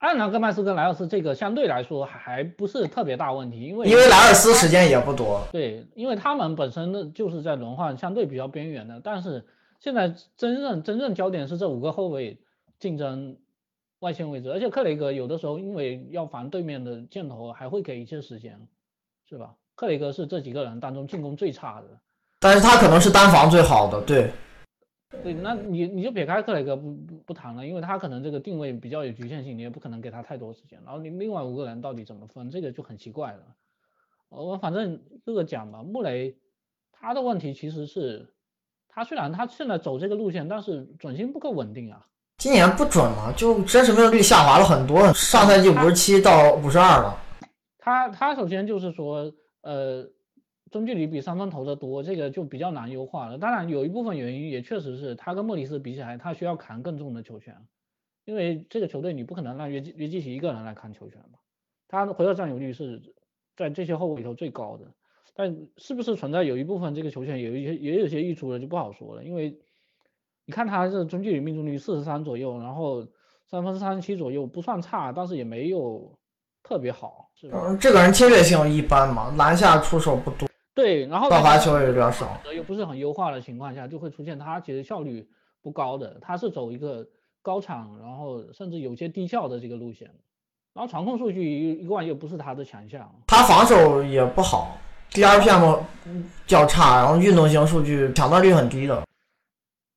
[0.00, 5.42] 埃尔南戈麦斯跟莱尔斯这个相对来说还不是特别大问题，因为因为莱尔斯时间也不多。
[5.52, 9.44] 对，因为他们本身的就是在轮换相对比较边缘的，但是
[9.78, 12.38] 现在真正真正焦点是这五个后卫
[12.78, 13.36] 竞争
[13.98, 18.58] 外线位置，而且克雷格有的时候因为要防对面的箭头，还会给一些时间，
[19.28, 19.50] 是吧？
[19.74, 21.86] 克雷格是这几个人当中进攻最差的，
[22.38, 24.30] 但是他可能是单防最好的，对。
[25.22, 30.80] 对，那你你就撇开克雷格不不不谈了，因为他可能这个定位比较有局限性，你也不可能给他太多时间。
[30.84, 33.42] 然后你另外五个人到底怎么分，这个就很奇怪了。
[34.28, 36.36] 我反正这个讲吧，穆雷
[36.92, 38.32] 他的问题其实是，
[38.88, 42.06] 他虽然他现在走这个路线，但是准心不够稳定啊。
[42.38, 47.18] 今年不准嘛，就真实命中率下滑了很多，上赛季五十七到五十二了。
[47.78, 49.32] 他他首先就是说，
[49.62, 50.08] 呃。
[50.70, 53.36] 中距离比三分投的多，这个就比较难优化了。
[53.38, 57.56] 当然，有一部分原因也确实是他跟莫里斯比起来，他需要扛更重的球权，
[58.24, 61.40] 因为这个球队你不可能让约基约基奇一个人来扛球权吧？
[61.88, 63.02] 他回合占有率是
[63.56, 64.84] 在这些后卫里头最高的，
[65.34, 69.58] 但是不是存在有一部分这个球权有一些也有些溢出了就不好说了，因为
[70.46, 73.04] 你看他这中距离命中率四十三左右，然后
[73.48, 76.16] 三分三十七左右不算差，但是也没有
[76.62, 77.76] 特别好，是吧？
[77.80, 80.49] 这个人侵略性一般嘛，篮下出手不多。
[80.80, 85.28] 对，然后到罚球也比较少，又不是很优化的情况下，就会出现他其实效率
[85.60, 87.06] 不高的，他是走一个
[87.42, 90.10] 高场，然后甚至有些低效的这个路线，
[90.72, 94.78] 然后传控数据一贯又不是他的强项，他防守也不好
[95.10, 95.80] ，DRPM
[96.46, 99.02] 较差，然后运动型数据抢断率很低的。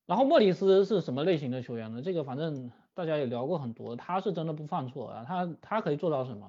[0.05, 2.01] 然后莫里斯是什么类型的球员呢？
[2.01, 6.45] 这个反正大家也聊过很多，他是真的不犯错啊，他他可以做到什么？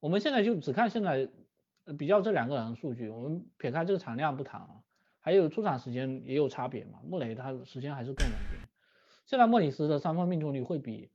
[0.00, 1.28] 我们现在就只看现在。
[1.96, 4.82] 比较这两个人数据，我们撇开这个产量不谈啊，
[5.20, 7.00] 还有出场时间也有差别嘛。
[7.04, 8.68] 穆雷他时间还是更稳定。
[9.24, 11.10] 现在莫里斯的三分命中率会比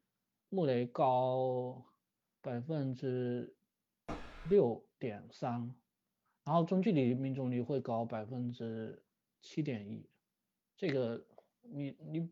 [0.49, 1.83] 穆雷高
[2.41, 3.55] 百分之
[4.49, 5.73] 六点三，
[6.43, 9.03] 然后中距离命中率会高百分之
[9.41, 10.07] 七点一。
[10.75, 11.23] 这个
[11.61, 12.29] 你你，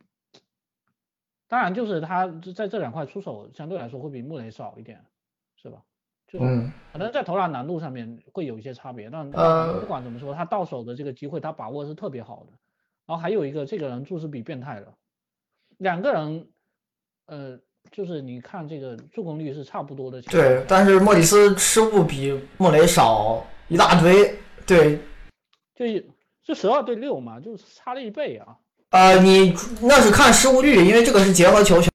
[1.47, 5.05] 当然就是他在这两块出手相对来说会比穆雷少一点，
[6.37, 6.45] 吧？
[6.47, 12.57] 嗯，可能在投篮难度上面会有一些差别，但呃，不管怎么说，他到手的这个机会他把握是特别好的。
[13.07, 14.93] 然后还有一个，这个人注是比变态的，
[15.77, 16.47] 两个人，
[17.25, 17.59] 呃，
[17.91, 20.21] 就是你看这个助攻率是差不多的。
[20.21, 24.33] 对，但是莫里斯失误比莫雷少一大堆。
[24.65, 24.99] 对，
[25.75, 25.85] 就
[26.43, 28.55] 就十二对六嘛，就是差了一倍啊。
[28.91, 31.90] 呃，你那是看失误率，因为这个是结合球权。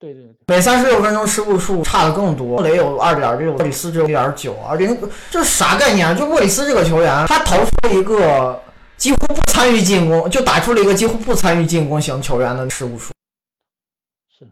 [0.00, 2.56] 对对对，每三十六分钟失误数差的更多。
[2.56, 4.98] 莫雷有二点六，莫里斯只有一点九啊，零
[5.30, 6.14] 这啥概念啊？
[6.14, 8.58] 就莫里斯这个球员，他投出了一个
[8.96, 13.12] 几乎不参与进攻，就打出了一个几乎不参与进攻型球员的失误数。
[14.38, 14.48] 是，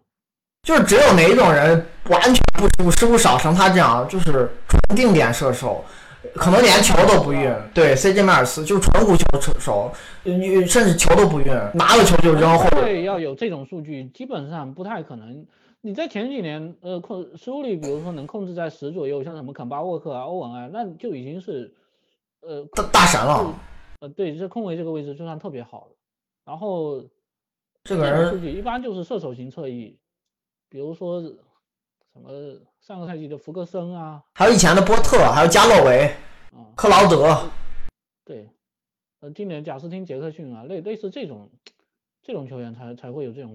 [0.63, 4.51] 就是只有哪一种人完全不失误，失误少成他这样，就是
[4.95, 5.83] 定点射手。
[6.35, 9.25] 可能连球都不运，对，CJ 迈尔斯就是纯无球
[9.59, 9.91] 手，
[10.23, 12.69] 你甚至球都不运，拿了球就扔后。
[12.71, 15.47] 对，要有这种数据，基本上不太可能。
[15.81, 21.73] 你在前几年，呃，控失误率，比如说能控制在十左右，像什么肯巴沃克啊、欧文啊，那就已经是，
[22.41, 23.55] 呃，大大神了。
[24.01, 25.97] 呃，对，这控卫这个位置就算特别好了。
[26.45, 27.05] 然后，
[27.85, 29.97] 这个人数据一般就是射手型侧翼，
[30.69, 32.31] 比如说什么
[32.89, 36.11] 上个赛季的福格森啊，还有以前的波特，还有加洛维。
[36.75, 37.51] 克劳德，
[38.25, 38.49] 对，
[39.21, 41.51] 呃，今年贾斯汀杰克逊啊，类类似这种
[42.23, 43.53] 这种球员才才会有这种。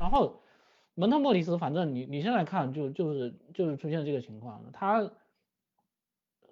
[0.00, 0.42] 然后
[0.94, 5.08] 蒙特莫里斯，反正你你现在看就就是就是出现这个情况，他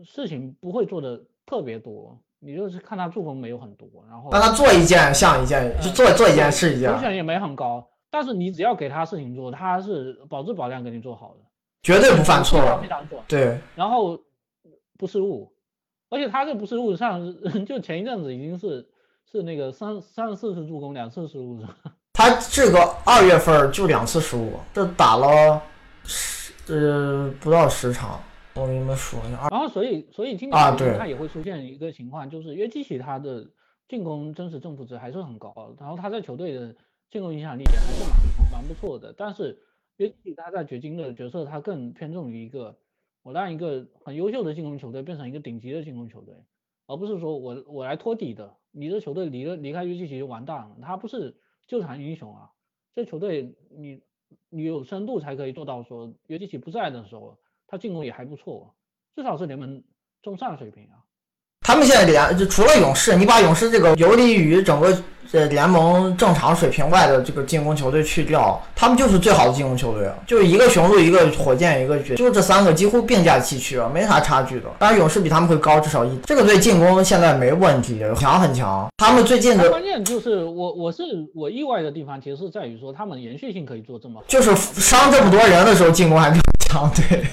[0.04, 11.40] 事情不会做的特别多，你就是看他助攻没有很多，然后那他做一件像一件，就做做一件是一件，风险也没很高，但是你只要给他事情做，他是保质保量给你做好的，
[11.82, 14.18] 绝对不犯错，非常错，对，然后
[14.98, 15.52] 不失误。
[16.08, 17.20] 而且他这不是误上，
[17.64, 18.86] 就前一阵子已经是
[19.30, 21.74] 是那个三三四次助攻，两次失误是吧？
[22.12, 25.62] 他这个二月份就两次失误，这打了
[26.04, 28.20] 十呃不到十场，
[28.54, 29.48] 我给你们说一下。
[29.50, 33.48] 然后所以所以今年他也会出现一个情况，就是约基奇他的
[33.88, 36.76] 进攻真实正负值还是很高，然后他在球队的
[37.10, 39.14] 进攻影响力也还是蛮蛮不错的。
[39.16, 39.58] 但是
[39.96, 42.78] 约基奇他在掘金的角色，他更偏重于一个。
[43.24, 46.34] 我让一个很优秀的进攻球队变成一个顶级的进攻球队，
[46.86, 48.56] 而不是说我我来托底的。
[48.72, 50.76] 你这球队离了离开约基奇就完蛋了。
[50.82, 51.36] 他不是
[51.68, 52.50] 救场英雄啊，
[52.96, 54.02] 这球队你
[54.48, 57.38] 你有深度才可以做到说约基奇不在的时候，
[57.68, 58.74] 他进攻也还不错，
[59.14, 59.84] 至少是联盟
[60.20, 61.01] 中上水平啊。
[61.62, 64.96] 他们现在联就除了勇士，你把勇士这个游离于整个
[65.30, 74.66] 呃联盟正常水平外的这个进攻球队去掉，他们就是最好的进攻球队啊，就是一个雄鹿，一个火箭，一个爵，就这三个几乎并驾齐驱啊，没啥差距的。
[74.78, 78.88] 当然勇士比他们会高至少一，这个队进攻现在没问题，强很强。
[78.96, 81.02] 他们最近的关键就是我我是
[81.34, 87.24] 我意外的地方，其实是在于说他们延续性可以做这么好，就是伤这么多人的时候进攻还比较强，对。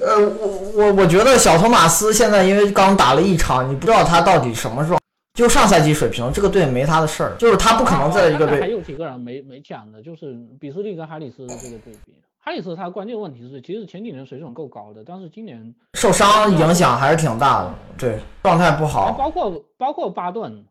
[0.00, 4.98] 呃，我我我觉得小托马斯现在因为刚打了一场，你不知道他到底什么时候，
[5.34, 8.60] 就上赛季水平，这个队没他的事儿，就是他不可能在一个队。
[8.60, 12.14] 还有几个人没没讲的，就是比斯利跟哈里斯这个对比。
[12.38, 19.12] 哈里斯他关键问题是，其实前几年水准够高的，但是今年受伤影响还是挺大的，对，状态不好。
[19.12, 20.64] 包括包括巴顿，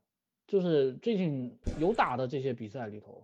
[0.48, 3.24] 就是最近有打的这些比赛里头，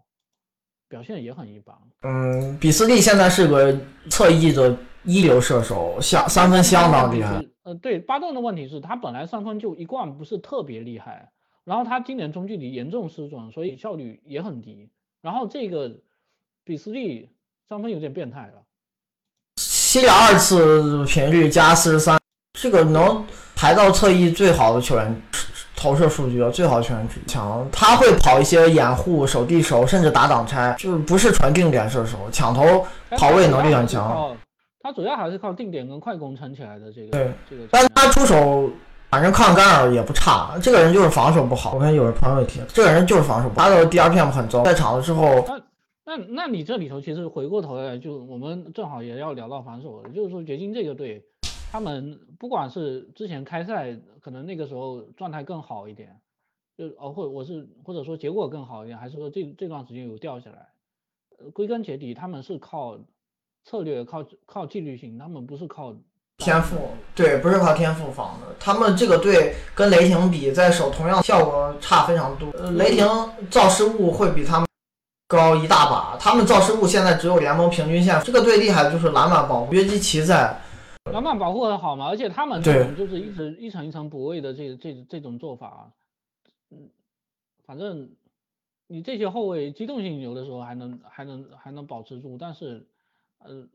[0.87, 1.75] 表现也很一般。
[2.03, 3.75] 嗯，比斯利现在是个
[4.09, 4.75] 侧翼的。
[5.03, 7.43] 一流射手，相三分相当厉害。
[7.63, 11.31] 呃，对，巴顿的问题是他本来三分就一贯不是特别厉害，
[11.63, 14.89] 然后他今年中距离严重失准，所以效率也很低。
[15.21, 15.91] 然后这个
[16.63, 17.29] 比斯利
[17.67, 18.63] 三分有点变态了，
[19.57, 22.19] 七点二次频率加四十三，
[22.59, 25.21] 这个能排到侧翼最好的球员
[25.75, 27.67] 投射数据啊，最好球员强。
[27.71, 32.85] 他会跑一些掩护、手递手，甚至打挡拆，就是不是纯定点射手，抢投
[33.17, 34.35] 跑位能力很强。
[34.89, 37.11] 他主要还是靠定点跟快攻撑起来的这个。
[37.11, 37.67] 对，这个。
[37.71, 38.67] 但他出手，
[39.11, 40.57] 反正抗干扰也不差。
[40.57, 41.75] 这个人就是防守不好。
[41.75, 43.69] 我看有人朋友提，这个人就是防守不好。
[43.69, 45.45] 他的 DRPM 很糟，在场的时候。
[45.45, 50.09] 那那那你这里头其实回过头来，就我们正好也要聊到防守了。
[50.09, 51.23] 就是说掘金这个队，
[51.71, 56.19] 他们不管是之前开赛可能那个时候状态更好一点，
[56.75, 60.69] 就哦或我是或者说结果更好一点，还是说这这段时间有掉下来？
[61.37, 62.97] 呃，归根结底他们是靠。
[63.69, 65.95] 策略靠靠纪律性，他们不是靠
[66.39, 68.47] 天赋，对，不是靠天赋防的。
[68.59, 72.51] 他们这个队跟雷霆比，在守同样效果差非常多。
[72.71, 73.05] 雷霆
[73.51, 74.67] 造失误会比他们
[75.27, 78.19] 高一大把，他们造失误现在只有联盟平均线。
[78.23, 80.59] 这个队厉害的就是篮板保护，约基奇在
[81.11, 85.91] 篮板保护很好嘛，而且他们这种就是一直一层一层补位的这这这种做法，
[86.71, 86.89] 嗯，
[87.67, 88.09] 反正
[88.87, 92.87] 你这些后卫机动性有的时候还能还能还能保持住，但是。
[93.45, 93.65] 呃，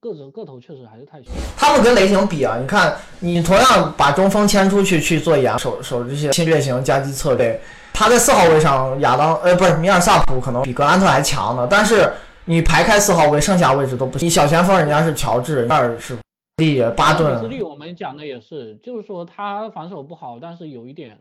[0.00, 1.30] 个子个头确实还是太小。
[1.56, 7.60] 他们跟雷霆比啊，你看，你同样把中锋牵出去去做掩守守这些侵略型夹击策略，
[7.92, 11.66] 他在四号位上，亚当呃不是米尔萨普可能比格兰特还强呢。
[11.70, 12.10] 但是
[12.44, 14.26] 你排开四号位，剩下位置都不行。
[14.26, 16.16] 你小前锋人家是乔治，二是
[16.56, 17.48] 利巴顿。
[17.50, 21.18] 利我们讲的也是，就是说他防守不好，但是有一点，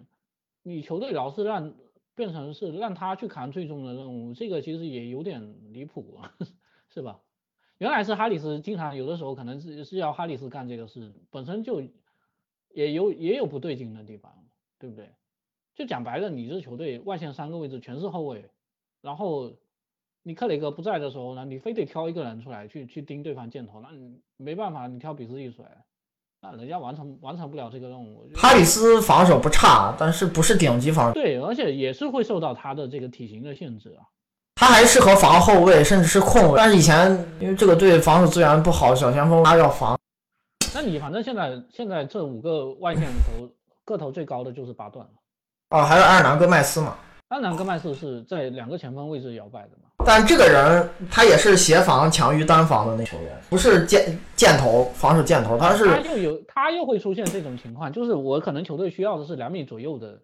[0.63, 1.73] 你球队老是让
[2.15, 5.41] 变成是让他去扛最终的任务，这个其实也有点
[5.71, 6.19] 离谱，
[6.93, 7.17] 是吧？
[7.79, 11.81] 原来是哈里斯经常有的时候可能是是要哈里斯干这个事，本身就
[12.73, 14.31] 也有也有不对劲的地方，
[14.77, 15.09] 对不对？
[15.75, 18.51] 就讲白了，你这球队外线三个位置全是后卫，
[19.01, 19.53] 然后
[20.23, 25.85] 你克雷格不在的时候呢，你非得挑一个人出来去去盯对方箭头，那你没办法，你挑比斯利出来，
[26.41, 28.29] 那人家完成完成不了这个任务。
[28.35, 31.13] 哈里斯防守不差，但是不是顶级防守。
[31.13, 34.03] 对，而且也是会受到他的这个体型的限制啊。
[34.59, 36.55] 他还适合防后卫，甚至是控卫。
[36.57, 37.09] 但是以前
[37.39, 39.97] 因为这个队防守资源不好，小前锋他要防。
[40.75, 43.47] 那你反正现在现在这五个外线里头，
[43.85, 45.09] 个头最高的就是巴顿了。
[45.69, 46.97] 哦，还有埃尔南戈麦斯嘛？
[47.29, 49.87] 埃尔南戈麦斯是在两个前锋位置摇摆的嘛？
[50.05, 55.85] 但这个人他也是协防强于单防的那球员，不是箭箭头防守箭头，他是。
[55.85, 60.19] 他又有他又会出现这种情况，就是我可能球队需要的是两米左右的。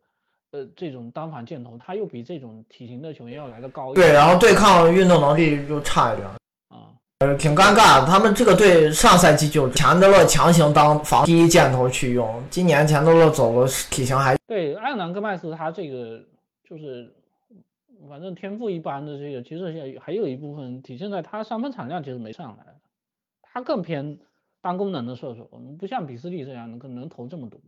[0.56, 4.08] 呃，这种单反箭头，他又比这种体型的球员要来的高一点。
[4.08, 6.26] 对，然后对抗运动能力又差一点。
[6.70, 8.08] 啊，呃，挺尴尬的。
[8.08, 14.38] 他们这个队上赛季就钱德勒强行当防第一箭头去用，今年钱德勒走了，体型还。
[14.48, 16.24] 对，艾南戈麦斯他这个
[16.64, 17.14] 就是，
[18.08, 22.66] 反正天赋一般的这个，其实还有一部分体现在他三分产量其实没上来，
[23.42, 24.20] 他更偏
[24.62, 27.60] 单功能的射手，不像比斯利这样能能投这么多，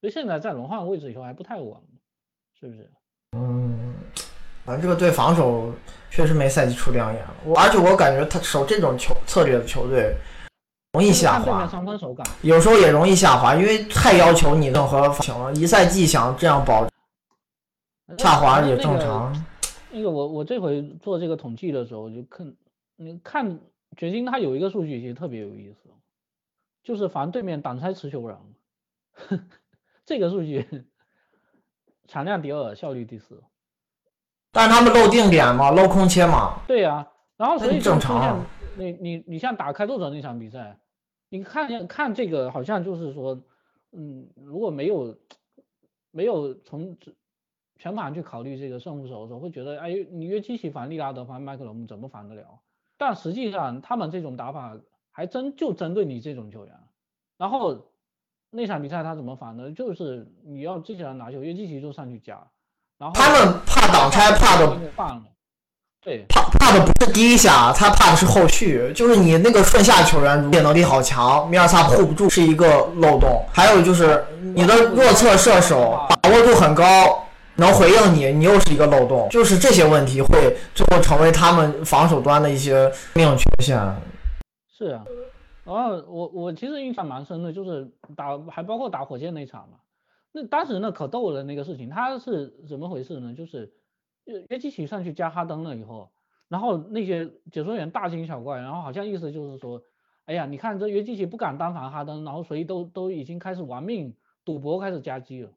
[0.00, 1.74] 所以现在在轮换位置以后还不太稳。
[2.64, 2.90] 是不是？
[3.36, 3.94] 嗯，
[4.64, 5.70] 反正这个队防守
[6.10, 7.34] 确实没赛季初亮眼了。
[7.44, 10.16] 我而且我感觉他守这种球策略的球队
[10.94, 11.68] 容易下滑，
[12.40, 15.52] 有时候也容易下滑，因为太要求你任何情了。
[15.52, 16.88] 一赛季想这样保
[18.16, 19.46] 下滑也正常。
[19.90, 22.50] 那个我我这回做这个统计的时候就看，
[22.96, 23.60] 你看
[23.94, 25.90] 掘金他有一个数据其实特别有意思，
[26.82, 28.38] 就是防对面挡拆持球人，
[30.06, 30.86] 这个数据。
[32.06, 33.42] 产量第二，效率第四，
[34.52, 36.60] 但是他们漏定点嘛，漏空切嘛。
[36.66, 37.06] 对呀，
[37.36, 38.42] 然然后所以正常。
[38.76, 40.78] 你你你像打开拓者那场比赛，
[41.28, 43.40] 你看见看这个好像就是说，
[43.92, 45.16] 嗯，如果没有
[46.10, 46.96] 没有从
[47.76, 52.46] 全盘去考虑这个胜负手的时候，会觉得哎，你约基奇防利拉德防麦克隆怎么防得了？
[52.96, 54.76] 但实际上他们这种打法
[55.10, 56.74] 还真就针对你这种球员。
[57.36, 57.92] 然后
[58.56, 59.64] 那场比赛他怎么防呢？
[59.72, 62.38] 就是你要自己来拿球，约基奇就上去夹，
[62.98, 65.22] 然后他们怕挡拆，怕的放了。
[66.00, 68.92] 对，怕怕的不是第一下，他怕的是后续。
[68.94, 73.44] 就是你那个顺下球员入能力好强，米尔萨护不住是一个漏洞。
[73.52, 74.24] 还有就是
[74.54, 77.26] 你的弱侧射手把握度很高，
[77.56, 79.26] 能回应你，你又是一个漏洞。
[79.30, 83.76] 就是这些问题会最后成为他们防守端的一些命缺陷。
[84.76, 85.02] 是啊，
[85.64, 89.78] 然后我我其实印象蛮深的，就是打还包括打火箭那场嘛。
[90.32, 93.34] 那当时那可逗了那个事情，他是怎么回事呢？
[93.34, 93.72] 就是。
[94.48, 96.10] 约基奇上去加哈登了以后，
[96.48, 99.82] 然后那些解说员大惊小怪，然后好像意思就是说，
[100.24, 105.50] 哎呀，你看这约基奇不敢单防哈登，然后所以都都已经开始玩命赌博，开始夹击了。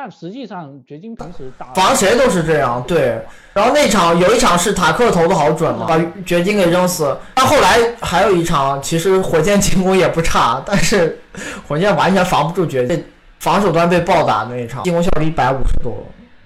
[0.00, 3.20] 但实际上掘金平时打防谁都是这样，对。
[3.52, 7.18] 然后那场有一场是塔克投的好准嘛，把掘金给扔死。
[7.34, 11.18] 但后来还有一场，其实火箭进攻也不差，但是
[11.66, 13.04] 火箭完全防不住掘金，
[13.40, 15.92] 防守端被暴打那一场，进攻效率一百五十多。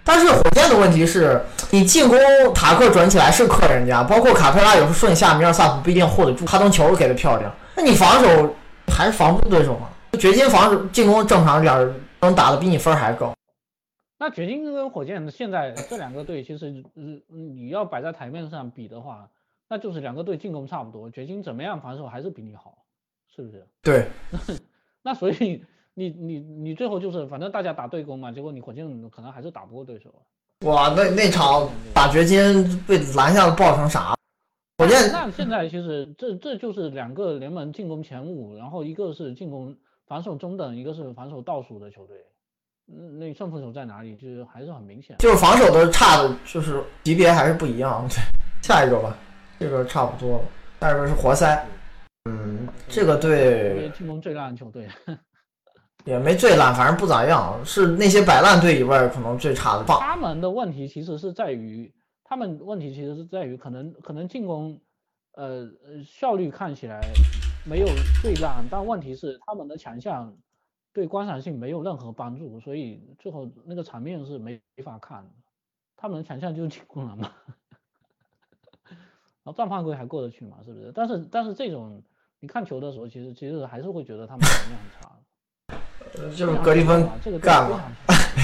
[0.03, 1.39] 但是火箭的问题是，
[1.69, 2.19] 你进攻
[2.55, 8.55] 塔克准起来是克人家，包括卡佩拉有时候顺下，米尔萨普不一定护得住，哈登球给的漂亮，那你防守
[8.91, 9.89] 还是防不住对手吗？
[10.19, 11.93] 掘金防守进攻正常点儿，
[12.23, 13.31] 能打的比你分还高。
[14.23, 19.29] 那掘金跟火箭现在这两个队，其实嗯你要摆在台面上比的话，
[19.69, 22.79] 那就是两个队进攻差不多，掘金怎么样防守还是比你好，
[23.35, 23.67] 是不是？
[23.83, 24.07] 对。
[25.03, 25.65] 那所以。
[25.95, 30.11] 你你你最后就是反正大家打对攻嘛，结果你火箭可能还是打不过对手。
[30.61, 34.15] 哇，那那场打掘金被拦下了爆成啥？
[34.79, 39.77] 火箭那现在其实这这就是两个联盟进攻前五，然后一个是进攻
[40.07, 42.25] 防守中等，一个是防守倒数的球队。
[42.89, 44.17] 嗯，那胜负手在哪里？
[44.17, 45.17] 就是还是很明显。
[45.19, 48.07] 就是防守的差的，就是级别还是不一样。
[48.09, 48.17] 对，
[48.63, 49.17] 下一个吧，
[49.59, 50.45] 这个差不多了。
[50.81, 51.67] 下一个是活塞。
[52.25, 54.89] 嗯，这个队进攻最烂的球队。
[56.05, 59.85] 也没最烂，反正不咋样，是那些摆烂队以外可能最差的。
[59.85, 61.95] 他们的问题其实是在于，
[62.25, 64.81] 他们问题其实是在于，可能可能进攻，
[65.35, 67.01] 呃呃效率看起来
[67.65, 67.87] 没有
[68.21, 70.37] 最烂，但问题是他们的强项
[70.93, 75.31] 对观赏性没有任何帮助，所以最后那个场面是没没法看的。
[75.97, 77.31] 他们的强项就是进攻篮嘛，
[78.89, 80.93] 然后战犯规还过得去嘛，是不是？
[80.95, 82.03] 但是但是这种
[82.41, 85.09] 你看球的时候，其实其实还是会觉得他们能力很差。
[86.37, 87.09] 就是格里 芬
[87.41, 87.81] 干了，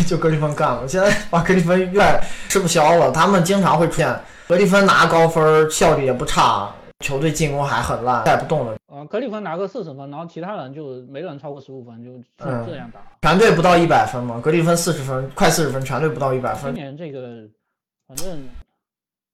[0.07, 0.89] 就格里芬干了。
[0.89, 2.01] 现在把格里芬越
[2.49, 3.12] 吃不消了。
[3.12, 6.73] 他们经常会出现格里芬拿高分，效率也不差，
[7.05, 8.78] 球队进攻还很烂，带不动了。
[8.89, 13.01] 啊，格里芬拿个四十分，然后其他人就没人超过十五分，就这样打。
[13.23, 14.40] 全队不到一百分嘛？
[14.40, 16.74] 格里芬四十分，快四十分，全队不到一百分。
[16.74, 17.47] 今年这个，
[18.06, 18.40] 反正。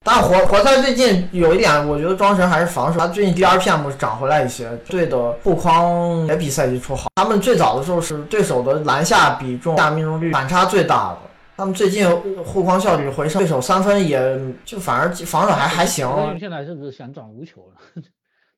[0.06, 2.98] 但活活塞最近有一点，我觉得庄神还是防守。
[2.98, 7.08] 他最近 DRPM 涨回来一些，队的护框也比赛季初好。
[7.14, 11.18] 他们最早的时候是对手的篮下比重、下命中率反差最大的。
[11.56, 12.06] 他们最近
[12.44, 16.06] 护框效率回升，对手三分也就反而防守还还行。
[16.38, 18.02] 现在是不是想转无球了？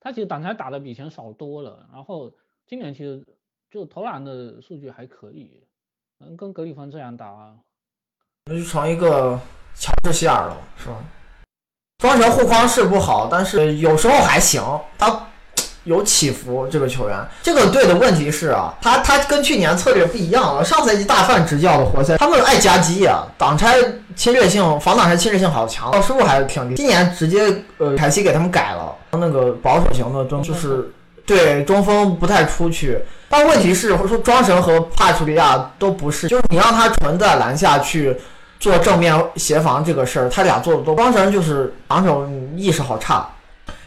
[0.07, 1.85] 他其实挡拆打的比以前少多了。
[1.93, 2.33] 然后
[2.65, 3.27] 今年其实
[3.69, 5.65] 就投篮的数据还可以，
[6.19, 7.59] 能跟格里芬这样打，
[8.45, 9.37] 那就成一个
[9.75, 11.05] 乔治希尔了，是吧？
[11.99, 14.63] 庄神护框是不好，但是有时候还行，
[14.97, 15.29] 他
[15.87, 16.67] 有起伏。
[16.71, 20.63] 这个球员，这个队的问题是啊，他他跟去年策略不一样了。
[20.63, 23.77] 上赛季大范执教的活塞，他们爱夹击啊，挡拆
[24.15, 26.75] 侵略性，防挡拆侵略性好强，失误还是挺低。
[26.75, 30.93] 今年直接呃凯西给他们改了，那个保守型的中就是
[31.25, 32.99] 对中锋不太出去。
[33.29, 38.17] 但问题是，或者说庄神和帕楚利亚都不是，就是你让他纯在篮下去。
[38.59, 40.95] 做正面协防这个事儿，他俩做的都。
[40.95, 42.27] 庄神就是防守
[42.57, 43.29] 意识好差，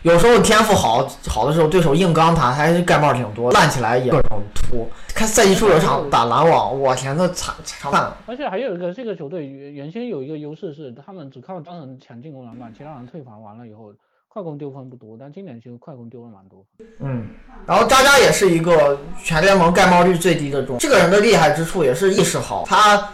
[0.03, 4.87] 有时候天赋好好的时候，对手硬刚他，还是盖帽挺多，烂起来也各种突。
[5.13, 8.13] 看赛季初有场打篮网，我天，那惨惨惨。
[8.25, 13.93] 而且还有一个，这个球队原原先有一个优势是，他们只靠当人抢进攻篮板，其他人退防完了以后，
[14.29, 15.17] 快攻丢分不多。
[15.19, 16.63] 但今年其实快攻丢了蛮多。
[16.99, 17.27] 嗯，
[17.67, 23.11] 然后渣渣也是一个全联盟盖帽率最低的中，这个人的厉害之处也是意识好，他。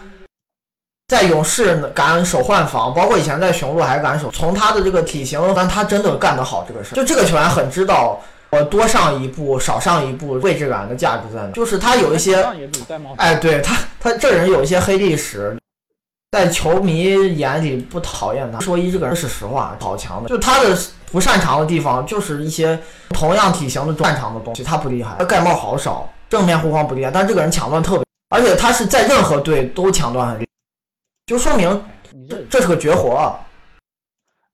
[1.08, 4.28] 在勇士敢守换防，包括以前在雄鹿还敢守。
[4.32, 6.96] 从他的这个体型，但他真的干得好这个事。
[6.96, 8.20] 就这个球员很知道，
[8.50, 11.50] 我多上一步，少上一步，位置感的价值在哪？
[11.52, 12.44] 就是他有一些，
[13.16, 15.56] 哎，对他，他这人有一些黑历史，
[16.32, 18.58] 在球迷眼里不讨厌他。
[18.58, 20.76] 说一这个人是实话，好强的，就他的
[21.12, 22.76] 不擅长的地方就是一些
[23.10, 30.46] 同样体型的擅长的东西，他不厉害，他盖帽好少，正面护框不厉害，但是这个人抢断特别，而且他是在任何队都抢断很厉害，
[31.26, 31.82] 就说明
[32.12, 33.42] 你这这是个绝活啊。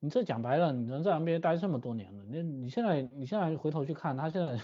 [0.00, 4.58] 你这讲白了，你能在 NBA 待这么多年了，那你现在你现在回头去看，他现在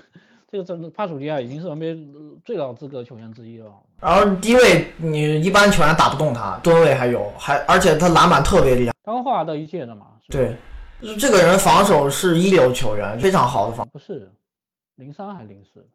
[0.50, 3.70] 这个这帕楚利亚已经是 NBA 最老资格球员之一了。
[4.00, 8.92] 然后低位你一般球员打不动他，吨位还有，还而且他篮板特别厉害。
[9.04, 10.06] 刚化到一届的嘛。
[10.28, 10.56] 对，
[11.00, 14.30] 就是这个人防守是一流球员，非常好的防，不是
[14.96, 15.86] 零三还是零四？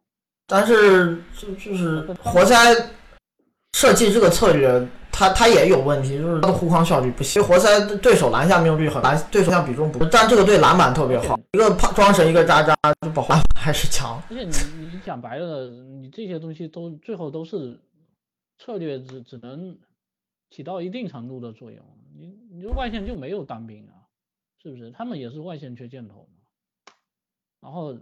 [0.48, 2.56] 但是就就是活塞
[3.74, 7.44] 设计这个策略，他他也有问题，就是他的护框效率不行。
[7.44, 7.68] 活塞
[7.98, 14.22] 对手篮下命中率很篮对手下比重不，但这个队篮板特别好，一个胖装神，一个渣渣，就保篮板还是强。
[14.30, 14.52] 而且你
[14.91, 17.80] 你讲白了，你这些东西都最后都是
[18.60, 19.78] 策略只只能
[20.50, 21.84] 起到一定程度的作用。
[22.16, 24.06] 你你说外线就没有单兵啊，
[24.62, 24.91] 是不是？
[24.91, 26.94] 他们也是外线缺箭头嘛。
[27.60, 27.98] 然后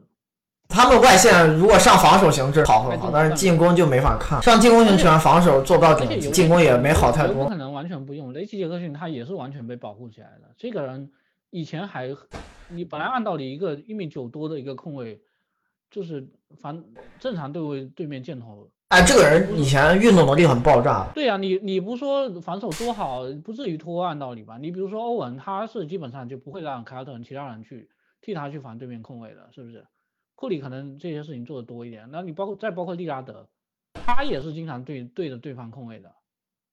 [0.72, 4.42] 他们外线如果上防守型是好很好，但是进攻就没法看。
[4.42, 7.56] 上进攻型球员防守做不到顶级，进攻也没好太多有不可。
[7.56, 8.32] 能完全不用。
[8.32, 10.50] 雷奇杰克逊他也是完全被保护起来的。
[10.58, 11.12] 这个人
[11.50, 12.10] 以前还，
[12.70, 15.22] 你本来按道理一个一米九多的一个控卫，
[15.90, 16.26] 就是
[16.58, 16.82] 反
[17.20, 18.70] 正常对位对面箭头。
[18.88, 24.58] 哎，这个人以前运动能力很爆炸，对呀、你你不说防守多好，不至于拖按道理吧？
[24.58, 27.90] 你比如说欧文，他是基本上就不会让凯尔特人其他人去
[28.22, 29.86] 替他去防对面控卫的，是不是？
[30.42, 33.48] 库里可能这些事情做的多一点，那你包括再包括利拉德，
[33.94, 36.12] 他也是经常对对着对方控卫的，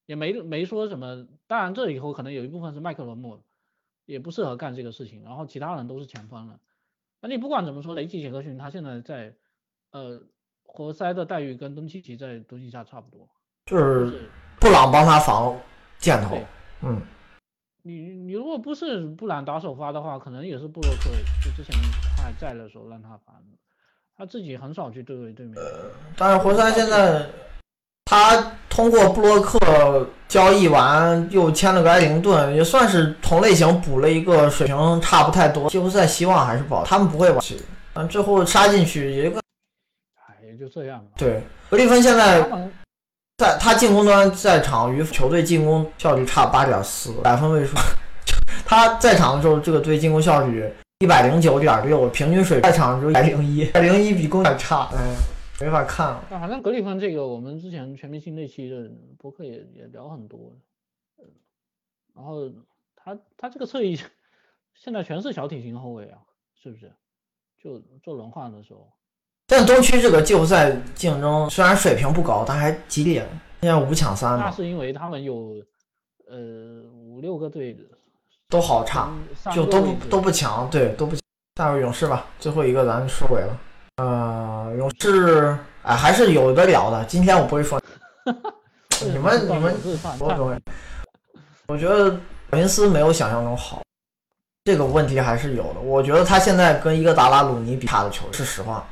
[0.07, 1.27] 也没没说什么。
[1.45, 3.43] 当然这以后可能有一部分是麦克罗姆
[4.05, 6.59] 也不适合干这个事情，然后其他人都是前锋了。
[7.21, 9.35] 那你不管怎么说，雷吉杰克逊他现在在
[9.91, 10.19] 呃
[10.63, 13.29] 活塞的待遇跟东契奇在东契奇差不多，
[13.67, 14.29] 就就是是
[14.59, 15.55] 布朗帮他防
[15.99, 16.39] 箭头。
[16.81, 16.99] 嗯，
[17.83, 21.11] 你你如果不是布朗打首发的话，可能也是布洛克，
[21.43, 23.57] 就之前他还在的时候让他罚的，
[24.17, 25.55] 他自己很少去对位对面。
[26.17, 27.25] 但是活塞现在
[28.05, 35.69] 他通过布洛克交易完，又签了个埃灵顿，也算是同类型补了一个水平差不太多。
[35.69, 37.59] 季后赛希望还是不好，他们不会往去。
[37.93, 39.39] 但最后杀进去也个
[40.15, 41.11] 哎，也就这样吧。
[41.17, 41.43] 对。
[41.69, 42.41] 格里芬现在
[43.37, 47.75] 在他进攻端在场与球队进攻效率差八点四，百分位数。
[48.65, 50.71] 他在场的时候，这个队进攻效率
[51.01, 55.15] 一百零九点六，平均水平在场就一百零一，一百零一比攻有点差，哎，
[55.61, 56.27] 没法看了。
[56.29, 60.53] 那反正格里芬这个，我们之前全明星那期的博客也也聊很多。
[61.17, 61.25] 嗯
[62.13, 62.51] 然后
[62.97, 63.97] 他他这个侧翼
[64.73, 66.19] 现在全是小体型后卫啊，
[66.61, 66.91] 是不是？
[67.63, 68.91] 就做轮换的时候，
[69.47, 73.25] 但东区这个季后赛竞争虽然水平不高，但还激烈。
[73.61, 75.63] 现在五抢三那，是因为他们有
[76.27, 77.73] 呃五六个队
[78.49, 79.09] 都好差，
[79.53, 81.21] 就都不都不强，对，都不强。
[81.57, 83.57] 下入勇士吧，最后一个咱收尾了。
[83.97, 87.03] 呃，勇士，哎，还是有的聊的。
[87.05, 87.79] 今天我不会说，
[89.05, 89.75] 你们你们
[90.19, 90.59] 我懂。
[91.67, 92.17] 我觉得
[92.51, 93.83] 韦恩斯没有想象中好，
[94.63, 95.81] 这个问题还是有的。
[95.81, 98.87] 我觉得他现在跟一个达拉鲁尼比差的球，是实话。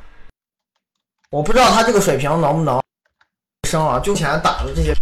[1.32, 2.80] 我不知道他这个水平能不能
[3.68, 4.00] 升啊？
[4.00, 4.94] 就前打的这些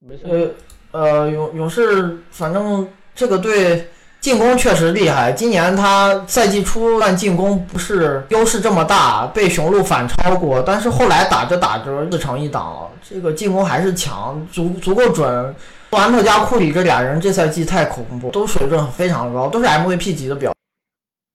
[0.00, 0.54] 没事，
[0.92, 3.88] 呃呃，勇勇士反正这个队
[4.20, 5.32] 进攻确实厉害。
[5.32, 15.54] 今年他赛季初段进攻不是优势这么大，被雄鹿反超过，但是后来打着打着自成一档了，这个进攻还是强，足足够准。
[15.90, 20.52] 杜兰特加库里这俩人这赛季太恐怖，都水准非常高，都是 MVP 级的表。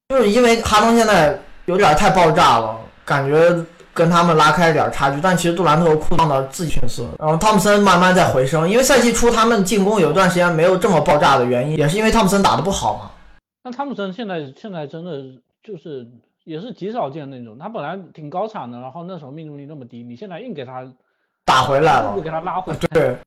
[0.10, 3.54] 就是因为哈登现在有点太爆炸了，感觉
[3.96, 13.12] 跟他们拉开点差距，但其实杜兰特和库里的自己逊色，然后汤普森慢慢在回升，因为赛季初他们进攻有一段时间没有这么爆炸的原因，也是因为汤普森打得不好嘛。
[13.64, 15.24] 那汤普森现在现在真的
[15.64, 16.06] 就是
[16.44, 20.86] 也是极少见那种，他本来挺高产的，然后那时候命中率那么低，你现在硬给他
[21.46, 23.18] 打回来了又，给他拉回来，对，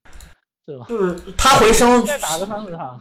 [0.66, 0.86] 是吧？
[0.88, 3.00] 就是他回升，再打个三十场，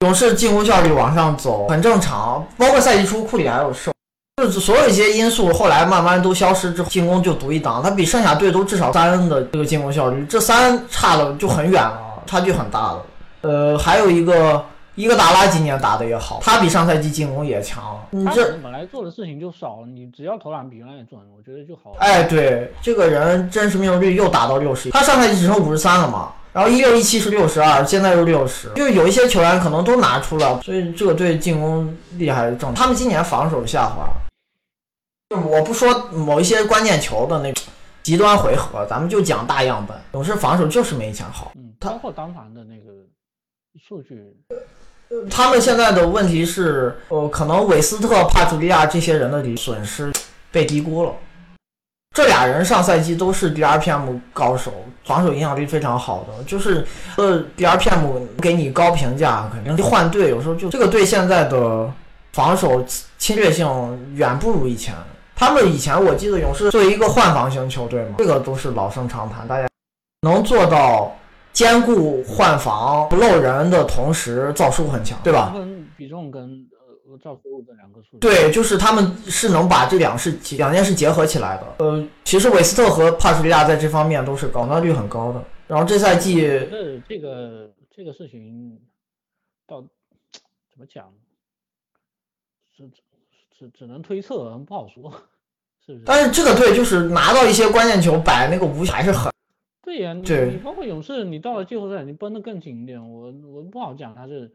[0.00, 2.46] 勇士进攻效率往上走，很正常。
[2.56, 3.91] 包括赛季初库里还有受，
[4.42, 13.02] 就是所有一些因素后来慢慢都消失之后，进攻就独一档，他比剩下队都至少三的这个进攻效率，这三差的就很远了，差距很大了。
[13.42, 14.64] 呃，还有一个
[14.94, 17.82] 伊戈达拉今年打的也好，他比上赛季进攻也强。
[18.10, 21.96] 你他这本来做的事情就少，你只要投篮比原来也准，我觉得就好了。
[21.98, 32.74] 哎，对，这个人真实命中率又达到六十，他上赛季只剩五十三了嘛，然后一六一七是六十二，现在又六十，就是有一些球员可能都拿出了，所以这个队进攻厉害是正常。
[32.74, 34.31] 他们今年防守下滑，就
[35.34, 37.64] 我不说某一些关键球的那种
[38.02, 41.52] 极端回合，咱们就讲大样本，勇士防守就是没以前好。
[41.54, 42.92] 嗯，他包括单防的那个
[43.86, 44.36] 数据。
[45.30, 50.10] 他们现在的问题是，呃，可能韦斯特、帕楚利亚这些人的损失
[50.50, 51.12] 被低估了。
[52.14, 54.72] 这俩人上赛季都是 DRPM 高手，
[55.04, 56.86] 防守影响力非常好的，就是
[57.16, 61.92] 呃 DRPM 给你高评价，肯定换队有时候就这个队现在的
[62.32, 62.84] 防守
[63.18, 64.94] 侵略性远不如以前。
[65.34, 69.68] 他们以前我记得勇士作为一个换防型球队嘛，这个都是老生常谈，大家
[70.22, 71.12] 能做到。
[71.52, 75.52] 兼顾换防不漏人的同时，造数很强，对吧？
[75.54, 78.16] 跟比重跟呃造数这两个数。
[78.16, 81.84] 对，就是他们是能把这两事两件事结合起来的。
[81.84, 85.44] 呃，其实韦斯特和帕楚利亚在这方面都是高效率很高的。
[85.66, 88.80] 然后这赛季，这这个这个事情
[89.68, 91.04] 到怎么讲？
[93.70, 95.10] 只能推测，不好说，
[95.84, 96.04] 是不是？
[96.04, 99.32] 但是这个队就是拿到一些关键球，摆那个无还是很。
[99.82, 103.10] 对呀，你你包括勇士，你到了季后赛，你绷得更紧一点。
[103.10, 104.54] 我我不好讲他是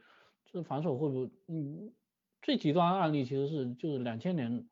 [0.52, 1.92] 这防守会不会，嗯，
[2.42, 4.66] 最极端案例其实是就是两千年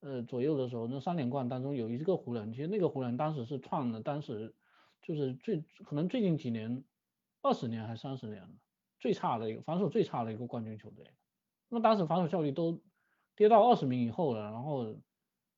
[0.00, 4.52] 呃左右的时候，那三连冠当中有一个湖人，其实那个湖人当时是创了当时
[5.00, 6.82] 就是最可能最近几年
[7.40, 8.42] 二十年还是三十年
[8.98, 11.06] 最差的一个防守最差的一个冠军球队。
[11.70, 12.80] 那么当时防守效率都
[13.36, 14.86] 跌到二十名以后了，然后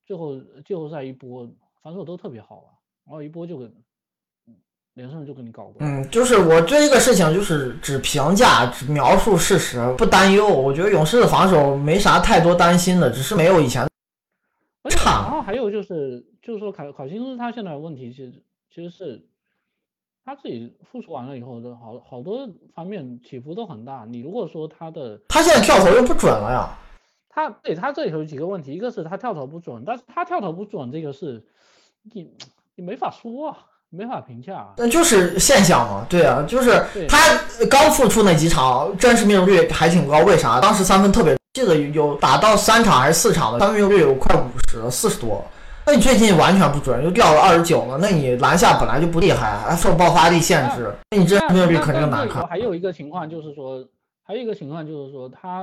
[0.05, 1.49] 最后季后赛一波
[1.83, 2.71] 防守都特别好啊，
[3.05, 3.71] 然后一波就。
[4.95, 5.75] 连胜就给你搞过。
[5.81, 10.49] 嗯，就是我这个事情就是只评价、只描述事实，不担忧。
[10.49, 13.87] 我觉得勇士的防守没啥太多担心的，只是没有以前
[14.89, 15.21] 差。
[15.21, 18.43] 然后还有就是，就是说考考辛斯他现在问题其实
[18.75, 19.29] 其实是
[20.25, 24.07] 他自己复出完了以后的好好多方面起伏都很大。
[24.09, 26.75] 你如果说他的他现在跳投又不准了呀。
[27.37, 31.45] 他对他这里头有几个问题，一个是他跳投不准，但是他跳投不准这个是
[32.03, 32.29] 你
[32.75, 33.59] 你没法说啊。
[33.89, 36.05] 没法评价，那就是现象嘛。
[36.11, 37.17] 对啊，就是他
[37.71, 40.19] 刚复出那几场，真实命中率还挺高。
[40.25, 40.61] 为啥？
[40.61, 45.43] 当时三分特别，记得有打到三场还是四场的，三分命中率有快五十，四十多。
[45.87, 47.97] 那你最近完全不准，又掉了二十九了。
[47.97, 52.45] 那你篮下本来就不厉害，还受爆发力限制，那你真实命中率肯定难看。
[52.49, 53.87] 还有一个情况就是说，
[54.25, 55.63] 还有一个情况就是说，他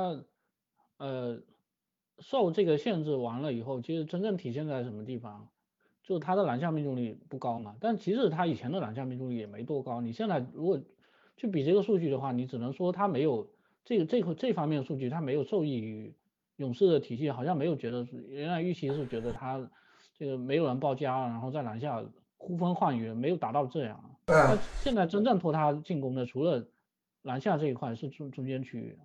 [0.98, 1.36] 呃
[2.20, 5.50] 受这个限制完了以后，其实真正体现在什么地方？
[6.04, 10.02] 就是他的篮下命中率不高嘛，但其实他以前的篮下命中率也没多高。
[10.02, 10.78] 你现在如果
[11.38, 13.50] 去比这个数据的话，你只能说他没有
[13.86, 16.14] 这个这个这方面的数据，他没有受益于
[16.58, 19.70] 勇士的体系，好像没有觉得原来预期是觉得他
[20.18, 22.04] 这个没有人报价，然后在篮下
[22.38, 24.04] 呼风唤雨，没有达到这样。
[24.28, 26.68] 那现在真正拖他进攻的，除了
[27.22, 29.00] 篮下这一块是中中间区域，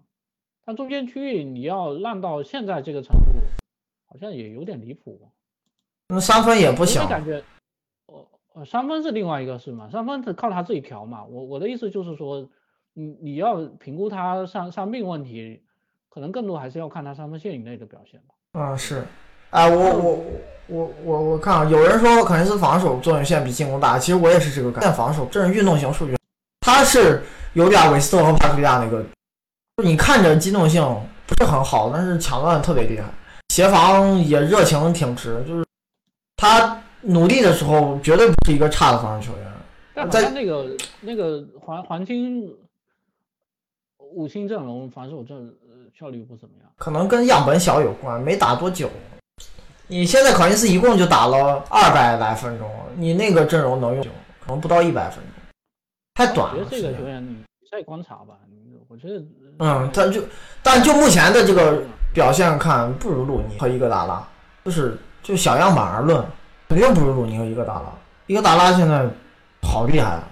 [0.68, 3.40] 但中间区域你要烂到现在这个程度，
[4.06, 5.18] 好像也有点离谱。
[6.08, 7.42] 那三分也不小，感觉，
[8.66, 11.24] 三分是另外一个事嘛，三分是靠他自己调嘛。
[11.24, 12.46] 我我的意思就是说，
[12.92, 15.62] 你你要评估他伤伤病问题，
[16.10, 18.34] 可能更多还是要看他三分线以内的表现吧。
[18.52, 19.02] 嗯，是，
[19.48, 20.24] 哎，我我
[20.66, 24.92] 我我我看啊，有人说肯定是防守作用线比进攻大，其实我也是这个感觉。
[24.92, 26.14] 防守这是运动型数据，
[26.60, 27.22] 他是
[27.54, 29.08] 有点韦斯特和帕特利亚那个，就
[29.82, 30.82] 你看着机动性
[31.26, 33.08] 不是很好，但是抢断特别厉害，
[33.50, 35.64] 协防也热情挺直，就是。
[36.40, 39.52] 他努力的时候，绝对不是一个差的防守球员。
[39.92, 42.56] 但在那个那个黄黄金
[43.98, 45.52] 五星阵容，防守阵
[45.98, 46.70] 效率不怎么样。
[46.76, 48.88] 可能跟样本小有关，没打多久。
[49.88, 55.32] 你现在考辛斯一共就打了二百来分钟，你那个阵容能用可能不到一百分钟，
[56.14, 56.60] 太短了。
[56.60, 57.36] 我觉得这个球员你
[57.68, 58.38] 再观察吧，
[58.86, 59.20] 我觉得
[59.58, 60.22] 嗯，他就
[60.62, 61.82] 但就目前的这个
[62.12, 64.26] 表现看，不如鲁尼和伊戈达拉，
[64.64, 64.96] 就是。
[65.20, 66.24] 就小样板而论，
[66.68, 67.92] 肯定不如鲁尼和伊戈达拉。
[68.28, 69.06] 伊戈达拉现在
[69.60, 70.22] 好厉害，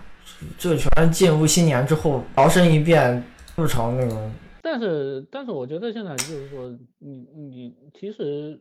[0.57, 3.23] 这全进入新年之后摇身一变
[3.55, 4.31] 就成那个。
[4.63, 8.59] 但是，但是我觉得现在就是说，你你其实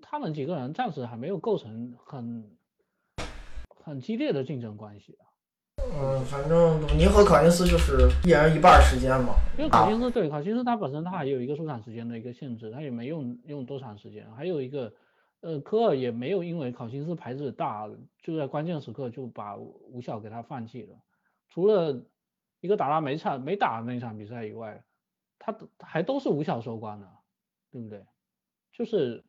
[0.00, 2.44] 他们几个人暂时还没有构成很
[3.84, 5.18] 很激烈的竞争关系。
[5.94, 9.34] 嗯，反正鲁尼和考辛斯就是一人一半时间嘛。
[9.56, 14.92] 因为考辛斯对考辛斯他本身他也有一个出场时间的一个限制，他也没用用多长时间，还有一个。
[15.40, 17.88] 呃，科尔也没有因为考辛斯牌子大，
[18.24, 20.88] 就在关键时刻就把吴晓给他放弃了。
[21.48, 21.96] 除了
[22.60, 24.82] 一个打拉没场没打那场比赛以外，
[25.38, 27.06] 他还都是吴晓收官的，
[27.70, 28.04] 对不对？
[28.72, 29.22] 就是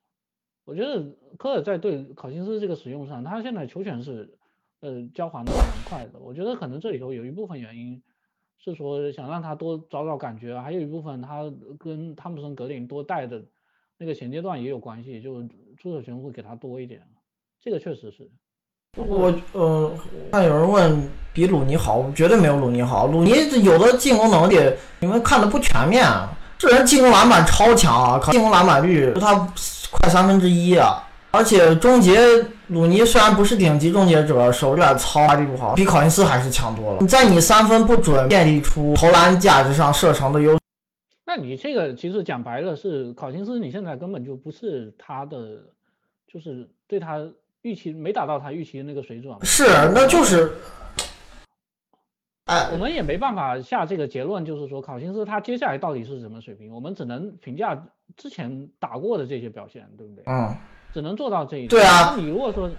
[0.65, 4.38] 我觉得科尔在对考辛斯这个使用上，他现在球权是
[4.81, 6.19] 呃交还的蛮快的。
[6.19, 8.01] 我觉得可能这里头有一部分原因
[8.63, 11.43] 是说想让他多找找感觉，还有一部分他
[11.79, 13.43] 跟汤普森格林多带的。
[14.01, 15.41] 那个前阶段也有关系，就
[15.77, 17.01] 出手权会给他多一点，
[17.61, 18.31] 这个确实是。
[18.95, 19.91] 我呃，
[20.31, 23.07] 看有人问比鲁尼好，绝对没有鲁尼好。
[23.07, 23.31] 鲁尼
[23.61, 24.57] 有的进攻能力
[25.01, 26.07] 你们看的不全面，
[26.57, 29.35] 这人进攻篮板超强啊，进攻篮板率他
[29.91, 32.21] 快三分之一啊，而且终结
[32.69, 37.07] 鲁尼虽然不是顶级终结者，手有点糙，发力不好，比考辛斯还是强多了。
[37.07, 40.57] 在你三分不准建立出投篮价值上射程的优。
[41.25, 45.63] 那你这个其实讲白了是考辛斯，你现在根本就不是他的，
[46.27, 47.27] 就是对他
[47.63, 49.35] 预期没达到他预期的那个水准。
[49.41, 49.65] 是，
[49.95, 50.51] 那就是，
[52.45, 57.83] 哎，我们也没办法下这个结论，就是说考辛斯他接下来到底是什么水平，我们只能评价
[58.15, 60.23] 之前打过的这些表现，对不对？
[60.27, 60.55] 嗯，
[60.93, 61.67] 只能做到这一。
[61.67, 62.15] 对啊。
[62.17, 62.69] 你如果说。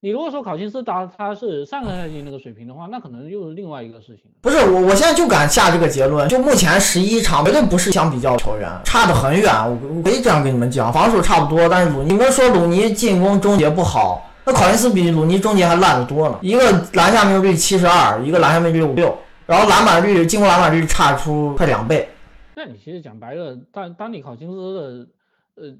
[0.00, 4.24] 你如果说考辛斯达他是上个赛季那个水平的话，那可能又是另外一个事情。
[4.42, 9.50] 不是我，我现在就敢下这个结论，就目前十一场绝对不是相比较球员，差得很远。
[9.64, 16.38] 我我可以这样跟你们讲，防守差不多，但是鲁尼们说鲁尼进攻终结不好，那考辛斯比鲁尼终结还烂得多呢。
[16.42, 19.16] 一个篮下命中率七十二，一个篮下命中率五六，
[19.46, 22.06] 然后篮板率进攻篮板率差出快两倍。
[22.54, 25.74] 那你其实讲白了，当当你考辛斯的呃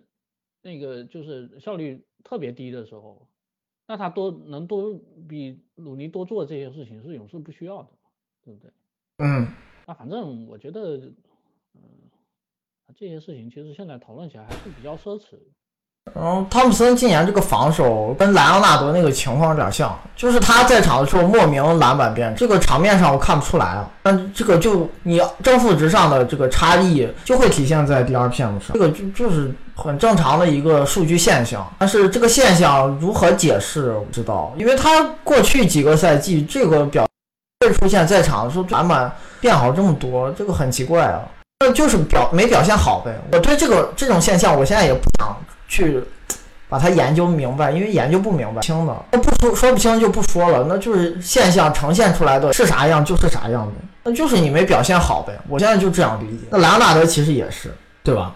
[0.64, 3.28] 那个就是效率特别低的时候。
[3.86, 7.90] 那他多能多比鲁尼多做这些事情是勇士不需要的，
[8.42, 8.72] 对不对？
[9.18, 9.46] 嗯。
[9.86, 10.96] 那反正我觉得，
[11.74, 11.82] 嗯，
[12.96, 15.38] 这些事情其实现在讨论起来还是比较奢侈。
[16.12, 23.88] 然后汤普森今年这个防守跟莱昂纳德那个情况有点像，就是他在场的时候莫名篮板变，这个场面上我看不出来啊。
[24.02, 31.66] 但这个就你正负值上的这个差异就会体现在 D R P M 上，这个就就是很正常的一个数据现象。
[31.78, 37.06] 但是这个现象如何解释，我不知道，因为他过去几个赛季这个表
[37.60, 39.10] 会出现在场的时候篮板
[39.40, 41.22] 变好这么多，这个很奇怪啊。
[41.60, 43.14] 那就是表没表现好呗。
[43.32, 45.34] 我对这个这种现象，我现在也不想。
[45.74, 46.00] 去
[46.68, 53.72] 把它研究明白，因为研究不明白清的，那不说说不清就不说了，那就是现象呈现出来的是啥样就是啥样的，
[54.04, 55.36] 那就是你没表现好呗。
[55.48, 56.46] 我现在就这样理解。
[56.50, 57.74] 那莱纳德其实也是，
[58.04, 58.32] 对吧？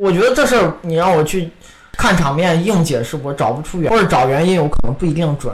[0.00, 1.50] 我觉得这事儿你让我去
[1.92, 5.52] 看场面硬解释，我找不出原或者找原因，我可能不一定准，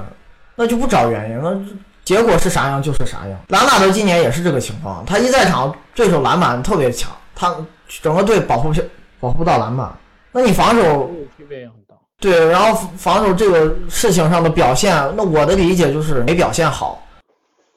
[0.54, 1.56] 那就不找原因，那
[2.04, 3.38] 结果是啥样就是啥样。
[3.48, 7.54] 莱纳德今年也是这个情况，他一在场，对手篮板特别强，他
[8.02, 8.80] 整个队保护不
[9.20, 9.90] 保护不到篮板。
[10.36, 17.00] 那你防守区别也很大，对，然后防守这个事情上的表现，那我的理解就是没表现好，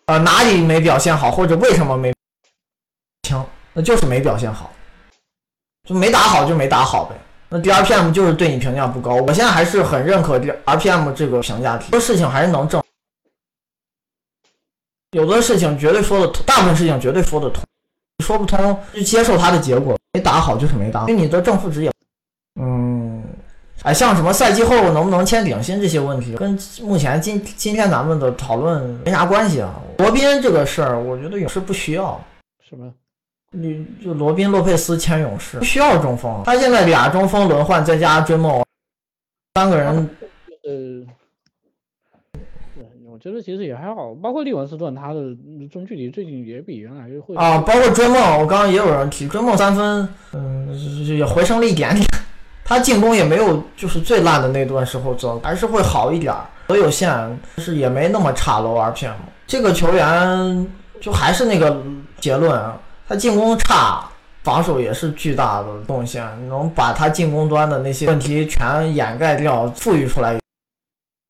[0.07, 2.11] 呃，哪里没表现好，或者为什么没
[3.29, 4.71] 强，那就是没表现好，
[5.87, 7.15] 就没打好就没打好呗。
[7.49, 12.81] 那 D R P M 就是对你评价不高，我现在还是很认可 D R P M 这个评价多事情还是能正，
[15.11, 17.63] 有的事情绝对说得通，大部分事情绝对说得通，
[18.25, 21.91] 说不通就接受它的结果，没打好就是没打，因为你的正负值也。
[22.57, 23.23] 嗯，
[23.83, 29.79] 哎，像什么赛季后能不能签顶薪这些问题，跟目前今今天咱们的讨论没啥关系啊。
[29.99, 32.19] 罗宾这个事儿，我觉得勇士不需要。
[32.67, 32.91] 什么？
[33.51, 38.61] 你就罗宾洛佩斯签勇士不需要中锋，他现在俩中锋轮换，再加追梦，
[39.55, 40.09] 三个人。
[40.63, 41.05] 呃，
[43.09, 45.21] 我觉得其实也还好，包括利文斯顿，他的
[45.71, 50.67] 中距离最近也比原来会啊，包括追梦，我刚刚也有人提追梦三分，嗯，
[51.05, 52.05] 也回升了一点点。
[52.67, 56.41] 他进攻也没有，就是最烂的那段时候做，还是会好一点儿。
[56.67, 59.13] 都有限，是也没那么差 low RPM。
[59.47, 60.67] 这个球员
[60.99, 61.81] 就还是那个
[62.19, 62.61] 结论，
[63.07, 64.03] 他进攻差，
[64.43, 70.37] 防守也是巨大的贡献，能把他进攻端的那些问题全掩盖掉，富裕出来。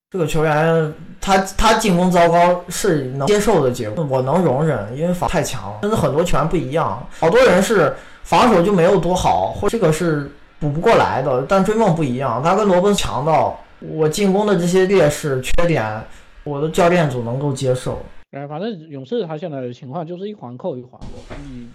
[0.09, 0.91] 这个球员
[1.21, 5.77] 他他进攻糟糕是能接受的结果，我能容忍，因为防太强了。
[5.83, 10.31] 真的很多球员不一样，好多人是防守就没有多好，或这个是。
[10.59, 16.01] 补不过来的，但追梦不一样，他跟罗伯斯强到我进攻的这些劣势缺点，
[16.43, 17.99] 我的教练组能够接受。
[18.31, 21.67] 哎，反正勇士他现在的情况就是一环扣一环的，你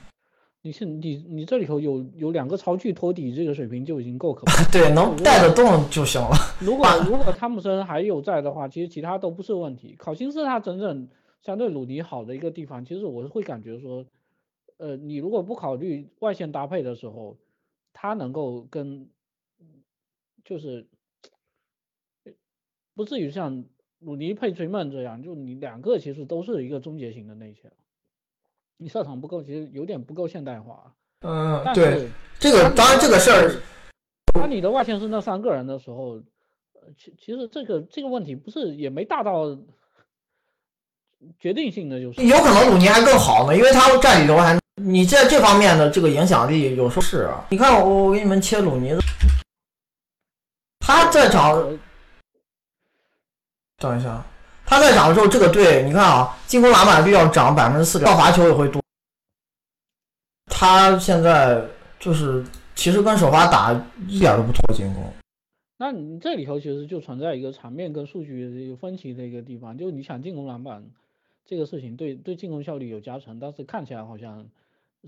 [0.63, 4.65] 你是你你这里头有有两个超巨托底，这个水平就已经够可怕。
[4.73, 6.31] 对，能带得动就行了。
[6.59, 9.95] 如果 如果汤普森还有在的话，其实其他都不是问题。
[9.97, 11.09] 考辛斯他整整
[11.41, 14.05] 相对鲁尼好的一个地方，其实我会感觉说，
[14.79, 17.37] 呃，你如果不考虑外线搭配的时候。
[18.03, 19.09] 他能够跟，
[20.45, 20.89] 就是，
[22.97, 23.65] 不至于像
[24.01, 27.73] 鲁尼配崔曼这样，就你两个其实都是一个终结型的内线，
[28.77, 30.97] 你射场不够，其实有点不够现代化。
[31.21, 32.09] 嗯，对，
[32.41, 33.63] 这个当然这个事儿，
[34.35, 36.21] 当你的外线是那三个人的时候，
[36.99, 39.57] 其其实这个这个问题不是也没大到
[41.39, 44.61] 决定性的，就是有可能鲁尼还更好呢，因为他占里头还。
[44.77, 47.45] 你在这方面的这个影响力，有时候是啊。
[47.51, 48.95] 你看我，我给你们切鲁尼，
[50.81, 51.79] 他在场，
[53.79, 54.25] 等一下，
[54.65, 58.83] 他在涨的时候，这个队你看啊，进攻篮板率要涨百分之四，到罚球也会多。
[60.47, 61.63] 他现在
[62.01, 62.45] 就是
[62.75, 63.73] 其实跟首发打
[64.09, 65.05] 一点都不拖进攻。
[65.77, 70.83] 那你这里头其实就存在一个场面跟数据有分歧的一个地方，就是你想进攻篮板
[71.45, 74.47] 这个事情对对进攻效率有加成，但是看起来好像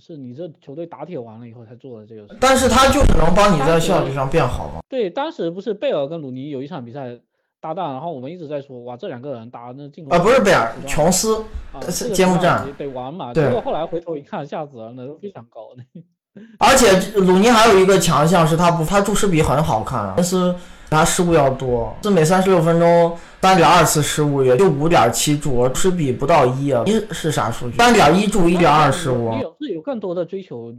[0.00, 2.36] 是你这球队打铁完了以后才做的这个事。
[2.40, 4.80] 但是他就是能帮你在效率上变好吗？
[4.88, 7.18] 对，当时不是贝尔跟鲁尼有一场比赛
[7.60, 11.42] 搭档，然后我们一直在说哇这两个人打那进攻啊不是贝尔，琼斯
[11.72, 11.80] 啊
[12.12, 15.82] 揭幕战得完嘛，对结果后来回头一看吓死人了，都非常高的。
[16.58, 20.54] 而且鲁尼还有一个强项是他不他注失比很好看，但是
[20.90, 27.76] 他失误要多，是每三十六分钟三点二次失误，也就五点七注，失比不到一啊，一是啥数据？
[27.76, 29.40] 三点一注，一点二失误你。
[29.40, 30.74] 有是有更多的追求，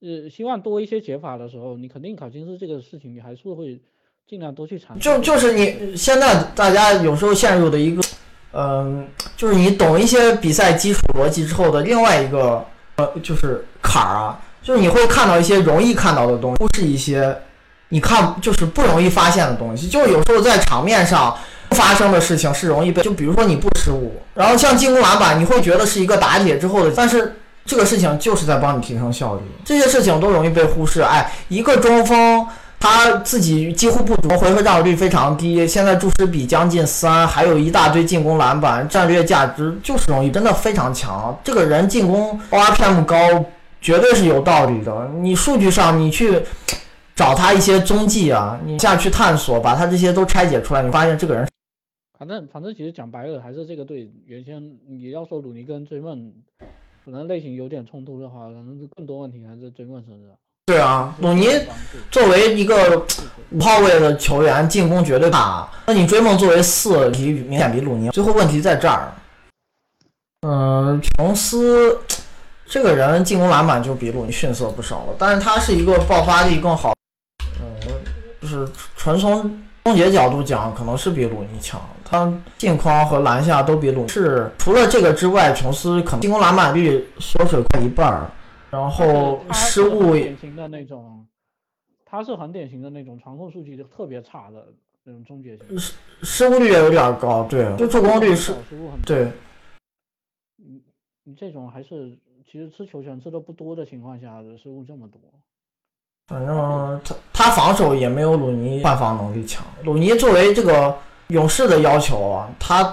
[0.00, 3.80] 呃，希望多一些解法的时候，你肯定考金斯这个事情，你还是会
[4.28, 5.02] 尽量多去尝试。
[5.02, 8.02] 就就是你现在大家有时候陷入的一个，
[8.52, 9.06] 嗯、
[9.36, 12.64] 就是你懂一些比赛基础逻辑之后的另外一个
[12.96, 17.36] 呃，就是坎儿啊，就是你会看到一些容易看到的东西，忽视一些
[17.88, 19.88] 你看就是不容易发现的东西。
[19.88, 21.36] 就有时候在场面上
[21.70, 27.36] 发生的事情是容易被，就比如说你不失误，然后像进攻篮板，你会觉得是一个打铁之后的，但是。
[27.66, 31.02] 这个事情就是在帮你提升效率，这些事情都容易被忽视。
[31.02, 32.44] 哎，一个中锋
[32.80, 41.38] 他自己几乎不足，回合占有率非常低，现在注失比将近三，还有一大堆进攻篮板，战略价值就是容易，真的非常强。
[41.44, 43.16] 这个人进攻 ORPM 高，
[43.80, 45.08] 绝对是有道理的。
[45.20, 46.40] 你数据上你去
[47.14, 51.48] 找他一些踪迹啊，你下去探索，把他这些都拆解出来，你发现这个人
[52.18, 56.32] 反正反正其实讲白了，还是这个队原先你要说鲁尼跟追梦
[57.04, 60.36] 可能类型有点冲突的话，可能是更多问题还是追梦身上。
[60.66, 61.48] 对啊，鲁尼
[62.10, 63.04] 作为一个
[63.50, 65.68] 五号位的球员，进攻绝对大。
[65.86, 68.10] 那你追梦作为四，比明显比鲁尼。
[68.10, 69.12] 最后问题在这儿，
[70.42, 71.98] 嗯、琼斯
[72.70, 76.94] 这个人进攻篮板就比鲁尼逊色不少了，但是他是一个爆发力更好，
[77.60, 77.76] 嗯、
[78.40, 78.64] 就是
[78.96, 79.42] 纯从
[79.82, 81.80] 终结角度讲，可能是比鲁尼强。
[82.04, 84.48] 他进框和篮下都比鲁尼是。
[84.56, 88.30] 除了这个之外，琼斯可能进攻篮板率缩水快一半儿，
[88.70, 91.26] 然后失误典型的那种，
[92.06, 94.68] 他是很典型的那种传控数据就特别差的
[95.02, 95.92] 那种终结型，失
[96.22, 98.54] 失误率也有点高，对，就助攻率是，
[99.04, 99.32] 对，
[100.56, 100.80] 你
[101.24, 102.16] 你这种还是
[102.50, 104.26] 其实吃球权吃的不多的情况下，
[104.62, 105.20] 失误这么多。
[106.28, 109.64] 反正他他防守也没有鲁尼换防能力强。
[109.82, 110.96] 鲁尼作为这个
[111.28, 112.84] 勇士的要求啊，他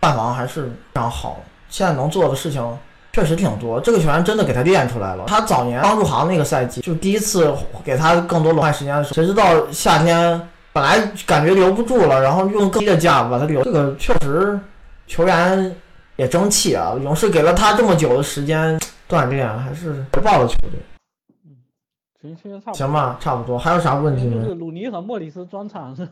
[0.00, 2.78] 换防还是非常好，现在能做的事情
[3.12, 3.80] 确实挺多。
[3.80, 5.24] 这个球员真的给他练出来了。
[5.26, 7.52] 他早年刚入行那个赛季，就第一次
[7.84, 10.40] 给他更多轮换时间的时候，谁知道夏天
[10.72, 14.58] 本来感觉留不住了，然后用更低的价把他留，这个确实
[15.06, 15.74] 球员
[16.16, 16.94] 也争气啊。
[17.02, 18.78] 勇士给了他这么久的时间
[19.08, 20.80] 锻炼，还是不爆的球队。
[22.20, 22.72] 行，现在差。
[22.72, 23.58] 行吧，差不多。
[23.58, 24.48] 还有啥问题吗就？
[24.48, 26.08] 是鲁尼和莫里斯专场是，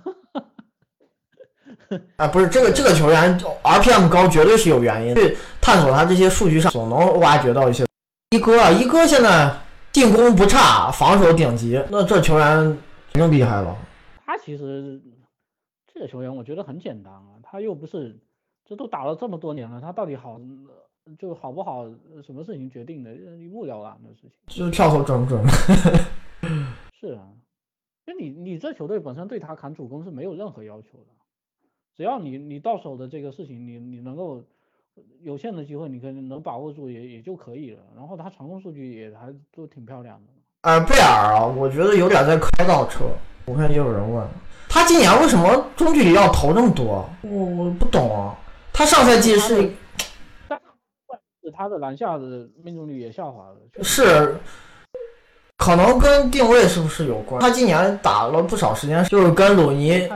[2.16, 5.14] 啊，不是这个这个球员 RPM 高，绝对是有原因。
[5.14, 7.86] 去探索他这些数据上，总能挖掘到一些。
[8.30, 9.54] 一哥啊，一哥现在
[9.92, 12.56] 进攻不差，防守顶级，那这球员
[13.12, 13.76] 肯定厉害了。
[14.26, 15.00] 他其实
[15.92, 18.18] 这个球员我觉得很简单啊，他又不是
[18.72, 20.40] 这都打了这么多年了，他到底好
[21.04, 24.30] 呃就好不好，呃什么事情决定的，呃一目了然的事情。
[24.46, 25.44] 就是跳投准不准？
[26.98, 27.28] 是啊，
[28.06, 31.12] 因为你你这球队本身对他砍主攻是没有任何要求的，
[31.94, 34.42] 只要你你到手的这个事情，你你能够
[35.20, 37.82] 有限的机会，你可能能把握住也也就可以了。
[37.94, 40.32] 然后他传控数据也还都挺漂亮的。
[40.62, 43.04] 呃，贝尔啊，我觉得有点在开倒车。
[43.44, 44.26] 我看也有人问，
[44.66, 47.04] 他今年为什么中距离要投这么多？
[47.22, 48.38] 我我不懂啊。
[48.72, 49.70] 他上赛季是
[51.42, 54.36] 是他的篮下的命中率也下滑了，是，
[55.58, 57.40] 可能跟定位是不是有关？
[57.40, 60.08] 他今年打了不少时间，就是跟鲁尼。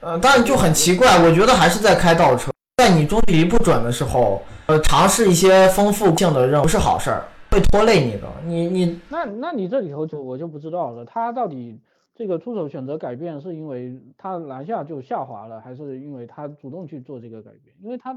[0.00, 2.52] 呃，但就很奇怪，我觉得还是在开倒车。
[2.76, 8.28] 在你中距离不准的时候，呃，尝试一些丰富性的任务是好事儿，会拖累你的。
[8.44, 11.76] 你你那那你这里头就我就不知道了，他到底
[12.18, 17.76] 这个出手选择改变是因为他篮下就下滑了，还是因为他主动去做这个改变？
[17.80, 18.12] 因为他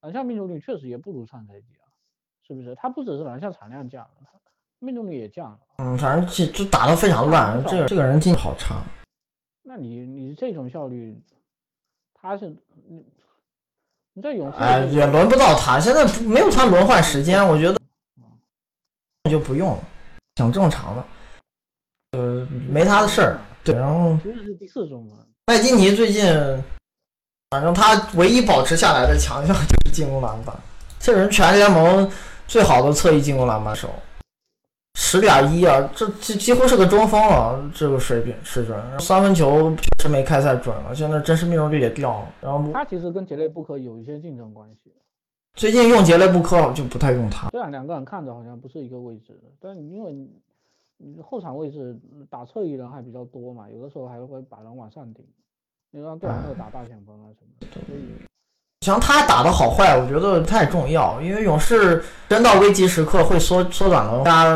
[0.00, 1.86] 篮下命中率确实也不如上赛季啊，
[2.44, 2.74] 是不是？
[2.74, 4.32] 他不只是篮下产量降了，他
[4.80, 5.60] 命中率也降了。
[5.78, 8.82] 嗯，反正就就打得非常乱，这个这个人进好差。
[9.62, 11.16] 那你你这种效率，
[12.12, 12.48] 他是
[12.88, 13.06] 你
[14.14, 17.78] 你在勇士哎，这个也轮不到他，现在没有他轮换时间，我觉得
[19.30, 19.84] 就不用了，
[20.34, 21.04] 挺正常的。
[22.14, 23.38] 呃，没他的事儿。
[23.64, 25.16] 对，然后其实是第四种嘛，
[25.46, 26.24] 麦金尼最近
[27.50, 30.54] 反正他唯一保持下来的强项就是进攻篮板，
[30.98, 32.10] 这人全联盟
[32.46, 33.88] 最好的侧翼进攻篮板手，
[34.98, 38.78] 十点一啊，这这几乎是个中锋了，这个水平水准。
[39.00, 42.28] 三分球确实没开赛准了，现在真实命中率也掉了。
[42.42, 44.92] 然后他其实跟杰雷布科有一些竞争关系。
[45.54, 50.28] 最近用杰雷布克就不太用他，这样两个人看着好像不是一个位置的，但因为你
[51.22, 51.96] 后场位置
[52.30, 55.24] 打侧翼人还比较多嘛，有的时候还会把人往上顶。
[55.90, 58.08] 你让杜兰特打大前锋啊什么的，所以
[58.80, 64.46] 像他打的好坏，我觉得不太重要，因为勇士真到危急时刻会缩缩短轮换，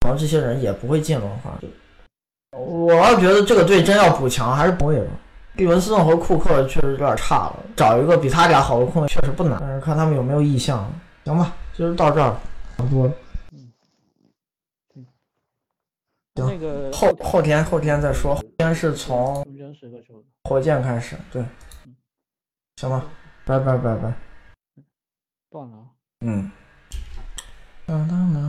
[0.00, 1.52] 然后这些人也不会进轮换。
[2.58, 5.06] 我要觉得这个队真要补强，还是不会的。
[5.56, 10.90] 利文斯顿和库克确实有点差了，找一个比他俩好的控卫确实不难，但是看他们有没有意向。
[11.24, 12.34] 行吧，今儿到这儿，
[12.76, 13.02] 差不多。
[13.02, 13.12] 行
[16.46, 19.46] 那个后后天后天再说，后天是从
[20.44, 21.44] 火箭开始，对，
[22.76, 23.04] 行吧，
[23.44, 24.14] 拜拜拜拜，
[25.50, 25.84] 断了啊。
[26.20, 26.50] 嗯。
[27.86, 28.42] 当当当